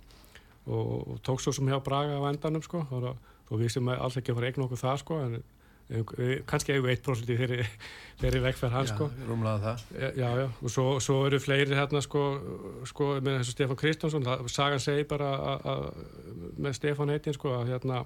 Og, 0.65 0.89
og 1.13 1.19
tók 1.25 1.43
svo 1.43 1.53
sem 1.53 1.69
hjá 1.69 1.77
Braga 1.85 2.17
á 2.17 2.25
endanum 2.31 2.63
sko. 2.65 2.81
Og, 2.89 3.11
við 3.61 3.69
sem 3.75 3.89
alls 3.93 4.17
ekki 4.17 4.31
að 4.33 4.39
fara 4.39 4.47
að 4.47 4.53
eigna 4.55 4.65
okkur 4.65 4.81
það 4.81 4.99
sko 5.03 5.19
en 5.21 5.37
kannski 6.47 6.73
eigum 6.75 6.87
við 6.87 7.01
1% 7.01 7.31
í 7.33 7.37
þeirri, 7.41 7.65
þeirri 8.21 8.41
vegferð 8.45 8.75
hans 8.77 8.93
sko 8.95 9.09
Já, 9.11 9.27
rúmlega 9.27 9.59
það 9.65 9.85
E, 9.91 10.11
Já, 10.21 10.29
já, 10.39 10.47
og 10.61 10.71
svo, 10.71 10.87
svo 11.03 11.19
eru 11.27 11.39
fleiri 11.43 11.75
hérna 11.77 12.01
sko, 12.05 12.23
sko 12.87 13.13
með 13.19 13.41
þessu 13.41 13.55
Stefán 13.57 13.79
Kristjánsson, 13.83 14.25
það, 14.27 14.47
sagan 14.55 14.83
segir 14.83 15.07
bara 15.11 15.31
að- 15.35 15.69
að- 15.75 16.57
með 16.63 16.77
Stefán 16.79 17.11
heitin 17.15 17.35
sko 17.37 17.55
að 17.59 17.73
hérna, 17.73 18.03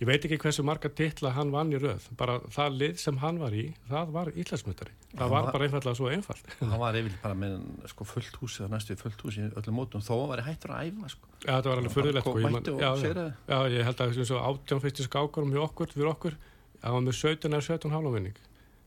ég 0.00 0.08
veit 0.08 0.24
ekki 0.24 0.38
hversu 0.40 0.62
marga 0.64 0.88
titla 0.96 1.28
hann 1.36 1.50
vann 1.52 1.72
í 1.74 1.80
röð, 1.82 2.06
bara 2.16 2.38
það 2.54 2.76
lið 2.80 2.94
sem 3.02 3.18
hann 3.20 3.36
var 3.42 3.52
í, 3.52 3.66
það 3.90 4.12
var 4.14 4.30
íllensmyndari, 4.32 4.94
það 5.12 5.26
var 5.34 5.42
var- 5.44 5.52
bara 5.52 5.66
einfallega 5.66 5.98
svo 5.98 6.08
einfalt. 6.14 6.54
hann 6.62 6.78
var 6.80 6.96
yfirlega 6.96 7.20
bara 7.26 7.36
með 7.42 7.58
sko, 7.92 8.06
fullt 8.08 8.38
húsi 8.40 8.62
og 8.64 8.70
næstu 8.72 8.96
fullt 8.96 9.20
húsi 9.26 9.44
öllum 9.50 9.76
mótum 9.76 10.00
þó 10.06 10.14
að 10.22 10.30
vera 10.36 10.46
hættur 10.46 10.72
að 10.78 10.88
æfa 10.94 11.10
sko. 11.16 11.28
Já, 11.44 11.50
þetta 11.58 11.72
var 11.74 11.82
alveg 11.82 11.96
fyrðulegt 11.98 12.30
sko. 12.30 12.78
Já, 12.80 12.90
já, 12.96 13.26
já, 13.50 13.58
ég 13.76 13.84
held 13.90 14.00
að 14.06 14.16
þessu 14.22 14.40
átján 14.40 14.82
fyrstu 14.86 15.04
skákarum 15.10 15.52
hjá 15.52 15.62
okkur, 15.66 15.92
fyrir 15.92 16.12
okkur, 16.14 16.38
það 16.80 16.96
var 16.96 17.06
með 17.06 17.18
17 17.20 17.52
eða 17.52 17.66
17 17.68 17.94
hálfavinning, 17.94 18.40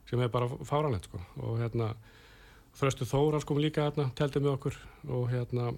sem 0.10 0.22
er 0.24 0.34
bara 0.34 0.50
fáranlegt 0.68 1.10
sko, 1.10 1.22
og 1.42 1.62
hérna, 1.62 1.94
Þröstu 2.74 3.06
Þóras 3.06 3.46
kom 3.46 3.60
líka 3.62 3.86
hérna, 3.86 4.08
teldi 4.18 4.42
með 4.42 4.56
okkur. 4.56 4.78
Og 5.14 5.28
hérna, 5.30 5.70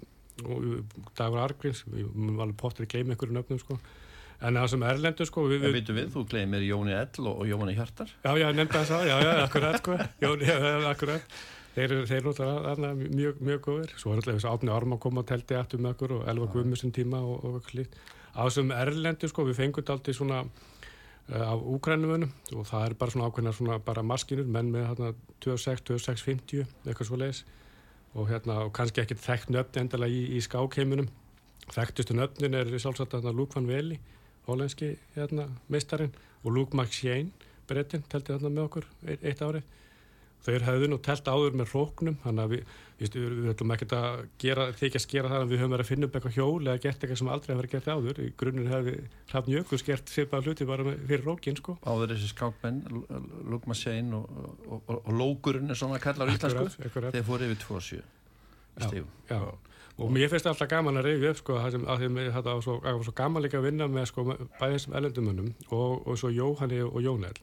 og 0.46 1.10
Dagur 1.16 1.42
Argrins, 1.42 1.82
við 1.90 2.08
mun 2.14 2.40
alveg 2.40 2.56
pottir 2.60 2.86
að 2.86 2.94
gleyma 2.94 3.14
einhverju 3.14 3.36
nöfnum 3.36 3.60
sko, 3.60 3.76
en 4.40 4.58
það 4.60 4.70
sem 4.72 4.86
erlendur 4.90 5.28
sko, 5.28 5.44
við, 5.50 5.66
við, 5.66 5.92
við, 5.96 6.08
þú 6.14 6.24
gleymir 6.30 6.64
Jóni 6.64 6.96
Ell 6.96 7.28
og, 7.28 7.44
Jóni 7.48 7.76
Hjartar. 7.76 8.12
Já, 8.24 8.32
já, 8.40 8.48
nefndi 8.56 8.78
það 8.78 8.88
sá, 8.90 8.96
já, 9.08 9.14
já, 9.24 9.32
akkurat 9.44 9.78
sko, 9.80 9.98
Jón, 10.24 10.44
já, 10.44 10.56
já, 10.56 10.76
akkurat, 10.90 11.38
þeir 11.76 11.86
eru, 11.86 12.02
náttúrulega 12.08 12.92
mjög, 12.96 13.40
mjög 13.50 13.64
góðir, 13.68 13.96
svo 13.96 14.12
er 14.12 14.20
náttúrulega 14.20 14.40
þessi 14.40 14.52
Átni 14.52 14.72
Orma 14.76 15.00
kom 15.00 15.20
og 15.20 15.28
teldi 15.28 15.56
aftur 15.60 15.84
með 15.84 15.96
okkur 15.96 16.16
og 16.18 16.30
Elva 16.32 16.48
Guðmussin 16.52 16.96
tíma 16.96 17.20
og, 17.20 17.42
og 17.42 17.58
eitthvað 17.58 17.74
slíkt. 17.74 18.00
Á 18.36 18.40
þessum 18.44 18.72
erlendur 18.76 19.32
sko, 19.32 19.46
við 19.48 19.60
fengum 19.60 19.84
alltaf 19.84 20.16
svona 20.16 20.42
af 21.28 21.58
úkrænumönum 21.58 22.30
og 22.54 22.66
það 22.66 22.84
er 22.86 22.94
bara 22.94 23.10
svona 23.10 23.28
ákveðna 23.28 23.52
svona 23.52 23.78
bara 23.78 24.02
maskinur, 24.02 24.46
menn 24.46 24.70
með 24.70 24.86
hérna 24.90 25.12
26, 25.42 25.82
26, 25.98 26.22
50, 26.22 26.66
eitthvað 26.86 27.08
svo 27.08 27.18
leiðis 27.18 27.44
og 28.14 28.28
hérna, 28.30 28.60
og 28.64 28.72
kannski 28.72 29.02
ekkert 29.02 29.24
þekkt 29.24 29.50
nöfn 29.52 29.80
endalega 29.80 30.14
í, 30.14 30.22
í 30.36 30.40
skákheimunum. 30.40 31.08
Þekktustu 31.74 32.14
nöfnin 32.14 32.54
er 32.56 32.70
sjálfsagt 32.78 33.12
hérna 33.12 33.34
Luke 33.34 33.58
van 33.58 33.66
Veli, 33.68 33.98
hollenski 34.46 34.94
hérna 35.16 35.48
meistarinn 35.68 36.14
og 36.44 36.54
Luke 36.54 36.76
McShane, 36.76 37.34
brettin, 37.66 38.06
telti 38.08 38.32
þarna 38.32 38.52
með 38.54 38.68
okkur 38.68 38.86
eitt, 39.10 39.26
eitt 39.26 39.42
árið. 39.42 39.66
Þeir 40.46 40.64
höfðu 40.66 40.88
nú 40.92 40.98
telt 41.02 41.26
áður 41.26 41.56
með 41.58 41.72
róknum, 41.74 42.16
þannig 42.22 42.44
að 42.44 42.52
við, 42.52 42.74
við, 43.00 43.16
við, 43.16 43.46
ætlum 43.50 43.72
ekkert 43.74 43.94
að 43.98 44.18
gera, 44.38 44.66
þykja 44.78 45.00
að 45.00 45.04
skera 45.04 45.30
það 45.32 45.42
að 45.42 45.50
við 45.50 45.62
höfum 45.62 45.74
verið 45.74 45.84
að 45.86 45.90
finna 45.90 46.06
upp 46.06 46.18
eitthvað 46.18 46.36
hjól 46.36 46.60
eða 46.68 46.82
gert 46.84 47.00
eitthvað 47.02 47.20
sem 47.20 47.30
aldrei 47.34 47.50
hefur 47.50 47.62
verið 47.62 47.74
gert 47.74 47.88
áður. 47.90 48.20
Í 48.22 48.28
grunninn 48.42 48.70
hefði 48.70 48.94
Hrafn 49.32 49.54
Jökuls 49.56 49.86
gert 49.88 50.12
svipað 50.12 50.46
hluti 50.46 50.68
bara 50.68 50.86
með, 50.86 51.00
fyrir 51.10 51.26
rókin, 51.26 51.58
sko. 51.58 51.74
áður 51.82 52.14
þessi 52.14 52.30
skákmenn 52.30 52.82
Lugma 53.50 53.74
Sein 53.74 54.14
og, 54.14 54.30
og, 54.38 54.80
og, 54.86 55.00
og 55.02 55.12
Lókurinn 55.18 55.74
er 55.74 55.80
svona 55.82 55.98
kallar 56.02 56.30
á 56.30 56.34
íslensku 56.36 56.62
Akkurat, 56.62 56.90
akkurat. 56.90 57.16
þeir 57.16 57.26
fóru 57.26 57.50
yfir 57.50 57.62
2-7 57.66 57.98
Já. 58.76 58.86
stífum 58.86 59.10
Já, 59.30 59.40
og 59.96 60.10
mér 60.12 60.30
finnst 60.30 60.46
alltaf 60.46 60.68
gaman 60.70 61.00
að 61.00 61.10
reyfi 61.10 61.30
upp 61.32 61.38
sko 61.40 61.58
að 61.58 61.78
því 61.80 61.84
að 61.88 62.34
það 62.36 62.50
var 62.52 62.64
svo, 62.66 62.74
að 62.84 63.04
svo 63.06 63.14
gaman 63.16 63.44
líka 63.44 63.58
að 63.60 63.68
vinna 63.70 63.86
með 63.90 64.10
sko 64.12 64.26
bæðið 64.60 64.82
sem 64.84 64.96
elendumönnum 65.00 65.52
og, 65.70 66.06
og 66.06 66.18
svo 66.20 66.30
Jóhanni 66.30 66.82
og 66.84 66.98
Jónel 67.04 67.38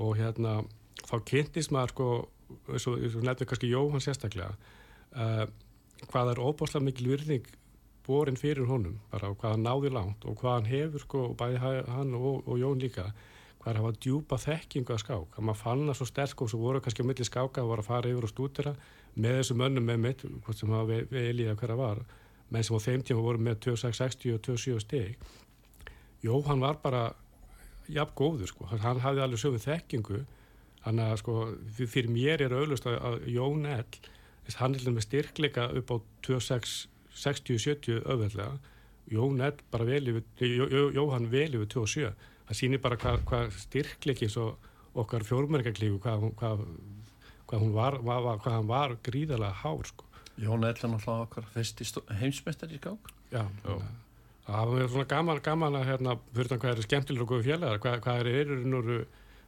og 0.00 0.16
hérna 0.18 0.62
þá 1.02 1.16
kynntist 1.30 1.74
maður 1.74 1.94
sko 1.94 2.08
eins 2.70 2.86
og 2.86 3.22
nefnir 3.24 3.50
kannski 3.50 3.70
Jóhann 3.72 4.04
sérstaklega 4.04 4.54
uh, 5.16 5.44
hvað 6.10 6.34
er 6.34 6.42
óbáslega 6.44 6.84
mikil 6.86 7.12
virðing 7.14 7.46
borin 8.06 8.38
fyrir 8.38 8.68
honum 8.68 8.98
bara 9.12 9.32
hvað 9.32 9.56
hann 9.56 9.64
náði 9.64 9.92
langt 9.94 10.26
og 10.28 10.36
hvað 10.40 10.58
hann 10.58 10.70
hefur 10.70 11.04
sko 11.06 11.28
bæði 11.38 11.62
hann 11.88 12.12
og, 12.18 12.44
og 12.44 12.60
Jón 12.60 12.82
líka 12.82 13.08
hvað 13.64 13.70
er 13.72 13.78
að 13.78 13.86
hafa 13.86 14.00
djúpa 14.04 14.36
þekkingu 14.42 14.92
að 14.92 14.98
skák. 15.00 15.36
Að 15.38 15.44
maður 15.48 15.60
fann 15.62 15.86
það 15.88 15.96
svo 15.96 16.06
sterk 16.10 16.42
og 16.44 16.50
svo 16.52 16.58
voru 16.60 16.82
kannski 16.84 17.00
á 17.00 17.08
milli 17.08 17.24
skáka 17.24 17.62
að 17.62 17.70
voru 17.70 17.80
að 17.80 17.86
fara 17.88 18.10
yfir 18.10 18.26
og 18.26 18.32
stúdira 18.34 18.72
með 19.14 19.38
þessum 19.38 19.62
önnum 19.64 19.86
með 19.88 20.02
mitt, 20.02 20.24
hvort 20.44 20.58
sem 20.60 20.74
hafa 20.74 20.98
velið 21.08 21.48
að 21.48 21.56
hverja 21.62 21.78
var, 21.78 22.02
menn 22.52 22.66
sem 22.66 22.76
á 22.76 22.84
þeim 22.84 23.06
tíma 23.08 23.24
voru 23.24 23.40
með 23.40 23.62
2660 23.70 24.34
og 24.36 24.42
27 24.44 24.84
steg 24.84 25.16
Jóhann 26.24 26.60
var 26.60 26.76
bara 26.82 27.04
jafn 27.88 28.16
góður 28.16 28.48
sko, 28.48 28.68
hann 28.68 29.00
hafði 29.00 29.24
alveg 29.24 29.40
sögum 29.40 29.64
þekkingu, 29.64 30.22
hann 30.84 31.00
að 31.02 31.16
sko 31.22 31.36
fyrir 31.74 32.10
mér 32.12 32.44
er 32.44 32.54
auðlust 32.56 32.86
að 32.90 33.24
Jón 33.32 33.66
Ell, 33.68 34.00
hann 34.60 34.76
er 34.76 34.92
með 34.92 35.06
styrkleika 35.08 35.68
upp 35.80 35.92
á 35.94 35.96
2660-70 36.28 38.02
öðvöldlega, 38.04 38.58
Jón 39.12 39.40
Ell 39.44 39.56
bara 39.72 39.88
vel 39.88 40.04
yfir, 40.12 40.24
Jóhann 40.96 41.30
vel 41.32 41.50
yfir 41.56 41.70
27, 41.78 42.12
það 42.48 42.60
sýnir 42.60 42.84
bara 42.84 43.00
hvað 43.00 43.24
hva 43.28 43.44
styrkleiki 43.64 44.30
okkar 44.94 45.24
fjórmerkaklífu, 45.26 45.98
hvað, 46.04 46.28
hvað 46.38 46.66
hvað, 47.48 47.66
var, 47.74 47.98
var, 48.04 48.38
hvað 48.42 48.56
hann 48.58 48.70
var 48.70 48.96
gríðarlega 49.04 49.60
hár 49.62 49.88
sko. 49.88 50.06
Jón 50.40 50.66
Ellan 50.66 50.96
alltaf 50.96 51.26
okkar 51.28 51.44
fyrsti 51.54 51.86
heimsmestar 52.18 52.72
í 52.74 52.80
skák 52.80 53.12
Já, 53.30 53.44
Já. 53.46 53.74
það 54.48 54.72
var 54.72 54.88
svona 54.90 55.10
gaman, 55.12 55.42
gaman 55.44 55.76
að 55.78 55.84
hérna, 55.92 56.16
fyrir 56.34 56.50
þannig 56.50 56.64
hvað 56.64 56.72
eru 56.74 56.86
skemmtilegur 56.88 57.26
og 57.26 57.30
góðu 57.30 57.46
félagar 57.46 57.82
hvað, 57.84 58.00
hvað 58.02 58.20
eru 58.22 58.32
eru 58.40 58.96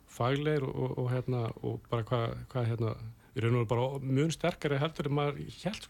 fagleir 0.09 0.65
og, 0.67 0.99
og, 0.99 1.11
hérna, 1.13 1.47
og 1.63 1.81
bara 1.91 2.07
hvað, 2.09 2.35
hvað 2.53 2.69
hérna, 2.73 2.97
eru 3.37 3.65
bara 3.69 3.87
mjög 4.01 4.35
sterkari 4.37 4.81
heldur 4.81 5.11
en 5.11 5.17
maður 5.19 5.41
held 5.65 5.89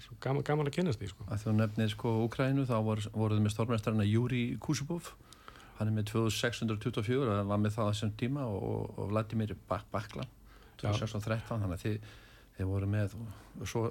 sko. 0.00 0.16
gaman, 0.20 0.44
gaman 0.46 0.70
að 0.70 0.76
kynast 0.78 1.02
því 1.02 1.10
sko. 1.10 1.26
að 1.28 1.44
Þú 1.44 1.54
nefnir 1.58 1.92
sko 1.92 2.14
Úkrænu 2.24 2.66
þá 2.68 2.76
voruð 2.86 3.08
vor 3.14 3.36
með 3.36 3.54
stórmestarina 3.56 4.06
Júri 4.06 4.44
Kusubov 4.62 5.12
hann 5.78 5.90
er 5.90 5.96
með 5.96 6.12
2624 6.12 7.24
og 7.26 7.48
var 7.50 7.60
með 7.60 7.76
það 7.76 7.90
þessum 7.90 8.12
tíma 8.20 8.46
og, 8.46 8.92
og 8.94 9.10
Vladimir 9.10 9.56
Bakla 9.68 10.26
2013 10.80 11.64
þannig 11.64 11.74
að 11.74 11.82
þið, 11.84 12.12
þið 12.58 12.70
voru 12.70 12.90
með 12.90 13.16
og, 13.18 13.32
og 13.60 13.70
svo 13.70 13.86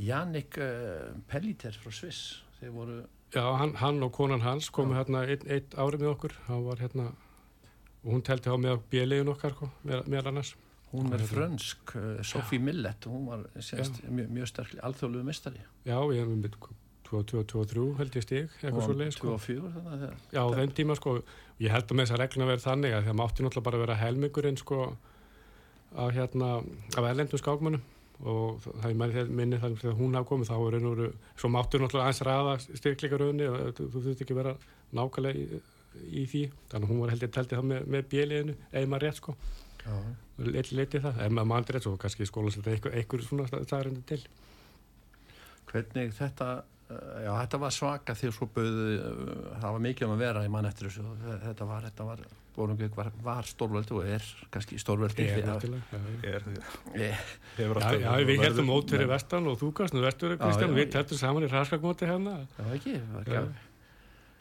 Jannik 0.00 0.60
uh, 0.62 1.10
Pelliter 1.28 1.74
frá 1.76 1.90
Sviss 1.94 2.44
þið 2.60 2.76
voru 2.76 3.00
Já, 3.30 3.44
hann, 3.60 3.76
hann 3.78 4.00
og 4.02 4.10
konan 4.14 4.42
hans 4.42 4.70
komu 4.74 4.96
hérna 4.96 5.22
einn 5.22 5.44
ein 5.46 5.74
árið 5.78 6.02
með 6.02 6.12
okkur 6.14 6.32
hann 6.48 6.64
var 6.66 6.80
hérna 6.82 7.10
og 8.00 8.10
hún 8.14 8.26
telti 8.26 8.52
á 8.52 8.56
með 8.60 8.82
bjeliðin 8.92 9.32
okkar 9.34 9.56
sko, 9.56 9.70
með 9.84 10.30
annars. 10.32 10.54
Hún 10.90 11.12
er 11.14 11.22
frönsk, 11.22 11.92
uh, 11.94 12.18
Sofie 12.26 12.58
Millett 12.58 13.06
hún 13.06 13.28
var 13.30 13.44
sérst, 13.62 14.00
mjög, 14.10 14.30
mjög 14.34 14.48
sterk 14.50 14.72
alþjóðluðu 14.82 15.26
mistari 15.28 15.60
Já, 15.86 15.94
ég 16.10 16.24
er 16.24 16.32
með 16.32 16.56
22-23 17.10 17.84
held 17.98 18.16
ég 18.18 18.24
stig 18.24 18.56
eitthvað 18.58 18.86
svo 18.86 18.96
leið 18.98 19.12
sko. 19.14 19.36
24 19.36 19.70
þannig 19.76 20.02
að 20.08 20.34
Já, 20.34 20.42
þenn 20.56 20.74
tíma 20.78 20.96
sko, 20.98 21.14
ég 21.62 21.74
held 21.74 21.86
að 21.86 21.96
með 21.98 22.06
þessa 22.08 22.20
regluna 22.22 22.50
verið 22.50 22.66
þannig 22.66 22.96
að 22.96 23.06
það 23.08 23.18
mátti 23.20 23.46
náttúrulega 23.46 23.68
bara 23.68 23.80
vera 23.84 23.96
helmingurinn 24.00 24.60
sko 24.60 24.82
að 25.90 26.12
hérna 26.18 26.50
af 26.94 27.08
erlendum 27.08 27.42
skákmönnum. 27.42 27.82
Og 28.20 28.60
það 28.66 29.02
er 29.06 29.30
minni 29.32 29.58
þannig 29.62 29.84
að 29.88 29.96
hún 29.96 30.16
hafa 30.18 30.28
komið 30.28 30.50
þá 30.50 30.56
er 30.58 30.74
og 30.76 30.90
veru, 30.92 31.06
svo 31.40 31.48
máttur 31.50 31.80
náttúrulega 31.80 32.10
aðeins 32.10 32.24
ræða 32.28 32.56
styrkleikaröðinni 32.78 33.46
og 33.48 33.78
þú 33.78 33.86
þurft 33.94 34.24
ekki 34.26 34.36
vera 34.36 34.52
nákvæmlega 34.92 35.40
í, 35.40 35.60
í 36.06 36.26
því. 36.30 36.42
Þannig 36.72 36.86
að 36.86 36.92
hún 36.92 37.02
var 37.04 37.14
heldur 37.14 37.32
teltið 37.36 37.60
það 37.60 37.70
með, 37.70 37.86
með 37.94 38.10
bjeliðinu 38.14 38.56
eða 38.70 38.90
maður 38.92 39.06
rétt 39.06 39.20
sko. 39.20 39.36
Eitthvað 40.40 40.74
leitið 40.80 41.06
það, 41.06 41.22
eða 41.26 41.46
maður 41.52 41.74
rétt 41.76 41.86
svo 41.86 41.94
kannski 42.00 42.28
skólasleita 42.28 42.74
eitthvað, 42.74 42.98
eitthvað 43.00 43.24
svona 43.26 43.48
staðarindu 43.50 44.04
til. 44.10 44.20
Hvernig 45.70 46.14
þetta 46.16 46.50
já 46.90 47.30
þetta 47.30 47.58
var 47.62 47.74
svaka 47.74 48.14
því 48.18 48.28
að 48.30 48.36
svo 48.36 48.46
bauðu 48.54 48.86
það 49.60 49.74
var 49.76 49.82
mikið 49.86 50.06
um 50.06 50.14
að 50.14 50.22
vera 50.24 50.44
í 50.46 50.52
mann 50.52 50.68
eftir 50.70 50.88
þessu. 50.88 51.04
Þetta 51.44 51.68
var, 51.68 51.86
þetta 51.86 52.06
var 52.08 52.24
Bólungauk 52.50 52.96
var, 52.98 53.10
var 53.22 53.46
stórvöldi 53.46 53.94
og 53.94 54.08
er 54.10 54.24
kannski 54.50 54.78
stórvöldi 54.82 55.28
er 55.30 55.46
náttúrulega 55.46 56.42
já, 58.02 58.10
við 58.26 58.42
heldum 58.42 58.70
mót 58.72 58.90
fyrir 58.90 59.08
vestan 59.10 59.46
og 59.46 59.60
þú 59.62 59.70
nú 59.94 60.02
vestur 60.04 60.36
Kristján, 60.40 60.74
við 60.76 60.98
heldum 60.98 61.22
saman 61.22 61.46
í 61.46 61.52
raskakmóti 61.52 62.10
hérna. 62.10 62.40
Já 62.58 62.64
ekki, 62.74 62.98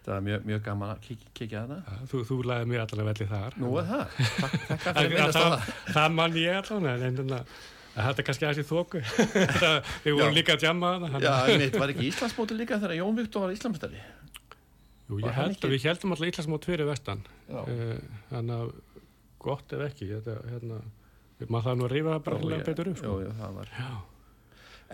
það 0.09 0.15
var 0.15 0.27
mjög, 0.27 0.45
mjög 0.49 0.61
gaman 0.65 0.93
að 0.93 1.09
kíkja 1.37 1.63
að 1.63 1.73
það 1.73 2.05
þú, 2.11 2.21
þú 2.29 2.37
læði 2.49 2.69
mér 2.73 2.85
allavega 2.85 3.09
vel 3.09 3.25
í 3.25 3.31
þar. 3.33 3.57
Nú 3.61 3.73
er 3.79 3.89
það, 3.89 4.15
takk 4.69 4.85
fyrir 4.85 5.01
að 5.03 5.11
minnast 5.15 5.41
það 5.41 5.67
það. 5.95 6.15
mann 6.19 6.39
ég 6.39 6.61
allavega 6.63 7.11
en 7.11 7.43
þetta 7.99 8.21
er 8.21 8.27
kannski 8.27 8.47
aðeins 8.47 8.61
í 8.61 8.67
þóku 8.69 9.01
við 10.05 10.15
vorum 10.15 10.35
líka 10.35 10.55
að 10.55 10.65
jamma 10.67 10.91
já, 11.19 11.33
mitt 11.61 11.77
var 11.79 11.91
ekki 11.93 12.07
Íslandsmóti 12.09 12.57
líka 12.57 12.77
þegar 12.79 12.99
Jón 12.99 13.17
Viktor 13.17 13.45
var 13.45 13.55
Íslandsmestari 13.55 14.03
Jú, 15.09 15.17
ég 15.23 15.33
held 15.33 15.65
að 15.65 15.73
við 15.73 15.87
heldum 15.89 16.13
alltaf 16.13 16.29
Íslandsmót 16.29 16.65
fyrir 16.69 16.85
vestan. 16.85 17.23
Uh, 17.49 17.95
þannig 18.29 18.59
að 18.59 18.67
gott 19.41 19.73
ef 19.73 19.81
ekki 19.87 20.05
þetta, 20.11 20.35
hérna, 20.51 20.77
maður 21.47 21.65
það 21.65 21.79
nú 21.79 21.87
að 21.87 21.95
það 21.97 22.19
bara 22.27 22.59
betur 22.67 22.91
upp 22.91 22.99
sko. 22.99 23.13
Jú, 23.23 23.31
það 23.39 23.55
var. 23.55 23.71
Já. 23.73 23.87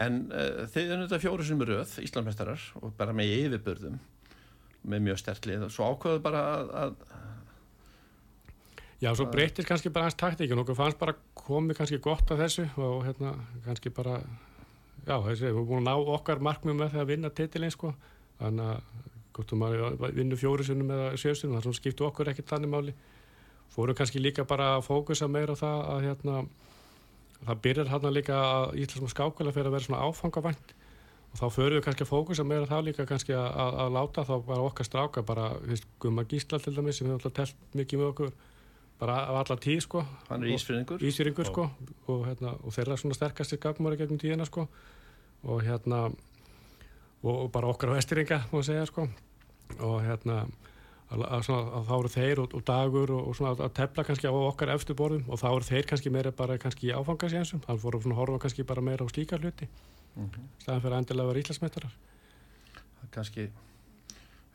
En 0.06 0.22
uh, 0.30 0.62
þeir 0.72 0.86
eru 0.86 1.02
þetta 1.02 1.20
fjóru 1.26 1.48
sem 1.50 1.66
eru 1.66 1.76
öð 1.82 1.98
Íslandsmestarar 2.06 2.64
og 2.80 2.96
bara 2.96 3.16
með 3.18 3.34
yfirbörðum 3.42 4.00
með 4.86 5.08
mjög 5.10 5.22
stertlið 5.22 5.68
og 5.68 5.74
svo 5.74 5.92
ákveðu 5.92 6.22
bara 6.26 6.44
að, 6.56 6.74
að 6.82 7.24
Já, 9.04 9.12
svo 9.12 9.26
breytir 9.28 9.68
kannski 9.68 9.92
bara 9.94 10.08
hans 10.08 10.16
taktíkin. 10.18 10.58
Og 10.58 10.70
fannst 10.78 11.00
bara 11.00 11.16
komið 11.38 11.80
kannski 11.82 11.98
gott 12.02 12.30
af 12.32 12.40
þessu 12.40 12.64
og 12.80 13.04
hérna 13.06 13.34
kannski 13.66 13.92
bara 13.94 14.22
já, 15.06 15.18
þessi, 15.20 15.44
við 15.44 15.50
erum 15.52 15.68
búin 15.68 15.84
að 15.84 15.90
ná 15.90 16.14
okkar 16.16 16.42
markmið 16.44 16.80
með 16.80 16.94
það 16.94 17.04
að 17.04 17.12
vinna 17.12 17.32
titilinn 17.36 17.74
sko. 17.76 17.92
Þannig 18.40 18.72
að 18.72 19.50
þú 19.52 19.60
maður 19.60 20.16
vinnur 20.16 20.40
fjóri 20.40 20.66
sinum 20.66 20.94
eða 20.96 21.12
sjöstunum, 21.20 21.58
þannig 21.58 21.76
að 21.76 21.80
skiptu 21.82 22.08
okkur 22.08 22.32
ekkert 22.32 22.54
þannig 22.54 22.72
máli. 22.72 22.96
Fóru 23.76 23.96
kannski 23.98 24.22
líka 24.24 24.48
bara 24.48 24.78
að 24.78 24.88
fókusa 24.88 25.28
meira 25.28 25.54
á 25.54 25.60
það 25.60 25.84
að 25.92 26.08
hérna, 26.08 26.36
það 27.42 27.62
byrjar 27.68 27.92
hérna 27.92 28.14
líka 28.16 28.40
að 28.40 28.78
Íslandsmá 28.80 29.12
skákvæla 29.12 29.56
fyrir 29.56 29.70
að 29.70 29.76
vera 29.76 29.88
svona 29.90 30.08
áfangavænt 30.08 30.76
og 31.36 31.40
þá 31.42 31.50
förum 31.52 31.76
við 31.76 31.84
kannski 31.84 32.06
að 32.06 32.12
fókusa 32.14 32.44
meira 32.48 32.68
það 32.70 32.86
líka 32.88 33.06
kannski 33.10 33.34
að, 33.36 33.48
að, 33.60 33.78
að 33.84 33.90
láta 33.92 34.24
þá 34.24 34.36
bara 34.48 34.68
okkar 34.70 34.88
stráka 34.88 35.24
bara, 35.28 35.48
veist, 35.68 35.88
Guma 36.00 36.24
Gísla 36.24 36.62
til 36.64 36.72
dæmis 36.78 36.96
sem 37.02 37.10
hefur 37.10 37.18
alltaf 37.20 37.34
telt 37.36 37.74
mikið 37.76 38.00
með 38.00 38.12
okkur 38.14 38.30
bara 39.02 39.18
af 39.26 39.40
alla 39.42 39.58
tíð 39.60 39.82
sko. 39.84 40.04
Hann 40.30 40.46
er 40.46 40.54
ísfyrringur, 40.56 41.04
ísfyrringur 41.04 41.50
sko. 41.50 41.66
Og, 42.08 42.22
hérna, 42.30 42.54
og 42.64 42.72
þeirra 42.72 42.96
svona 43.02 43.18
sterkastir 43.18 43.60
gagmári 43.60 44.00
gegnum 44.00 44.22
tíðina 44.22 44.48
sko. 44.48 44.64
Og 45.44 45.60
hérna 45.66 46.06
og, 46.08 47.34
og 47.34 47.50
bara 47.52 47.74
okkar 47.74 47.92
á 47.92 47.98
vestiringa 47.98 48.46
má 48.54 48.64
segja 48.64 48.88
sko. 48.88 49.10
Og 49.76 49.98
hérna 50.06 50.46
að, 50.46 51.20
að, 51.20 51.44
svona, 51.50 51.66
að 51.82 51.92
þá 51.92 51.94
eru 51.98 52.14
þeir 52.16 52.44
og, 52.46 52.56
og 52.56 52.66
dagur 52.72 53.14
og, 53.18 53.28
svona 53.36 53.58
að 53.58 53.76
tefla 53.82 54.08
kannski 54.08 54.32
á 54.32 54.36
okkar 54.40 54.72
efstu 54.78 54.96
borðum. 54.96 55.28
Og 55.28 55.44
þá 55.44 55.50
eru 55.52 55.68
þeir 55.68 55.92
kannski 55.92 56.16
meira 56.16 56.32
bara 56.32 56.56
kannski 56.64 56.94
í 56.94 56.96
áfangasjænsum, 56.96 57.66
þannig 57.68 57.84
að 57.84 57.86
voru 57.90 58.04
að 58.06 58.18
horfa 58.22 58.42
kannski 58.48 58.68
bara 58.72 58.88
meira 58.88 59.04
á 59.04 59.12
slíka 59.12 59.42
hluti 59.42 59.68
mm 60.16 60.30
-hmm. 60.30 60.50
staðan 60.60 60.82
fyrir 60.82 60.96
að 60.96 61.04
endilega 61.04 61.28
vera 61.28 61.40
ílasmetarar 61.40 61.96
kannski 63.12 63.50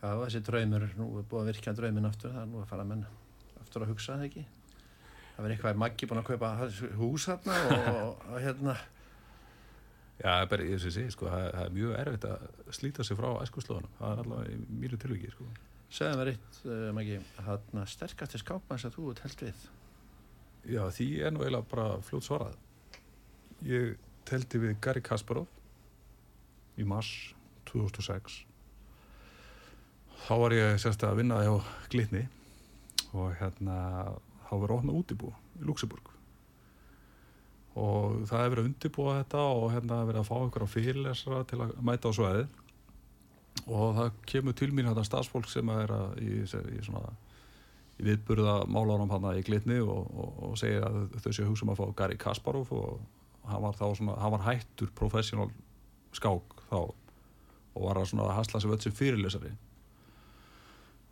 já 0.01 0.09
þessi 0.25 0.41
draumur, 0.45 0.89
nú 0.97 1.17
er 1.19 1.23
búið 1.29 1.41
að 1.41 1.45
virka 1.51 1.73
draumin 1.73 2.05
aftur, 2.05 2.31
það 2.31 2.41
er 2.41 2.47
nú 2.47 2.61
að 2.61 2.67
fara 2.67 2.81
að 2.81 2.87
menna 2.87 3.07
aftur 3.61 3.81
að 3.81 3.91
hugsa 3.93 4.17
það 4.17 4.25
ekki 4.25 4.45
það 5.35 5.43
verður 5.43 5.55
eitthvað 5.55 5.77
maggi 5.77 6.07
búin 6.07 6.19
að 6.19 6.29
kaupa 6.31 6.49
hús 6.97 7.27
hérna 7.27 7.53
og, 7.69 8.17
og 8.31 8.41
hérna 8.41 8.75
Já, 10.21 10.45
bara 10.45 10.65
ég 10.65 10.77
sé, 10.77 11.03
sko, 11.09 11.25
það, 11.31 11.47
það 11.55 11.63
er 11.65 11.71
mjög 11.73 11.93
erfitt 11.97 12.25
að 12.29 12.73
slíta 12.77 13.03
sig 13.03 13.17
frá 13.17 13.29
æskuslóðunum, 13.41 13.93
það 13.97 14.11
er 14.11 14.19
allavega 14.21 14.51
í 14.53 14.57
mýru 14.81 14.99
tilviki, 15.01 15.31
sko. 15.33 15.47
Segðan 15.91 16.19
verið 16.19 16.35
eitt, 16.35 16.59
uh, 16.67 16.89
Maggi, 16.93 17.15
hann 17.47 17.79
sterkast 17.89 18.35
til 18.35 18.41
skápmanns 18.43 18.85
að 18.85 18.99
þú 18.99 19.07
ert 19.11 19.23
held 19.25 19.41
við? 19.47 19.63
Já, 20.75 20.83
því 20.93 21.07
er 21.25 21.33
nú 21.33 21.41
eiginlega 21.41 21.69
bara 21.71 21.87
fljótt 22.05 22.27
svarað. 22.27 22.59
Ég 23.65 23.95
teldi 24.29 24.61
við 24.61 24.77
Gary 24.83 25.03
Kasparov 25.05 25.47
í 26.79 26.85
mars 26.87 27.11
2006. 27.71 28.41
Þá 30.27 30.33
var 30.43 30.55
ég 30.55 30.79
sérst 30.81 31.03
að 31.07 31.21
vinna 31.21 31.41
hjá 31.41 31.53
Glitni 31.91 32.27
og 33.11 33.33
hérna, 33.39 33.77
þá 34.47 34.53
var 34.63 34.75
ofnað 34.77 34.99
útibú 35.01 35.31
í 35.59 35.67
Luxemburg 35.67 36.11
og 37.79 38.25
það 38.27 38.41
hefur 38.43 38.51
verið 38.51 38.63
að 38.63 38.69
undirbúa 38.69 39.17
þetta 39.21 39.43
og 39.55 39.69
hérna 39.71 39.99
verið 40.07 40.21
að 40.21 40.27
fá 40.27 40.35
ykkur 40.43 40.65
á 40.67 40.73
fyrirlesra 40.73 41.43
til 41.47 41.59
að 41.63 41.73
mæta 41.87 42.11
á 42.11 42.17
sveði 42.17 42.45
og 43.71 43.93
það 43.95 44.17
kemur 44.27 44.57
til 44.59 44.71
mín 44.75 44.89
þetta 44.89 45.05
stafsfólk 45.07 45.47
sem 45.51 45.71
er 45.71 45.93
að, 45.95 46.19
í, 46.19 46.41
í, 46.43 46.81
svona, 46.83 47.13
í 47.99 48.07
viðburða 48.09 48.57
málarum 48.67 49.11
hann 49.13 49.29
í 49.37 49.45
glitni 49.47 49.79
og, 49.79 50.03
og, 50.11 50.43
og 50.49 50.59
segir 50.59 50.83
að 50.83 51.15
þau 51.23 51.31
séu 51.31 51.47
hugsa 51.47 51.67
um 51.67 51.73
að 51.73 51.79
fá 51.79 51.97
Gary 52.01 52.19
Kasparov 52.19 52.73
og 52.75 52.99
hann 53.47 53.61
var 53.63 53.75
svona, 53.77 54.15
hann 54.21 54.31
var 54.35 54.45
hættur 54.45 54.91
professional 54.95 55.49
skák 56.15 56.61
þá 56.69 56.77
og 57.71 57.83
var 57.85 58.01
að 58.01 58.13
að 58.19 58.33
hasla 58.35 58.59
sig 58.59 58.69
völd 58.69 58.83
sem 58.83 58.91
fyrirlesari. 58.95 59.51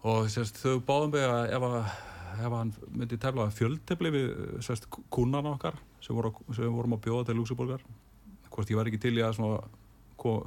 Og 0.07 0.27
sérst, 0.31 0.59
þau 0.59 0.79
báðum 0.83 1.13
við 1.15 1.25
að 1.27 1.53
ef, 1.55 1.63
að 1.63 2.43
ef 2.45 2.55
hann 2.55 2.73
myndi 2.95 3.17
tefla 3.19 3.45
fjöldtefli 3.51 4.11
við 4.15 4.27
sérst, 4.63 4.87
kúnan 5.11 5.47
okkar 5.53 5.75
sem, 6.03 6.15
voru, 6.15 6.33
sem 6.55 6.71
vorum 6.75 6.95
að 6.97 7.03
bjóða 7.07 7.29
til 7.29 7.37
Luxemburgar 7.39 7.83
hvort 8.49 8.71
ég 8.71 8.79
var 8.79 8.87
ekki 8.91 8.99
til 9.05 9.15
í 9.19 9.23
að 9.23 9.37
svona, 9.39 9.59
ko- 10.19 10.43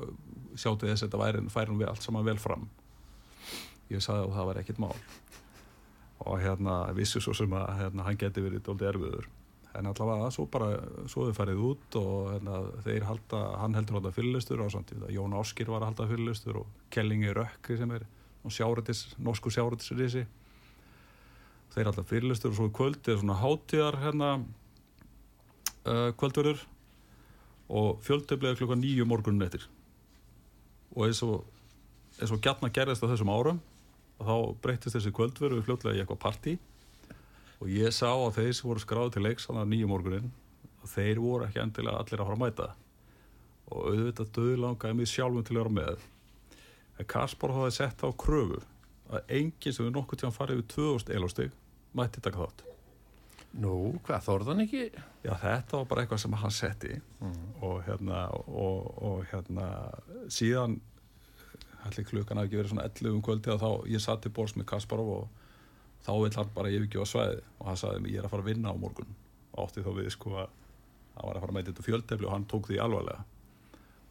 sjá 0.57 0.72
til 0.76 0.91
þess 0.91 1.01
að 1.01 1.07
þetta 1.09 1.20
væri, 1.22 1.43
færi 1.53 1.76
við 1.80 1.89
allt 1.89 2.05
saman 2.05 2.26
vel 2.28 2.37
fram. 2.41 2.66
Ég 3.93 4.05
sagði 4.05 4.26
að 4.28 4.35
það 4.37 4.49
var 4.51 4.61
ekkit 4.62 4.80
mál. 4.85 4.97
Og 6.28 6.37
hérna 6.45 6.74
vissi 6.97 7.20
svo 7.24 7.33
sem 7.37 7.53
að 7.57 7.70
hérna, 7.80 8.05
hann 8.07 8.18
geti 8.20 8.45
verið 8.45 8.64
dóldi 8.68 8.89
erfiður 8.89 9.28
en 9.78 9.88
allavega 9.88 10.30
svo 10.34 10.46
bara 10.52 10.74
svo 11.10 11.26
þau 11.28 11.36
farið 11.36 11.62
út 11.68 11.96
og 12.00 12.16
hérna, 12.34 12.58
þeir 12.84 13.06
halda, 13.08 13.40
hann 13.62 13.76
heldur 13.78 13.98
halda 13.98 14.12
fyrirlistur 14.14 14.60
og 14.64 14.72
samt, 14.74 14.92
Jón 15.12 15.36
Áskir 15.38 15.70
var 15.72 15.82
að 15.82 15.92
halda 15.92 16.08
fyrirlistur 16.10 16.60
og 16.62 16.90
Kellingi 16.92 17.32
Rökki 17.36 17.78
sem 17.80 17.94
er 17.96 18.04
og 18.42 18.52
sjáratis, 18.52 19.04
norsku 19.22 19.52
sjáratisrisi 19.54 20.26
þeir 21.72 21.88
halda 21.88 22.04
fyrirlistur 22.08 22.52
og 22.52 22.58
svo 22.58 22.68
í 22.68 22.74
kvöld 22.76 23.08
er 23.08 23.20
svona 23.20 23.38
hátíðar 23.40 24.00
hérna 24.02 24.30
uh, 25.86 26.10
kvöldverður 26.18 26.66
og 27.72 28.02
fjöldöflega 28.04 28.58
klukka 28.58 28.76
nýju 28.76 29.06
morgunin 29.08 29.46
eftir. 29.46 29.64
Og 30.92 31.06
eins 31.06 31.22
og 31.24 31.46
eins 32.20 32.32
og 32.34 32.42
gætna 32.44 32.68
gerðist 32.74 33.04
á 33.04 33.08
þessum 33.08 33.32
árum 33.32 33.62
og 34.20 34.26
þá 34.28 34.34
breyttist 34.64 34.98
þessi 34.98 35.14
kvöldveru 35.16 35.62
fljótlega 35.64 35.96
í 35.96 36.02
eitthvað 36.02 36.20
partí 36.26 36.58
og 37.62 37.68
ég 37.70 37.94
sá 37.94 38.08
að 38.10 38.40
þeir 38.40 38.54
sem 38.58 38.68
voru 38.68 38.82
skráði 38.82 39.14
til 39.14 39.22
leiks 39.22 39.46
þannig 39.46 39.62
að 39.62 39.68
nýju 39.70 39.90
morgunin 39.90 40.32
að 40.82 40.94
þeir 40.96 41.20
voru 41.22 41.46
ekki 41.46 41.60
endilega 41.62 42.00
allir 42.02 42.22
að 42.22 42.26
fara 42.28 42.38
að 42.38 42.42
mæta. 42.42 42.68
Og 43.72 43.84
auðvitað 43.92 44.32
döðlangaði 44.38 44.98
mig 44.98 45.10
sjálfum 45.12 45.46
til 45.46 45.54
að 45.54 45.60
vera 45.60 45.74
með. 45.76 46.06
En 46.98 47.08
Kaspar 47.12 47.54
hafði 47.54 47.76
sett 47.76 48.02
á 48.02 48.10
kröfu 48.18 48.58
að 49.12 49.34
enginn 49.38 49.76
sem 49.76 49.86
við 49.86 49.94
nokkuð 49.94 50.22
tíðan 50.22 50.34
farið 50.34 50.58
við 50.58 50.68
2000 50.74 51.14
elástig 51.18 51.54
mætti 51.94 52.22
taka 52.24 52.42
þátt. 52.42 52.64
Nú, 53.62 53.74
hvað, 54.08 54.24
þorðan 54.26 54.64
ekki? 54.64 54.86
Já, 55.22 55.32
þetta 55.38 55.76
var 55.76 55.88
bara 55.90 56.02
eitthvað 56.02 56.22
sem 56.24 56.36
hann 56.40 56.54
setti. 56.56 56.96
Og 57.62 57.82
hérna 57.86 58.24
og, 58.32 58.88
og 58.96 59.26
hérna 59.30 59.68
síðan 60.32 60.80
allir 61.86 62.08
klukkan 62.08 62.40
hafi 62.40 62.50
ekki 62.50 62.58
verið 62.58 62.74
svona 62.74 62.88
11 62.88 63.12
um 63.12 63.22
kvöldi 63.22 63.52
og 63.52 63.62
þá 63.62 63.70
ég 63.92 64.02
satt 64.02 64.26
í 64.26 64.34
bórs 64.34 64.56
með 64.56 64.70
Kasparov 64.72 65.14
og 65.18 65.41
þá 66.03 66.12
vill 66.18 66.34
hann 66.36 66.55
bara 66.57 66.72
yfirgjóða 66.72 67.11
svæði 67.11 67.38
og 67.59 67.68
hann 67.68 67.78
sagði 67.80 68.03
mér 68.03 68.14
ég 68.14 68.22
er 68.22 68.28
að 68.28 68.34
fara 68.34 68.44
að 68.44 68.50
vinna 68.50 68.74
á 68.74 68.82
morgun. 68.82 69.14
Og 69.53 69.66
átti 69.66 69.84
þá 69.84 69.90
við 69.98 70.11
sko 70.14 70.34
að 70.42 70.55
hann 71.16 71.28
var 71.28 71.36
að 71.36 71.44
fara 71.44 71.53
að 71.53 71.59
meita 71.59 71.70
þetta 71.70 71.86
fjöldefli 71.86 72.28
og 72.28 72.34
hann 72.34 72.46
tók 72.50 72.68
því 72.68 72.78
alvarlega. 72.82 73.24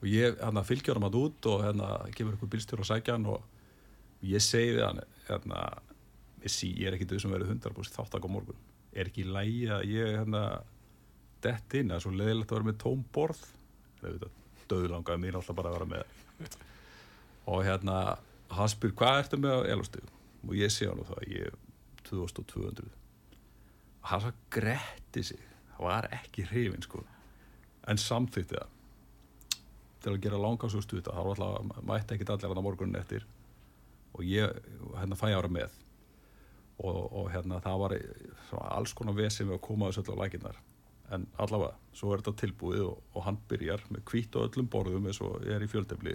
Og 0.02 0.10
ég 0.10 0.38
hérna 0.42 0.66
fylgjör 0.66 0.98
hann 0.98 1.08
að 1.10 1.20
út 1.22 1.50
og 1.52 1.64
hérna 1.66 1.90
kemur 2.16 2.36
eitthvað 2.36 2.54
bílstjór 2.56 2.84
og 2.84 2.90
sækja 2.90 3.18
hann 3.18 3.30
og 3.30 4.26
ég 4.26 4.44
segi 4.44 4.76
við 4.76 4.86
hann 4.88 5.02
hérna 5.28 5.64
Messi, 6.42 6.72
ég 6.74 6.90
er 6.90 6.96
ekki 6.98 7.06
þau 7.06 7.20
sem 7.22 7.34
verið 7.36 7.52
100% 7.54 7.98
þáttak 8.00 8.24
á 8.26 8.30
morgun. 8.34 8.62
Er 8.98 9.12
ekki 9.12 9.28
lægi 9.30 9.68
að 9.70 9.84
ég 9.92 10.16
hérna 10.18 10.42
dett 11.46 11.76
inn, 11.78 11.92
er 11.94 12.02
svo 12.02 12.14
leiðilegt 12.16 12.50
að 12.50 12.58
vera 12.58 12.70
með 12.72 12.80
tóm 12.82 13.04
borð. 13.14 13.44
Döðlangaði 14.72 15.22
mín 15.22 15.38
alltaf 15.38 15.58
bara 15.58 15.70
að 15.70 15.78
vera 15.78 15.90
með. 15.92 16.56
Og 17.52 17.62
hérna 17.68 17.98
hann 18.58 18.72
spyr 18.72 18.96
hvað 18.98 19.20
ertu 19.22 19.40
með 19.42 19.62
á 19.62 19.70
elustu 19.76 20.02
og 20.42 20.56
ég 20.58 20.74
sé 20.74 20.88
hann 20.90 21.02
og 21.02 21.12
það, 21.12 21.28
ég 21.30 21.60
2200 22.12 22.92
og 24.02 24.10
hann 24.10 24.24
svo 24.24 24.32
gretti 24.54 25.24
sig 25.24 25.42
það 25.82 25.84
var 25.86 26.08
ekki 26.14 26.46
hrifin 26.50 26.86
sko. 26.86 27.04
En 27.90 27.98
samþýtti 27.98 28.58
það. 28.58 28.78
Til 30.02 30.14
að 30.16 30.24
gera 30.24 30.42
langarsústu 30.42 30.98
þetta, 30.98 31.14
það 31.14 31.28
var 31.28 31.42
alltaf 31.46 31.86
mætti 31.86 32.16
ekkit 32.16 32.34
allir 32.34 32.50
hann 32.50 32.62
á 32.62 32.66
morgunin 32.66 32.98
eftir. 32.98 33.26
Og 34.18 34.26
ég 34.26 34.58
hérna 34.98 35.18
fæ 35.18 35.30
ára 35.30 35.50
með. 35.50 35.78
Og, 36.82 37.02
og 37.14 37.30
hérna 37.34 37.62
það 37.62 37.82
var 37.84 37.96
svona 38.50 38.74
alls 38.78 38.94
konar 38.98 39.18
vesið 39.18 39.50
með 39.50 39.60
að 39.60 39.66
koma 39.68 39.90
þessu 39.90 40.02
öll 40.02 40.18
á 40.18 40.22
lækinnar 40.24 40.62
en 41.12 41.26
allavega, 41.44 41.76
svo 41.94 42.14
er 42.14 42.22
þetta 42.22 42.40
tilbúið 42.40 42.86
og, 42.86 43.00
og 43.14 43.26
hann 43.26 43.38
byrjar 43.52 43.84
með 43.92 44.04
hvít 44.08 44.38
og 44.40 44.48
öllum 44.48 44.70
borðum 44.72 45.10
eins 45.10 45.20
og 45.22 45.44
er 45.44 45.64
í 45.64 45.68
fjöldefli 45.70 46.14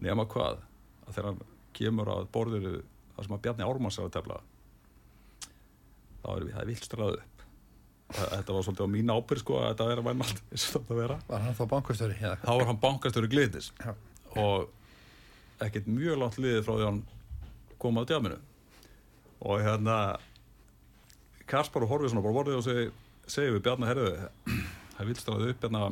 nema 0.00 0.24
hvað, 0.30 0.62
að 1.04 1.12
þegar 1.12 1.28
hann 1.28 1.42
kemur 1.76 2.10
að 2.14 2.22
borðinu 2.32 2.72
það 2.80 3.26
sem 3.26 3.36
að 3.36 3.42
Bjarni 3.44 3.66
Ármanns 3.66 3.98
er 4.00 4.08
að 4.08 4.14
tefla 4.16 4.38
þá 6.20 6.28
erum 6.36 6.48
við, 6.48 6.56
það 6.56 6.70
vildstrað 6.70 7.14
upp 7.18 7.44
þetta 8.10 8.54
var 8.56 8.64
svolítið 8.66 8.86
á 8.90 8.94
mín 8.94 9.12
ábyrg 9.14 9.42
sko 9.44 9.58
að 9.60 9.66
þetta 9.70 9.86
vera 9.90 10.04
væmalt 10.08 10.40
eins 10.50 10.64
og 10.66 10.72
þetta 10.74 10.96
vera 10.98 11.18
Var 11.28 11.44
hann 11.44 11.56
þá 11.58 11.64
bankastöri? 11.70 12.16
Já. 12.18 12.32
þá 12.42 12.50
var 12.50 12.66
hann 12.70 12.80
bankastöru 12.82 13.30
gliðis 13.30 13.70
Já. 13.78 13.92
og 14.42 15.62
ekkert 15.62 15.90
mjög 15.90 16.18
langt 16.18 16.40
liðið 16.42 16.64
frá 16.66 16.72
því 16.74 16.82
að 16.82 16.90
hann 16.90 17.00
kom 17.80 18.00
á 18.00 18.02
djaminu 18.10 18.40
og 19.40 19.62
hérna 19.64 19.96
Kaspar 21.50 21.86
og 21.86 21.90
horfið 21.90 22.12
svona 22.12 22.24
bara 22.24 22.36
vorðið 22.36 22.58
og 22.60 22.66
segi, 22.66 22.84
segi 23.30 23.54
við 23.54 23.64
Bjarni 23.66 23.88
herðu 23.88 24.10
það 24.96 25.08
vil 25.08 25.16
straðu 25.18 25.50
upp 25.54 25.64
hérna 25.66 25.86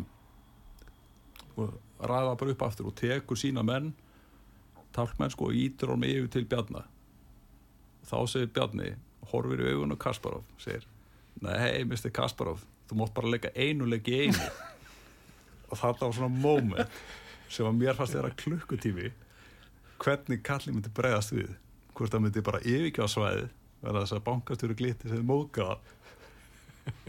og 1.58 1.72
ræða 1.98 2.36
bara 2.38 2.54
upp 2.54 2.66
aftur 2.68 2.90
og 2.90 2.98
tekur 2.98 3.38
sína 3.38 3.64
menn 3.66 3.92
talkmenn 4.94 5.32
sko 5.34 5.48
og 5.50 5.58
ítur 5.58 5.94
honum 5.94 6.06
yfir 6.10 6.30
til 6.34 6.46
Bjarni 6.50 6.82
þá 8.08 8.18
segir 8.30 8.52
Bjarni 8.54 8.92
horfir 9.32 9.62
í 9.64 9.70
augun 9.72 9.94
og 9.94 10.00
Kasparov 10.02 10.44
segir 10.62 10.86
nei, 11.44 11.84
Mr. 11.84 12.10
Kasparov 12.14 12.64
þú 12.88 12.98
mátt 12.98 13.14
bara 13.16 13.30
leika 13.34 13.52
einu 13.54 13.86
leik 13.88 14.08
í 14.08 14.24
einu. 14.24 14.48
Og 15.68 15.76
þetta 15.76 16.06
var 16.06 16.14
svona 16.16 16.32
moment 16.32 17.00
sem 17.52 17.66
að 17.68 17.76
mér 17.76 17.96
fannst 17.96 18.16
þeirra 18.16 18.32
klukkutími 18.40 19.10
hvernig 20.00 20.42
kallin 20.46 20.78
myndi 20.78 20.92
bregðast 20.94 21.34
við 21.34 21.50
hvort 21.96 22.12
það 22.14 22.24
myndi 22.24 22.44
bara 22.44 22.62
yfirkjáða 22.62 23.12
svæði 23.12 23.46
verða 23.82 24.04
þess 24.04 24.16
að 24.16 24.24
bankastjóri 24.28 24.76
gliti 24.78 25.10
sem 25.10 25.26
móka 25.26 25.66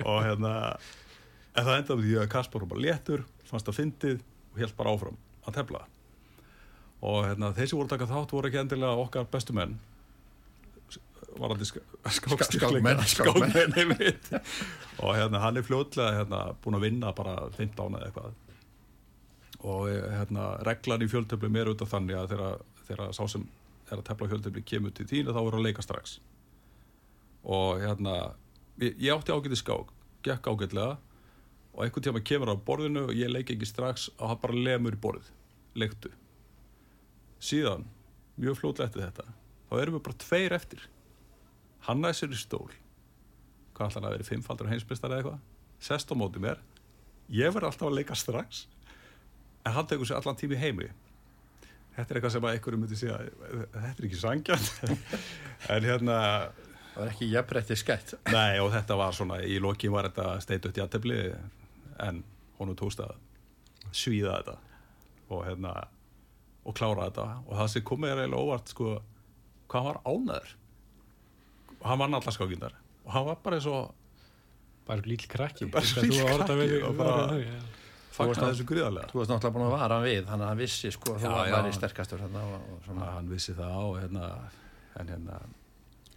og 0.06 0.20
hérna 0.26 0.54
en 1.56 1.66
það 1.66 1.76
endaði 1.78 2.08
því 2.08 2.18
að 2.22 2.32
Kaspar 2.34 2.66
var 2.66 2.72
bara 2.74 2.86
léttur 2.88 3.24
fannst 3.48 3.70
það 3.70 3.80
fyndið 3.80 4.20
og 4.20 4.62
held 4.64 4.76
bara 4.80 4.96
áfram 4.96 5.20
að 5.46 5.60
tefla. 5.60 5.84
Og 7.00 7.22
hérna 7.28 7.54
þeir 7.56 7.72
sem 7.72 7.80
voru 7.80 7.88
að 7.88 7.96
taka 7.96 8.10
þátt 8.10 8.36
voru 8.36 8.50
ekki 8.50 8.62
endilega 8.64 9.06
okkar 9.06 9.30
bestu 9.32 9.56
menn 9.56 9.78
varandi 11.40 11.66
skákmenn, 11.66 13.02
skákmenn. 13.08 13.74
Einmitt. 13.80 14.30
og 15.00 15.16
hérna 15.16 15.42
hann 15.44 15.58
er 15.58 15.66
fljótlega 15.66 16.20
hérna, 16.20 16.42
búin 16.64 16.78
að 16.78 16.86
vinna 16.88 17.14
bara 17.16 17.36
15 17.56 17.98
eða 17.98 18.10
eitthvað. 18.10 18.36
Og 19.60 19.90
eh, 19.92 20.06
hérna 20.16 20.50
reglan 20.68 21.04
í 21.04 21.10
fjöldtöflum 21.12 21.60
er 21.60 21.72
auðvitað 21.72 21.94
þannig 21.94 22.20
að 22.20 22.34
þegar, 22.34 22.62
þegar 22.90 23.16
sá 23.16 23.24
sem 23.32 23.48
er 23.90 23.98
að 23.98 24.06
tefla 24.12 24.30
fjöldtöfli 24.34 24.66
kemur 24.74 24.96
til 24.96 25.08
þín 25.10 25.32
þá 25.32 25.42
er 25.42 25.60
að 25.60 25.66
leika 25.68 25.86
strax. 25.86 26.20
Og 27.44 27.82
hérna 27.84 28.16
ég, 28.82 28.96
ég 29.00 29.14
átti 29.16 29.36
ágæti 29.36 29.60
skák, 29.60 29.92
gekk 30.28 30.52
ágætlega. 30.52 30.98
Og 31.76 31.84
einhvern 31.86 32.08
tíma 32.10 32.24
kemur 32.26 32.52
á 32.52 32.56
borðinu 32.56 33.08
og 33.08 33.16
ég 33.16 33.32
leik 33.32 33.52
ekki 33.54 33.68
strax 33.68 34.10
og 34.18 34.32
hann 34.34 34.42
bara 34.42 34.64
lemur 34.68 34.96
í 34.98 35.00
borðið, 35.00 35.30
leiktu. 35.80 36.12
Síðan, 37.40 37.86
mjög 38.40 38.58
fljótlega 38.60 38.90
eftir 38.90 39.06
þetta 39.06 39.30
þá 39.70 39.76
erum 39.84 39.98
við 39.98 40.06
bara 40.08 40.22
tveir 40.24 40.56
eftir 40.58 40.86
hann 41.88 42.02
næði 42.04 42.20
sér 42.20 42.36
í 42.36 42.40
stól. 42.40 42.70
Hvað 43.78 43.96
hann 43.98 44.08
að 44.10 44.16
vera 44.18 44.28
fimmfaldur 44.28 44.72
heimsbystar 44.72 45.14
eða 45.14 45.22
eitthvað? 45.22 45.44
Sest 45.80 46.12
á 46.12 46.16
móti 46.20 46.42
mér. 46.44 46.60
Ég 47.32 47.54
verð 47.56 47.70
alltaf 47.70 47.88
að 47.88 48.00
leika 48.00 48.18
strax 48.18 48.66
en 49.66 49.76
hann 49.76 49.88
tekur 49.88 50.08
sér 50.10 50.20
allan 50.20 50.40
tími 50.40 50.58
heimi. 50.60 50.90
Þetta 51.96 52.14
er 52.14 52.20
eitthvað 52.20 52.34
sem 52.36 52.48
að 52.48 52.56
einhverjum 52.56 52.84
myndi 52.84 52.98
segja 53.00 53.20
þetta 53.76 53.90
er 53.92 54.08
ekki 54.08 54.20
sangjant 54.20 54.68
en 55.76 55.88
hérna 55.88 56.18
Það 56.90 57.04
var 57.06 57.12
ekki 57.14 57.28
jafnrætti 57.32 57.76
skætt. 57.80 58.14
nei 58.34 58.60
og 58.60 58.74
þetta 58.74 58.96
var 59.00 59.14
svona 59.16 59.38
í 59.46 59.60
loki 59.62 59.88
var 59.92 60.10
þetta 60.10 60.40
steitu 60.44 60.72
upp 60.72 60.80
jættefli 60.82 61.20
en 62.04 62.24
honum 62.58 62.76
tókst 62.76 63.00
að 63.04 63.14
svíða 63.96 64.40
þetta 64.40 64.56
og 65.30 65.46
hérna 65.46 65.74
og 66.66 66.76
klára 66.76 67.06
þetta. 67.08 67.28
Og 67.48 67.54
það 67.56 67.70
sem 67.72 67.86
komið 67.88 68.12
er 68.12 68.24
eiginlega 68.24 68.44
óvart 68.44 68.74
sko 68.74 68.90
hvað 69.72 69.88
var 69.90 70.02
ánæður 70.10 70.56
og 71.80 71.88
hann 71.90 72.00
vann 72.04 72.14
allar 72.20 72.36
skákindar 72.36 72.74
og 73.06 73.12
hann 73.16 73.26
var 73.30 73.40
bara 73.44 73.60
eins 73.60 73.68
og 73.72 73.94
bara 74.88 75.06
líll 75.06 75.28
krakki 75.30 75.70
Bara 75.72 75.86
þú 75.86 76.24
orða 76.26 76.48
krakki 76.50 76.82
og 76.84 76.98
bara- 76.98 77.44
fagnaði 78.20 78.52
þessu 78.54 78.66
gríðarlega 78.68 79.12
Þú 79.12 79.20
varst 79.22 79.32
náttúrulega 79.32 79.56
búin 79.56 79.68
að 79.68 79.76
vara 79.78 79.96
hann 80.00 80.08
við, 80.08 80.24
þannig 80.28 80.46
að 80.46 80.50
hann 80.52 80.60
vissi 80.60 80.92
sko 80.92 81.14
þú 81.16 81.30
Já, 81.30 81.48
já. 81.48 81.56
væri 81.56 81.74
sterkastur 81.78 82.24
og, 82.26 82.36
og 82.36 82.36
svona. 82.36 82.82
Svona, 82.88 83.12
hann 83.16 83.30
vissi 83.32 83.56
það 83.56 83.78
og 83.86 83.96
hérna 84.02 84.30
en 85.00 85.14
hérna 85.14 85.40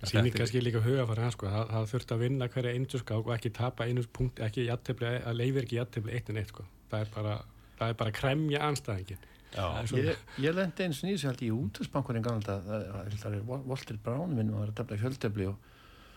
sýnir 0.03 0.35
kannski 0.35 0.63
líka 0.65 0.81
huga 0.83 1.05
fyrir 1.07 1.23
hann 1.23 1.35
sko. 1.37 1.47
það, 1.53 1.69
það 1.71 1.91
þurft 1.93 2.15
að 2.15 2.23
vinna 2.25 2.49
hverja 2.51 2.73
einu 2.75 3.03
skák 3.03 3.27
og 3.27 3.35
ekki 3.37 3.53
tapa 3.55 3.87
einu 3.87 4.03
punkt, 4.11 4.41
ekki 4.43 4.65
jattefli 4.67 5.13
að 5.21 5.37
leifir 5.39 5.67
ekki 5.69 5.79
jattefli 5.79 6.17
eitt 6.17 6.33
en 6.33 6.41
eitt 6.43 6.51
sko. 6.51 6.65
það, 6.91 7.05
er 7.05 7.13
bara, 7.15 7.37
það 7.79 7.93
er 7.93 8.01
bara 8.01 8.11
að 8.11 8.19
kremja 8.19 8.65
anstæðingin 8.67 9.29
Það 9.53 9.79
er 9.81 9.93
Ég, 9.99 10.23
ég 10.47 10.57
lendi 10.57 10.87
eins 10.87 11.03
og 11.03 11.09
nýðis 11.09 11.27
held 11.29 11.45
í 11.45 11.51
útvegsbankurinn 11.53 12.25
gamla 12.25 12.57
það 12.65 13.13
það 13.21 13.37
er 13.37 13.43
Walter 13.51 13.99
Brown 14.05 14.33
minn 14.37 14.53
og 14.53 14.63
var 14.63 14.73
að 14.73 14.79
tefla 14.81 14.97
í 14.97 15.03
fjöldefli 15.03 15.49
og, 15.51 15.69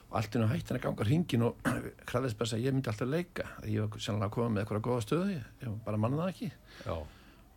og 0.07 0.17
allt 0.21 0.37
inn 0.37 0.45
á 0.47 0.53
hættin 0.53 0.79
að 0.79 0.85
ganga 0.85 1.07
hringin 1.09 1.45
og 1.49 1.67
krafðist 2.09 2.39
bara 2.39 2.55
að 2.55 2.63
ég 2.63 2.75
myndi 2.75 2.91
alltaf 2.91 3.11
leika. 3.11 3.49
Ég 3.67 3.83
var 3.83 4.05
sannlega 4.05 4.29
að 4.29 4.35
koma 4.37 4.53
með 4.53 4.63
eitthvað 4.63 4.85
góða 4.87 5.05
stöðu 5.05 5.33
ég, 5.33 5.49
ég 5.65 5.75
bara 5.87 5.99
manna 5.99 6.21
það 6.23 6.31
ekki. 6.31 6.51
Já, 6.85 6.95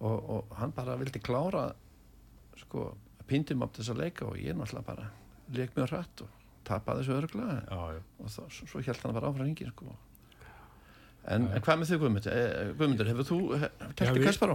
og, 0.01 0.19
og 0.35 0.59
hann 0.59 0.75
bara 0.75 0.99
vildi 0.99 1.23
klára 1.23 1.69
sko, 2.59 2.91
pindum 3.31 3.65
upp 3.67 3.79
þess 3.79 3.93
að 3.95 4.03
leika 4.03 4.27
og 4.29 4.39
ég 4.41 4.57
náttúrulega 4.59 4.87
bara 4.87 5.09
leik 5.55 5.75
mjög 5.77 5.93
hrætt 5.93 6.25
og 6.25 6.35
tapaði 6.69 7.07
þessu 7.07 7.17
já. 7.39 7.79
og 8.19 8.29
þá, 8.29 8.43
svo, 8.53 8.69
svo 8.69 8.83
held 8.85 9.03
hann 9.05 9.17
bara 9.17 9.31
áfram 9.31 9.47
hringin 9.47 9.73
sko. 9.73 9.95
En, 11.29 11.45
en 11.53 11.61
hvað 11.65 11.79
með 11.81 11.91
þau 11.91 11.99
Guðmundur? 12.03 12.33
Eh, 12.33 12.69
Guðmundur, 12.79 13.09
hefur 13.11 13.27
þú 13.29 13.39
Já, 13.59 13.69
telti 13.99 14.21
við- 14.21 14.27
Kasparó? 14.29 14.55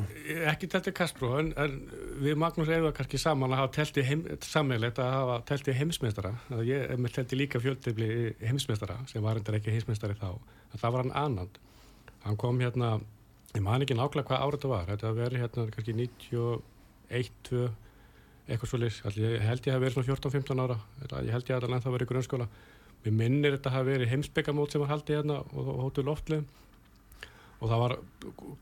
Ekki 0.53 0.70
telti 0.74 0.93
Kaspró, 0.95 1.32
en, 1.39 1.51
en 1.57 1.76
við 2.24 2.38
Magnús 2.41 2.72
Eða 2.74 2.93
kannski 2.97 3.20
saman 3.22 3.51
að 3.53 3.61
hafa 3.61 3.74
telti 3.78 4.05
heim, 4.07 4.24
sammeilegt 4.41 5.01
að 5.03 5.11
hafa 5.14 5.36
telti 5.51 5.76
heimsmeistara. 5.78 6.32
Það 6.49 6.64
Ég 6.72 6.89
er 6.95 6.97
með 7.03 7.14
telti 7.20 7.38
líka 7.38 7.61
fjöldibli 7.61 8.09
heimsmeistara 8.41 8.97
sem 9.11 9.22
var 9.22 9.38
endur 9.41 9.59
ekki 9.59 9.76
heimsmeistari 9.76 10.18
þá. 10.18 10.30
En 10.74 10.80
það 10.82 10.95
var 10.97 11.03
hann 11.05 11.16
Anand. 11.24 11.59
Hann 12.24 12.38
kom 12.39 12.59
hérna, 12.64 12.93
ég 13.53 13.61
man 13.61 13.82
ekki 13.84 13.93
nákvæmlega 13.99 14.30
hvað 14.32 14.43
árið 14.47 14.57
þetta 14.61 14.74
var. 14.74 14.86
Þetta 14.93 15.14
verið 15.20 15.43
hérna 15.43 15.66
kannski 15.76 15.93
91, 15.99 17.34
2, 17.49 17.66
eitthvað 18.47 18.70
svo 18.72 18.80
leys. 18.82 19.01
Ég 19.20 19.43
held 19.45 19.68
ég 19.68 19.76
að 19.76 19.84
verið 19.86 19.97
svona 19.99 20.09
14-15 20.16 20.64
ára. 20.64 20.78
Ég 21.28 21.34
held 21.36 21.49
ég 21.51 21.57
að 21.59 21.76
það 21.84 21.97
verið 21.99 22.09
grunnskóla. 22.14 22.47
Mér 23.03 23.15
minnir 23.19 23.57
þetta 23.57 23.73
hafi 23.73 23.91
verið 23.97 24.11
heimsbyggamót 24.13 24.71
sem 24.71 24.83
var 24.83 24.93
haldið 24.93 25.17
hérna 25.19 25.39
og, 25.43 25.71
hóttu 25.81 26.05
loftlegum 26.07 26.45
og 27.59 27.71
það 27.71 27.81
var 27.81 27.95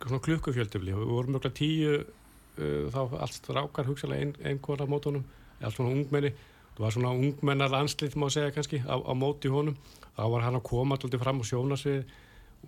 svona 0.05 0.23
klukkufjöldubli 0.27 0.93
og 0.93 1.01
við 1.01 1.11
vorum 1.11 1.35
mjög 1.35 1.53
tíu 1.57 1.93
uh, 1.97 2.87
þá 2.93 2.99
allt 3.21 3.37
strákar 3.37 3.89
hugsalega 3.89 4.25
ein, 4.25 4.33
einkona 4.45 4.85
á 4.85 4.91
mótunum, 4.91 5.23
allt 5.61 5.77
svona 5.77 5.93
ungmenni. 5.95 6.33
Það 6.71 6.83
var 6.85 6.95
svona 6.95 7.13
ungmennar 7.17 7.73
landslið 7.73 8.17
má 8.21 8.27
segja 8.33 8.53
kannski 8.55 8.81
á, 8.85 8.95
á 8.97 9.13
móti 9.17 9.49
honum. 9.51 9.77
Þá 10.17 10.23
var 10.33 10.45
hann 10.45 10.57
að 10.59 10.67
koma 10.69 10.97
alltaf 10.97 11.23
fram 11.23 11.41
á 11.41 11.45
sjónasvið 11.49 12.13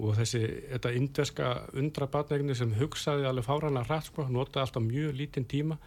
og 0.02 0.16
þessi, 0.18 0.42
þetta 0.74 0.94
indveska 0.98 1.52
undrabatnegni 1.78 2.58
sem 2.58 2.74
hugsaði 2.80 3.28
alveg 3.30 3.46
fárana 3.46 3.86
hratt 3.86 4.10
sko, 4.10 4.26
notaði 4.26 4.66
alltaf 4.66 4.86
mjög 4.86 5.14
lítinn 5.20 5.46
tíma 5.50 5.78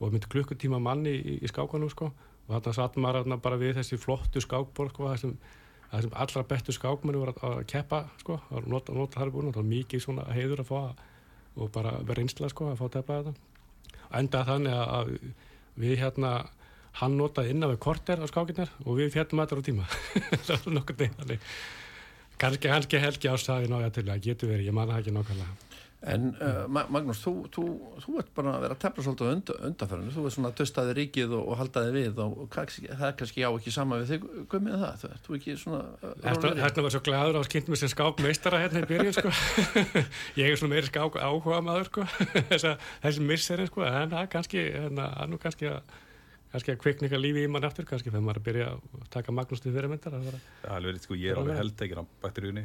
og 0.00 0.12
myndi 0.12 0.28
klukkutíma 0.28 0.80
manni 0.84 1.14
í, 1.16 1.38
í 1.40 1.48
skákanum 1.48 1.92
sko 1.92 2.10
og 2.46 2.56
þarna 2.56 2.74
satt 2.76 2.98
maður 3.00 3.36
bara 3.44 3.60
við 3.60 3.78
þessi 3.78 3.98
flottu 4.00 4.42
skákborð 4.44 4.92
sko, 4.92 5.08
það 5.10 5.22
sem, 5.22 5.34
það 5.90 6.04
sem 6.06 6.18
allra 6.24 6.44
bestu 6.50 6.74
skákmennu 6.76 7.22
voru 7.22 7.34
að, 7.34 7.44
að 7.50 7.66
keppa 7.72 8.02
sko, 8.20 8.38
að 8.50 8.68
nota, 8.72 8.96
nota 8.96 9.22
þar 9.22 9.32
búin, 9.34 9.52
það 9.52 9.62
var 9.62 9.70
mikið 9.70 10.08
heiður 10.34 10.64
að 10.64 10.70
fá 10.70 10.76
að, 10.80 11.02
og 11.54 11.72
bara 11.74 11.94
vera 12.04 12.24
einsla 12.24 12.50
sko 12.52 12.68
að 12.70 12.80
fá 12.80 12.84
að 12.88 12.94
teppa 12.98 13.20
þetta. 13.22 13.34
Enda 14.20 14.44
þannig 14.46 14.76
að, 14.76 14.92
að 14.98 15.82
við 15.84 15.96
hérna 16.02 16.34
hann 17.00 17.16
notaði 17.18 17.54
innan 17.54 17.72
við 17.72 17.80
korter 17.82 18.20
á 18.22 18.26
skákinnar 18.30 18.70
og 18.84 19.00
við 19.00 19.14
fjallum 19.16 19.42
þetta 19.42 19.58
á 19.58 19.66
tíma. 19.66 19.88
Það 20.46 20.52
var 20.54 20.76
nokkur 20.78 21.00
þannig. 21.02 21.48
Kannski, 22.38 22.98
helgi 23.02 23.30
ástæði 23.30 23.70
nája 23.70 23.90
til 23.94 24.08
að 24.10 24.26
getur 24.28 24.50
verið, 24.50 24.68
ég 24.68 24.76
manna 24.76 24.96
það 24.96 25.04
ekki 25.04 25.14
nokkarlega 25.14 25.63
En 26.04 26.24
uh, 26.36 26.64
Ma- 26.68 26.84
Magnús, 26.92 27.20
þú, 27.24 27.32
þú, 27.54 27.62
þú 28.04 28.14
ert 28.20 28.30
bara 28.36 28.50
að 28.58 28.64
vera 28.66 28.74
að 28.76 28.80
tefla 28.82 29.04
svolítið 29.06 29.28
und, 29.30 29.52
undanferðinu, 29.70 30.12
þú 30.12 30.24
ert 30.28 30.34
svona 30.34 30.50
að 30.50 30.58
dustaði 30.58 30.96
ríkið 30.98 31.32
og, 31.32 31.44
og 31.48 31.58
haldaði 31.62 31.94
við 31.94 32.20
og, 32.20 32.34
og 32.44 32.50
kannski, 32.52 32.84
það 32.90 33.06
er 33.08 33.14
kannski 33.20 33.46
á 33.46 33.50
ekki 33.50 33.72
sama 33.72 34.00
við 34.02 34.12
þig, 34.12 34.26
gummið 34.52 34.76
það, 34.82 35.06
þú 35.06 35.08
ert 35.14 35.38
ekki 35.38 35.56
svona 35.62 35.80
uh, 35.94 36.12
Þetta 36.26 36.52
þetta 36.60 36.84
var 36.84 36.94
svo 36.94 37.02
glæður 37.08 37.38
á 37.38 37.40
að 37.40 37.48
skynnt 37.48 37.72
mér 37.72 37.80
sem 37.80 37.92
skákmeistara 37.94 38.60
hérna 38.66 38.82
í 38.84 38.90
byrjun 38.92 39.16
sko. 39.16 39.32
ég 40.42 40.50
er 40.50 40.60
svona 40.60 40.74
meiri 40.74 40.90
skák 40.90 41.18
áhuga 41.24 41.62
maður 41.64 41.88
sko. 41.88 42.06
Þessi 42.52 43.24
misserinn 43.24 43.72
sko. 43.72 43.86
en 43.88 44.12
það 44.12 44.20
er 44.20 44.30
kannski, 44.36 44.68
hérna, 44.76 45.08
það 45.16 45.24
er 45.24 45.32
nú 45.32 45.40
kannski 45.40 45.72
að 45.72 45.96
kannski 46.54 46.70
að 46.70 46.80
kvikna 46.84 47.08
eitthvað 47.08 47.24
lífi 47.24 47.42
í 47.42 47.50
mann 47.50 47.64
aftur 47.66 47.86
kannski 47.88 48.12
þegar 48.12 48.28
maður 48.28 48.36
er 48.36 48.42
að 48.44 48.46
byrja 48.46 48.66
að 48.70 49.08
taka 49.10 49.32
Magnús 49.34 49.62
til 49.64 49.72
fyrirmyndar 49.74 50.14
það 50.14 50.28
er 50.28 50.70
alveg 50.76 51.00
sko, 51.02 51.16
ég 51.18 51.32
er 51.32 51.40
alveg 51.40 51.58
heldekinn 51.58 51.98
á 51.98 52.12
bakteríunni. 52.22 52.62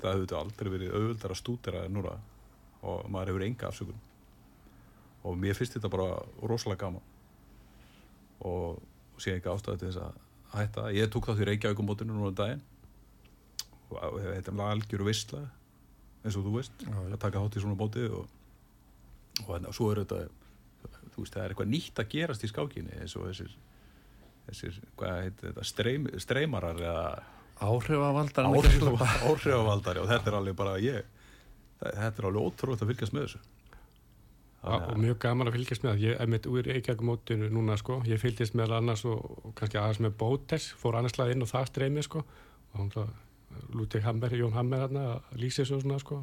Það 0.00 0.16
hefur 0.16 0.38
aldrei 0.40 0.70
verið 0.72 0.96
auðvöldar 0.96 1.34
að 1.36 1.38
stúdera 1.38 1.84
en 1.86 1.94
núna 1.94 2.16
og 2.82 3.06
maður 3.12 3.32
hefur 3.32 3.46
enga 3.46 3.68
afsökun. 3.68 4.00
Og 5.24 5.36
mér 5.36 5.56
finnst 5.58 5.76
þetta 5.76 5.90
bara 5.92 6.08
rosalega 6.48 6.86
gaman. 6.86 7.02
Og, 8.40 8.80
sé 9.20 9.36
ekki 9.36 9.52
ástæði 9.52 9.82
til 9.82 9.90
þess 9.90 10.02
að 10.06 10.20
hætta. 10.54 10.86
Ég 10.96 11.10
tók 11.12 11.28
þátt 11.28 11.42
í 11.44 11.48
Reykjavíkumótinu 11.50 12.14
núna 12.16 12.32
um 12.32 12.36
daginn 12.38 12.62
og 13.90 14.20
þetta 14.22 14.52
er 14.54 14.60
algjör 14.70 15.02
vissla 15.06 15.40
eins 16.24 16.36
og 16.36 16.44
þú 16.46 16.52
veist, 16.58 16.84
Já, 16.84 16.94
að 16.94 17.16
taka 17.22 17.42
þátt 17.42 17.56
í 17.58 17.62
svona 17.64 17.78
móti 17.80 18.04
og, 18.06 18.28
og, 19.46 19.50
og 19.56 19.74
svo 19.76 19.90
er 19.92 20.02
þetta 20.04 20.20
þú 21.14 21.24
veist, 21.24 21.34
það 21.34 21.42
er 21.42 21.54
eitthvað 21.54 21.70
nýtt 21.72 22.02
að 22.02 22.10
gerast 22.14 22.44
í 22.46 22.50
skákinni 22.50 22.98
eins 23.00 23.16
og 23.18 23.26
þessir 23.30 23.54
þessir, 24.50 24.80
hvað 24.98 25.16
heitir 25.24 25.48
þetta, 25.50 25.66
streym, 25.68 26.08
streymarar 26.22 26.82
eða 26.82 27.06
Áhrifavaldar 27.60 28.46
áhrif, 28.48 28.84
áhrifavaldari 29.28 30.00
og 30.00 30.06
þetta 30.08 30.30
er 30.30 30.36
alveg 30.38 30.54
bara 30.56 30.78
ég 30.80 31.02
það- 31.02 31.19
þetta 31.80 32.22
er 32.22 32.28
alveg 32.28 32.46
ótrúlega 32.46 32.84
að 32.86 32.92
fylgjast 32.92 33.16
með 33.16 33.26
þessu. 33.26 33.40
Já, 34.60 34.74
og 34.76 34.98
mjög 35.00 35.16
gaman 35.22 35.48
að 35.48 35.56
fylgjast 35.56 35.84
með. 35.86 36.02
Ég 36.04 36.20
er 36.20 36.28
mitt 36.28 36.46
úr 36.50 36.66
Reykjavíkumótinu 36.68 37.48
núna 37.48 37.78
sko. 37.80 38.02
Ég 38.08 38.20
fylgjast 38.20 38.56
með 38.58 38.74
annars 38.76 39.06
og, 39.08 39.22
og 39.40 39.54
kannski 39.56 39.80
aðeins 39.80 40.02
með 40.04 40.18
Bótes, 40.20 40.68
fór 40.76 40.98
annars 40.98 41.16
slag 41.16 41.32
inn 41.32 41.46
og 41.46 41.48
það 41.48 41.70
streymi 41.70 42.04
sko. 42.04 42.24
Og 42.76 42.92
það 42.92 43.14
Lúti 43.74 44.02
Hammer, 44.04 44.36
Jón 44.36 44.54
Hammer 44.54 44.84
hann 44.84 45.00
þessu 45.40 45.78
og 45.78 45.84
svona 45.84 45.98
sko. 46.02 46.20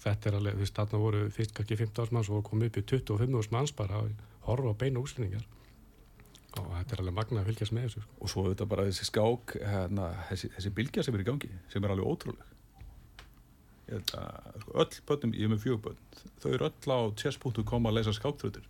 Þetta 0.00 0.30
er 0.30 0.38
alveg, 0.40 0.56
þú 0.56 0.64
veist, 0.64 0.76
þarna 0.76 1.02
voru 1.02 1.20
fyrst 1.32 1.54
kannski 1.56 1.78
15 1.78 2.02
árs 2.02 2.10
manns 2.12 2.32
og 2.32 2.42
komið 2.48 2.72
upp 2.72 2.80
í 2.80 2.86
25 2.96 3.38
árs 3.40 3.52
manns 3.54 3.76
bara 3.76 4.00
að 4.02 4.10
horfa 4.48 4.72
á 4.72 4.80
beina 4.80 5.00
útsynningar 5.00 5.46
og 6.60 6.72
þetta 6.72 6.94
er 6.94 7.02
alveg 7.02 7.16
magna 7.16 7.42
að 7.42 7.48
fylgjast 7.50 7.74
með 7.76 7.86
þessu 7.86 8.02
sko. 8.02 8.18
og 8.20 8.32
svo 8.32 8.44
er 8.44 8.52
þetta 8.54 8.68
bara 8.72 8.84
þessi 8.88 9.08
skák 9.10 9.56
hérna, 9.60 10.10
þessi, 10.30 10.50
þessi 10.56 10.72
bylgja 10.78 11.04
sem 11.04 11.16
er 11.16 11.24
í 11.24 11.26
gangi 11.26 11.50
sem 11.72 11.84
er 11.84 11.94
alveg 11.94 12.12
ótrúleg 12.12 12.44
ég 12.44 12.44
held 12.46 12.46
að 12.46 13.66
sko, 13.66 13.75
öll 13.86 14.96
börnum, 15.06 15.34
ég 15.36 15.46
er 15.46 15.52
með 15.52 15.62
fjögur 15.62 15.82
börn 15.84 16.00
þau 16.42 16.48
eru 16.54 16.68
öll 16.68 16.94
á 16.94 16.98
chess.com 17.18 17.88
að 17.88 17.98
leysa 17.98 18.14
skákþrautir. 18.16 18.66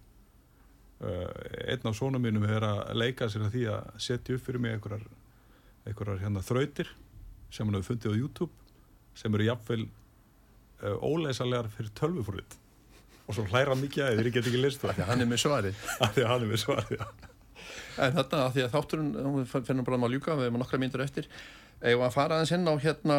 Uh, 0.97 1.29
einn 1.69 1.89
af 1.89 1.97
sonum 1.99 2.23
mínum 2.25 2.45
er 2.49 2.65
að 2.65 2.95
leika 2.97 3.29
sér 3.29 3.47
að 3.47 3.57
því 3.57 3.65
að 3.75 3.99
setja 4.01 4.37
upp 4.37 4.47
fyrir 4.47 4.63
mig 4.65 4.77
einhverjar, 4.77 5.05
einhverjar 5.85 6.23
hérna, 6.23 6.45
þrautir 6.45 6.93
sem 7.53 7.67
hann 7.67 7.77
hefur 7.77 7.91
fundið 7.93 8.17
á 8.17 8.21
YouTube 8.21 8.53
sem 9.17 9.37
eru 9.37 9.49
jafnvel 9.49 9.85
uh, 9.85 10.97
óleysanlegar 11.05 11.69
fyrir 11.75 11.93
tölvufórið 12.01 12.57
og 13.27 13.37
svo 13.37 13.45
hlæra 13.51 13.75
hann 13.75 13.83
mikið 13.83 14.07
að 14.07 14.21
þeir 14.21 14.33
get 14.37 14.49
ekki 14.49 14.63
list 14.63 14.83
það. 14.85 15.05
Hann 15.09 15.25
er 15.25 15.29
með 15.29 15.43
svarið. 15.43 15.87
Af 16.05 16.13
því 16.15 16.25
að 16.25 16.33
hann 16.33 16.45
er 16.47 16.53
með 16.53 16.63
svarið 16.63 17.01
já. 17.01 17.07
En 17.97 18.13
þetta 18.15 18.41
að 18.45 18.51
því 18.55 18.63
að 18.63 18.75
þátturinn, 18.77 19.15
hún 19.27 19.47
finnum 19.51 19.87
bara 19.87 19.99
að 20.07 20.15
ljúka, 20.15 20.37
við 20.39 20.49
erum 20.49 20.61
nokkra 20.63 20.81
myndur 20.81 21.03
eftir 21.03 21.29
Eða 21.85 22.07
að 22.07 22.15
fara 22.15 22.37
aðeins 22.39 22.55
inn 22.57 22.69
á 22.73 22.75
hérna 22.81 23.17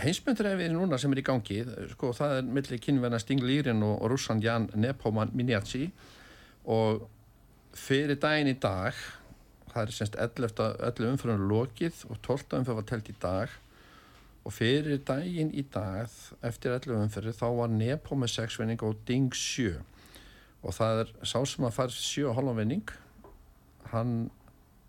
heimsmyndrefið 0.00 0.72
núna 0.72 0.98
sem 1.00 1.12
er 1.12 1.20
í 1.20 1.26
gangi? 1.26 1.58
Sko 1.92 2.12
það 2.16 2.38
er 2.38 2.52
milli 2.58 2.78
kynverna 2.80 3.20
Sting 3.20 3.42
Lírin 3.44 3.84
og, 3.84 4.06
russan 4.08 4.40
Jan 4.42 4.70
Nepomuk 4.72 5.34
Minjaci 5.36 5.90
og 6.72 7.04
fyrir 7.76 8.16
daginn 8.20 8.48
í 8.52 8.56
dag 8.60 8.96
það 9.72 9.82
er 9.82 9.94
semst 9.96 10.16
11, 10.20 10.56
11 10.88 11.12
umfyrir 11.12 11.44
lokið 11.52 12.02
og 12.08 12.18
12 12.24 12.58
umfyrir 12.58 12.78
var 12.78 12.88
telt 12.88 13.08
í 13.08 13.14
dag. 13.22 13.54
Og 14.42 14.54
fyrir 14.56 14.98
daginn 15.06 15.52
í 15.54 15.62
dag 15.72 16.10
eftir 16.42 16.74
11 16.74 17.06
umfyrir 17.06 17.36
þá 17.36 17.46
var 17.60 17.72
Nepomuk 17.72 18.32
6 18.32 18.58
vinning 18.60 18.82
og 18.84 19.00
Ding 19.08 19.32
7 19.36 19.78
og 20.62 20.74
það 20.76 21.00
er 21.02 21.08
sá 21.26 21.40
sem 21.48 21.64
að 21.66 21.74
fara 21.74 21.94
7,5 21.94 22.52
vinning. 22.60 22.90
Hann 23.90 24.12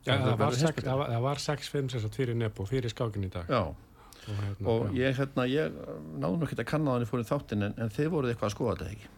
Já, 0.04 0.14
það 0.14 0.24
það, 0.28 0.38
var 0.44 0.58
það 0.60 0.98
var- 1.00 1.12
það 1.14 1.22
var 1.28 1.42
6-5 1.48 1.92
sem 1.94 2.02
sagt 2.04 2.16
fyrir 2.20 2.36
Nebo, 2.36 2.66
fyrir 2.68 2.92
skákin 2.92 3.28
í 3.28 3.32
dag. 3.32 3.48
Já, 3.48 3.62
og, 3.64 4.42
hérna, 4.44 4.68
og 4.68 4.82
já. 4.90 4.98
ég, 5.04 5.16
hérna, 5.20 5.46
ég 5.48 5.78
náðu 6.20 6.40
nú 6.40 6.48
ekki 6.48 6.60
að 6.60 6.68
kanna 6.74 6.98
þannig 6.98 7.12
fórin 7.12 7.30
þáttin 7.30 7.64
en, 7.70 7.78
en 7.78 7.94
þið 7.94 8.10
voruð 8.12 8.34
eitthvað 8.34 8.50
að 8.50 8.56
skoða 8.58 8.76
þetta 8.82 8.92
ekki? 8.98 9.14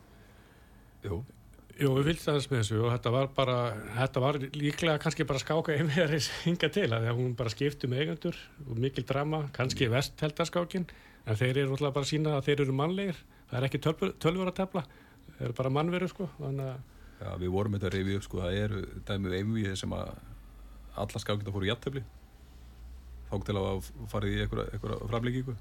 Jú, 1.06 1.24
Jú, 1.76 1.90
við 1.98 2.06
fylgst 2.08 2.30
aðeins 2.32 2.46
með 2.48 2.60
þessu 2.62 2.78
og 2.86 2.92
þetta 2.94 3.12
var 3.12 3.26
bara, 3.36 3.56
þetta 3.98 4.22
var 4.24 4.38
líklega 4.56 5.00
kannski 5.04 5.26
bara 5.28 5.42
skáka 5.42 5.74
einvegaris 5.76 6.30
hinga 6.46 6.70
til 6.72 6.86
að 6.88 7.02
því 7.04 7.10
að 7.12 7.18
hún 7.20 7.34
bara 7.36 7.52
skipti 7.52 7.90
um 7.90 7.96
eigendur 7.98 8.38
og 8.70 8.78
mikil 8.80 9.04
drama, 9.10 9.42
kannski 9.58 9.90
vestheldaskákin 9.92 10.86
en 11.26 11.36
þeir 11.42 11.60
eru 11.66 11.76
alltaf 11.76 11.92
bara 11.98 12.06
að 12.08 12.12
sína 12.14 12.38
að 12.38 12.46
þeir 12.48 12.64
eru 12.64 12.78
mannlegir, 12.80 13.20
það 13.50 13.60
er 13.60 13.68
ekki 13.68 13.82
tölvur, 13.84 14.48
að 14.48 14.56
tefla, 14.62 14.86
þeir 15.36 15.50
eru 15.50 15.58
bara 15.58 15.74
mannveru 15.82 16.08
sko, 16.14 16.30
þannig 16.40 16.70
að 16.70 16.80
Já, 17.16 17.30
við 17.40 17.52
vorum 17.56 17.76
þetta 17.76 17.88
að 17.90 17.94
reyfi 17.96 18.16
upp 18.20 18.26
sko, 18.30 18.40
það 18.46 18.58
eru 18.62 18.80
dæmið 19.08 19.36
einvið 19.42 19.76
sem 19.80 19.94
að 19.96 20.10
alla 21.04 21.22
skákita 21.22 21.54
fóru 21.54 21.68
í 21.68 21.72
jafntefli. 21.72 22.04
Þá 23.30 23.36
til 23.48 23.58
að 23.60 23.90
fara 24.12 24.30
í 24.30 24.40
einhverja, 24.44 25.00
framlengingu. 25.10 25.56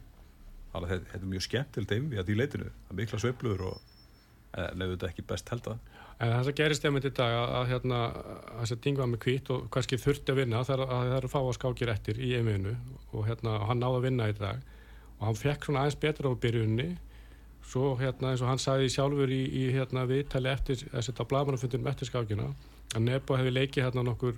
Þannig 0.74 0.88
að 0.88 0.92
þetta, 0.94 1.10
þetta 1.12 1.24
er 1.24 1.32
mjög 1.32 1.44
skemmtilegt 1.46 1.96
einvið 1.96 2.20
að 2.20 2.30
því 2.30 2.38
leitinu, 2.40 2.70
það 2.70 2.94
er 2.94 3.00
mikla 3.00 3.20
sveiflur 3.22 3.66
og 3.70 3.82
en 4.54 4.84
ef 4.84 4.92
þetta 4.94 5.10
ekki 5.10 5.24
best 5.28 5.50
held 5.50 5.70
að. 5.72 5.92
En 6.22 6.30
það 6.30 6.44
sem 6.46 6.56
gerist 6.60 6.84
einmitt 6.86 7.08
í 7.08 7.12
dag 7.14 7.32
að, 7.34 7.54
að 7.58 7.70
hérna, 7.72 8.00
að 8.52 8.60
þessi 8.60 8.76
ding 8.84 9.00
var 9.00 9.08
með 9.10 9.20
kvít 9.24 9.50
og 9.50 9.64
kannski 9.74 9.98
þurfti 9.98 10.30
að 10.30 10.40
vinna 10.42 10.60
þegar 10.66 10.84
að 10.84 11.08
það 11.08 11.16
eru 11.16 11.30
fá 11.32 11.40
að 11.40 11.56
skákir 11.56 11.90
eftir 11.94 12.20
í 12.22 12.30
einvinu 12.38 12.74
og 13.10 13.26
hérna, 13.26 13.56
hann 13.68 13.82
náði 13.82 13.98
að 13.98 14.06
vinna 14.06 14.28
í 14.30 14.36
dag. 14.38 14.62
Og 15.18 15.26
hann 15.28 15.40
fekk 15.40 15.66
svona 15.66 15.82
aðeins 15.82 15.98
betra 16.04 16.30
á 16.30 16.42
byrjunni 16.44 16.88
svo 17.64 17.94
hérna 17.98 18.30
eins 18.30 18.44
og 18.44 18.50
hann 18.50 18.62
sagði 18.62 18.92
sjálfur 18.92 19.32
í, 19.32 19.42
í 19.48 19.64
hérna 19.74 20.04
viðtali 20.08 20.50
eftir 20.52 20.84
þessi 20.84 21.14
á 21.16 21.24
blamanafundinum 21.24 21.90
eftir 21.90 22.10
skákina 22.10 22.50
að 22.94 23.06
Nebo 23.08 23.38
hefði 23.38 23.54
leikið 23.56 23.86
hérna 23.86 24.04
nokkur 24.06 24.36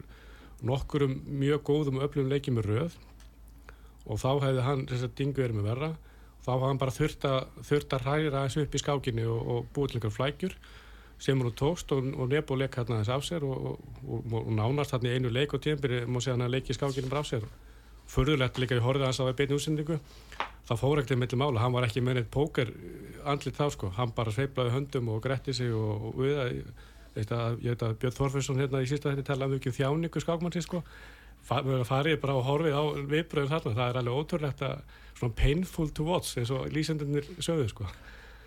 nokkurum 0.65 1.19
mjög 1.27 1.63
góðum 1.67 2.01
og 2.01 2.09
öflum 2.09 2.31
leikið 2.31 2.57
með 2.57 2.71
röð. 2.71 2.97
Og 4.07 4.21
þá 4.23 4.31
hefði 4.47 4.65
hann 4.67 4.87
þess 4.89 5.07
að 5.09 5.15
ding 5.19 5.37
verið 5.37 5.59
með 5.59 5.71
verra. 5.73 5.93
Þá 6.47 6.51
hafði 6.53 6.71
hann 6.71 6.83
bara 6.83 6.95
þurft 6.95 7.29
að, 7.29 7.39
þurft 7.69 7.95
að 7.97 8.05
hræra 8.07 8.41
aðeins 8.41 8.59
upp 8.63 8.75
í 8.75 8.83
skákinni 8.83 9.25
og, 9.27 9.41
og 9.53 9.71
búið 9.75 9.93
til 9.93 9.99
einhver 9.99 10.15
flækjur 10.15 10.59
sem 11.19 11.41
hún 11.41 11.55
tókst 11.57 11.93
og, 11.97 12.11
og 12.13 12.29
Nebo 12.29 12.57
leik 12.61 12.77
hérna 12.77 13.01
þess 13.01 13.13
af 13.15 13.25
sér 13.25 13.45
og, 13.49 13.79
og, 14.05 14.35
og 14.37 14.51
nánast 14.53 14.93
hérna 14.93 15.11
í 15.11 15.17
einu 15.17 15.33
leik 15.33 15.55
og 15.57 15.63
tíðanbyrði 15.65 16.03
má 16.05 16.21
segja 16.21 16.37
hann 16.37 16.45
að 16.45 16.59
leiki 16.59 16.77
skákinum 16.77 17.13
frá 17.13 17.23
sér. 17.25 17.47
Furðulegt 18.07 18.61
líka 18.61 18.77
í 18.77 18.85
horfið 18.85 19.09
hans 19.09 19.19
á 19.19 19.25
að 19.25 19.39
beina 19.41 19.57
útsendingu. 19.57 19.97
Það 20.67 20.83
fór 20.83 21.01
ekkert 21.01 21.23
með 21.23 21.37
mála, 21.41 21.63
hann 21.63 21.75
var 21.75 21.87
ekki 21.87 22.03
með 22.05 22.21
neitt 22.21 22.31
póker 22.35 22.71
andlit 23.27 23.57
þá 23.57 23.67
sko, 23.75 23.91
hann 23.97 24.13
bara 24.15 24.35
sveiplaði 24.35 24.75
höndum 24.75 25.11
og 25.15 25.23
gretti 25.25 25.55
sig 25.55 25.73
og, 25.75 26.11
og 26.11 26.21
við 26.21 26.41
að, 26.43 26.61
að 27.17 27.63
ég 27.65 27.75
veit 27.75 27.85
að 27.87 27.95
Björn 28.03 28.17
Þorfesson 28.17 28.61
hérna 28.61 28.83
í 28.85 28.91
sísta 28.91 29.13
þetta 29.13 29.33
talaði 29.33 29.57
um 29.57 29.61
ekki 29.61 29.73
um 29.73 29.77
þjáningu 29.79 30.23
skákmann 30.23 30.59
sko, 30.65 30.83
farið 31.47 32.21
bara 32.23 32.37
á 32.37 32.47
horfið 32.47 32.77
á 32.77 32.85
viðbröðum 33.13 33.53
þarna, 33.55 33.75
það 33.79 33.89
er 33.89 34.01
alveg 34.03 34.21
ótrúlegt 34.21 34.67
að 34.67 34.83
svona 35.17 35.39
painful 35.39 35.89
to 35.97 36.07
watch 36.07 36.37
eins 36.39 36.53
og 36.53 36.69
lýsendunir 36.75 37.29
sögðu 37.39 37.69
sko. 37.73 37.89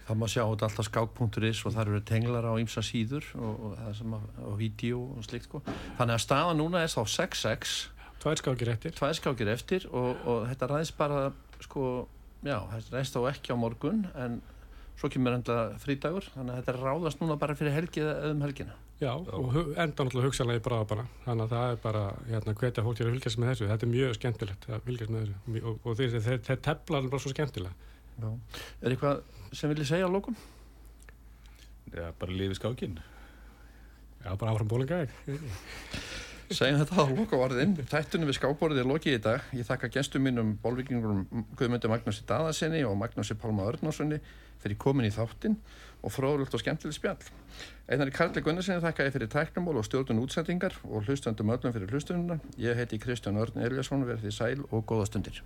Það 0.09 0.17
má 0.17 0.25
sjá 0.25 0.41
þetta 0.41 0.67
alltaf 0.69 0.87
skák.is 0.87 1.61
og 1.65 1.73
það 1.75 1.81
eru 1.83 2.01
tenglar 2.09 2.45
á 2.49 2.53
ymsa 2.57 2.81
síður 2.81 3.25
og, 3.37 3.59
og 3.67 3.73
það 3.77 3.95
sem 3.99 4.15
og 4.17 4.55
vídeo 4.57 5.01
og 5.13 5.25
slikt 5.25 5.45
sko. 5.45 5.61
Þannig 5.99 6.15
að 6.15 6.23
staða 6.25 6.55
núna 6.57 6.81
er 6.81 6.93
þá 6.93 7.01
6-6 7.13 7.79
Tvær 8.19 8.35
skákir 8.35 8.69
eftir. 8.73 8.91
Tvær 8.91 9.13
skákir 9.15 9.49
eftir 9.53 9.85
og, 9.95 10.17
og 10.27 10.47
þetta 10.49 10.67
ræðist 10.67 10.95
bara 10.99 11.29
sko, 11.63 11.83
já, 12.43 12.57
þetta 12.73 12.97
ræðist 12.97 13.15
þá 13.15 13.21
ekki 13.31 13.55
á 13.55 13.57
morgun 13.59 14.01
en 14.11 14.41
svo 14.99 15.09
kemur 15.11 15.35
enda 15.37 15.57
frídagur 15.79 16.27
þannig 16.33 16.53
að 16.53 16.59
þetta 16.59 16.75
ráðast 16.75 17.21
núna 17.21 17.37
bara 17.39 17.55
fyrir 17.55 17.75
helgið 17.77 18.07
eða 18.11 18.31
um 18.33 18.41
helgina. 18.43 18.75
Já, 18.99 19.11
og 19.15 19.53
enda 19.55 20.03
náttúrulega 20.03 20.27
hugsanlega 20.27 20.59
í 20.59 20.63
bráða 20.65 20.87
bara 20.89 21.05
þannig 21.23 21.45
að 21.45 21.53
það 21.53 21.73
er 21.73 21.77
bara, 21.85 22.01
hérna, 22.27 22.55
hvetja 22.59 22.83
fólk 22.83 22.99
til 22.99 23.05
að 23.05 23.13
fylgjast 23.13 23.39
með 23.39 23.51
þessu. 23.53 23.69
Þetta 23.69 23.87
er 23.87 23.93
mjög 23.93 24.15
skemmtilegt 24.17 24.67
að 24.67 24.87
fylgjast 24.89 25.13
með 25.15 25.21
þessu. 25.23 25.61
Og, 25.63 25.77
og 25.85 25.99
þeir, 25.99 26.17
þeir, 26.27 26.41
þeir 26.49 26.61
tefla 26.67 27.01
bara 27.05 27.23
svo 27.23 27.31
skemmtilega. 27.31 27.91
Já. 28.19 28.29
Er 28.83 28.95
eitthvað 28.95 29.21
sem 29.55 29.71
vilji 29.71 29.87
segja 29.87 30.11
á 30.11 30.11
lókum? 30.11 30.35
Já, 31.95 32.09
bara 32.19 32.35
lifi 32.35 32.59
skákinn. 32.59 32.99
Já, 34.19 34.33
bara 34.35 34.51
áfram 34.51 34.67
bólinga 34.67 35.05
Segjum 36.49 36.79
þetta 36.79 37.03
á 37.05 37.05
lokavarðin 37.13 37.75
Tættunum 37.91 38.29
við 38.31 38.39
skákborðið 38.39 38.81
er 38.81 38.87
lokið 38.89 39.15
í 39.15 39.21
dag. 39.21 39.43
Ég 39.53 39.67
þakka 39.67 39.89
gestum 39.93 40.23
mínum 40.25 40.55
bólvikingurum 40.63 41.43
Guðmundur 41.59 41.91
Magnúsi 41.93 42.25
Daðarsinni 42.25 42.81
og 42.89 42.95
Magnúsi 42.97 43.37
Pálma 43.37 43.67
Örnárssoni 43.69 44.17
fyrir 44.63 44.79
komin 44.81 45.05
í 45.05 45.13
þáttin 45.13 45.59
og 46.01 46.15
fróðlult 46.15 46.57
og 46.57 46.63
skemmtileg 46.63 46.97
spjall. 46.97 47.29
Einar 47.85 48.09
í 48.09 48.15
Karli 48.17 48.41
Gunnarsinni 48.41 48.81
þakka 48.81 49.05
ég 49.05 49.15
fyrir 49.19 49.29
tæknumból 49.29 49.77
og 49.77 49.85
stjórnun 49.85 50.23
útsendingar 50.25 50.81
og 50.89 51.05
hlustöndum 51.05 51.53
öllum 51.53 51.75
fyrir 51.75 51.93
hlustununa 51.93 52.41
Ég 52.57 52.81
heiti 52.81 52.97
Kristján 52.97 53.37
Örn 53.37 53.61
Eliasson 53.61 54.09
verði 54.09 54.33
sæl 54.33 54.65
og 54.71 54.87
góða 54.89 55.05
stundir 55.11 55.43